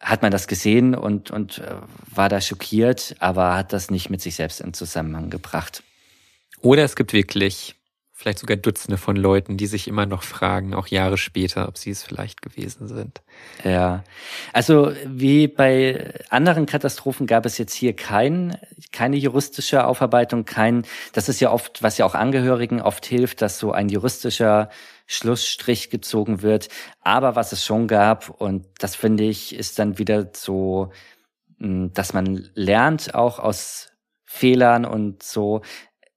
hat 0.00 0.22
man 0.22 0.30
das 0.30 0.46
gesehen 0.46 0.94
und, 0.94 1.30
und 1.30 1.58
äh, 1.58 1.74
war 2.14 2.28
da 2.28 2.40
schockiert, 2.40 3.16
aber 3.18 3.56
hat 3.56 3.72
das 3.72 3.90
nicht 3.90 4.10
mit 4.10 4.20
sich 4.20 4.36
selbst 4.36 4.60
in 4.60 4.74
Zusammenhang 4.74 5.30
gebracht. 5.30 5.82
Oder 6.60 6.84
es 6.84 6.96
gibt 6.96 7.12
wirklich 7.12 7.74
vielleicht 8.18 8.40
sogar 8.40 8.56
Dutzende 8.56 8.96
von 8.96 9.14
Leuten, 9.14 9.56
die 9.56 9.68
sich 9.68 9.86
immer 9.86 10.04
noch 10.04 10.24
fragen, 10.24 10.74
auch 10.74 10.88
Jahre 10.88 11.16
später, 11.16 11.68
ob 11.68 11.78
sie 11.78 11.90
es 11.90 12.02
vielleicht 12.02 12.42
gewesen 12.42 12.88
sind. 12.88 13.22
Ja, 13.62 14.02
also 14.52 14.92
wie 15.06 15.46
bei 15.46 16.12
anderen 16.28 16.66
Katastrophen 16.66 17.28
gab 17.28 17.46
es 17.46 17.58
jetzt 17.58 17.74
hier 17.74 17.94
kein, 17.94 18.58
keine 18.90 19.16
juristische 19.16 19.86
Aufarbeitung, 19.86 20.44
kein, 20.44 20.84
das 21.12 21.28
ist 21.28 21.38
ja 21.38 21.52
oft, 21.52 21.80
was 21.84 21.96
ja 21.96 22.06
auch 22.06 22.16
Angehörigen 22.16 22.82
oft 22.82 23.06
hilft, 23.06 23.40
dass 23.40 23.60
so 23.60 23.70
ein 23.70 23.88
juristischer 23.88 24.68
Schlussstrich 25.08 25.90
gezogen 25.90 26.42
wird. 26.42 26.68
Aber 27.00 27.34
was 27.34 27.50
es 27.50 27.64
schon 27.64 27.88
gab, 27.88 28.28
und 28.28 28.66
das 28.78 28.94
finde 28.94 29.24
ich, 29.24 29.54
ist 29.56 29.78
dann 29.80 29.98
wieder 29.98 30.30
so, 30.34 30.92
hm, 31.58 31.92
dass 31.94 32.12
man 32.12 32.48
lernt 32.54 33.14
auch 33.14 33.40
aus 33.40 33.90
Fehlern 34.24 34.84
und 34.84 35.22
so, 35.22 35.62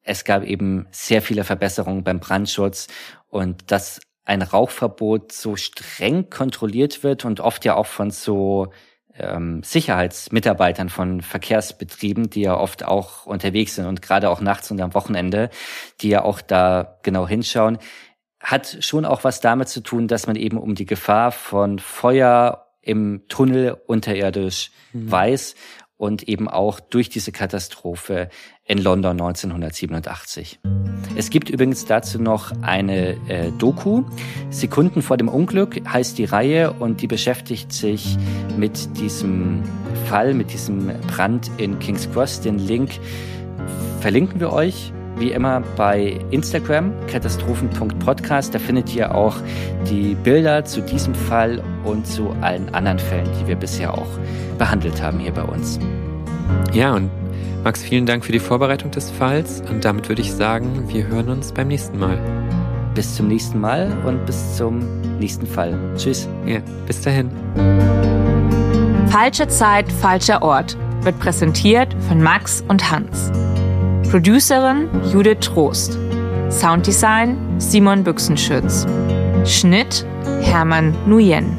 es 0.03 0.25
gab 0.25 0.43
eben 0.43 0.87
sehr 0.91 1.21
viele 1.21 1.43
Verbesserungen 1.43 2.03
beim 2.03 2.19
Brandschutz 2.19 2.87
und 3.29 3.71
dass 3.71 4.01
ein 4.25 4.41
Rauchverbot 4.41 5.31
so 5.31 5.55
streng 5.55 6.29
kontrolliert 6.29 7.03
wird 7.03 7.23
und 7.23 7.39
oft 7.39 7.63
ja 7.65 7.75
auch 7.75 7.85
von 7.85 8.11
so 8.11 8.71
ähm, 9.15 9.63
Sicherheitsmitarbeitern 9.63 10.89
von 10.89 11.21
Verkehrsbetrieben, 11.21 12.29
die 12.29 12.41
ja 12.41 12.57
oft 12.57 12.83
auch 12.83 13.25
unterwegs 13.25 13.75
sind 13.75 13.85
und 13.85 14.01
gerade 14.01 14.29
auch 14.29 14.41
nachts 14.41 14.69
und 14.71 14.81
am 14.81 14.93
Wochenende, 14.93 15.49
die 16.01 16.09
ja 16.09 16.23
auch 16.23 16.41
da 16.41 16.99
genau 17.03 17.27
hinschauen, 17.27 17.77
hat 18.41 18.77
schon 18.81 19.05
auch 19.05 19.23
was 19.23 19.41
damit 19.41 19.69
zu 19.69 19.81
tun, 19.81 20.07
dass 20.07 20.27
man 20.27 20.35
eben 20.35 20.57
um 20.57 20.75
die 20.75 20.85
Gefahr 20.85 21.31
von 21.31 21.79
Feuer 21.79 22.67
im 22.81 23.21
Tunnel 23.27 23.77
unterirdisch 23.85 24.71
mhm. 24.93 25.11
weiß 25.11 25.55
und 25.97 26.27
eben 26.27 26.49
auch 26.49 26.79
durch 26.79 27.09
diese 27.09 27.31
Katastrophe 27.31 28.29
in 28.65 28.79
London 28.79 29.21
1987. 29.21 30.59
Es 31.15 31.29
gibt 31.29 31.49
übrigens 31.49 31.85
dazu 31.85 32.19
noch 32.19 32.51
eine 32.63 33.17
äh, 33.27 33.51
Doku. 33.59 34.03
Sekunden 34.49 35.03
vor 35.03 35.17
dem 35.17 35.27
Unglück 35.27 35.87
heißt 35.87 36.17
die 36.17 36.25
Reihe 36.25 36.73
und 36.73 37.01
die 37.01 37.07
beschäftigt 37.07 37.71
sich 37.71 38.17
mit 38.57 38.97
diesem 38.97 39.61
Fall, 40.07 40.33
mit 40.33 40.51
diesem 40.51 40.87
Brand 41.07 41.51
in 41.57 41.77
King's 41.77 42.11
Cross. 42.11 42.41
Den 42.41 42.57
Link 42.57 42.99
verlinken 43.99 44.39
wir 44.39 44.51
euch 44.51 44.91
wie 45.17 45.31
immer 45.31 45.61
bei 45.75 46.19
Instagram, 46.31 46.93
katastrophen.podcast. 47.07 48.53
Da 48.53 48.59
findet 48.59 48.93
ihr 48.95 49.13
auch 49.13 49.35
die 49.89 50.15
Bilder 50.15 50.65
zu 50.65 50.81
diesem 50.81 51.13
Fall 51.13 51.61
und 51.83 52.07
zu 52.07 52.29
allen 52.41 52.73
anderen 52.73 52.99
Fällen, 52.99 53.27
die 53.39 53.47
wir 53.47 53.55
bisher 53.55 53.93
auch 53.93 54.07
behandelt 54.57 55.01
haben 55.01 55.19
hier 55.19 55.31
bei 55.31 55.43
uns. 55.43 55.79
Ja, 56.73 56.93
und 56.93 57.09
Max, 57.63 57.83
vielen 57.83 58.05
Dank 58.07 58.25
für 58.25 58.31
die 58.31 58.39
Vorbereitung 58.39 58.89
des 58.91 59.11
Falls. 59.11 59.61
Und 59.69 59.85
damit 59.85 60.09
würde 60.09 60.21
ich 60.21 60.33
sagen, 60.33 60.85
wir 60.87 61.07
hören 61.07 61.29
uns 61.29 61.51
beim 61.51 61.67
nächsten 61.67 61.99
Mal. 61.99 62.17
Bis 62.95 63.15
zum 63.15 63.27
nächsten 63.27 63.59
Mal 63.59 63.95
und 64.05 64.25
bis 64.25 64.57
zum 64.57 64.79
nächsten 65.19 65.45
Fall. 65.45 65.77
Tschüss. 65.95 66.27
Ja, 66.45 66.59
bis 66.87 67.01
dahin. 67.01 67.29
Falsche 69.09 69.47
Zeit, 69.47 69.91
falscher 69.91 70.41
Ort 70.41 70.75
wird 71.03 71.19
präsentiert 71.19 71.95
von 72.07 72.21
Max 72.21 72.63
und 72.67 72.91
Hans. 72.91 73.31
Producerin 74.11 74.89
Judith 75.09 75.39
Trost. 75.39 75.97
Sounddesign 76.49 77.37
Simon 77.59 78.03
Büchsenschütz. 78.03 78.85
Schnitt 79.45 80.05
Hermann 80.41 80.93
Nuyen. 81.07 81.57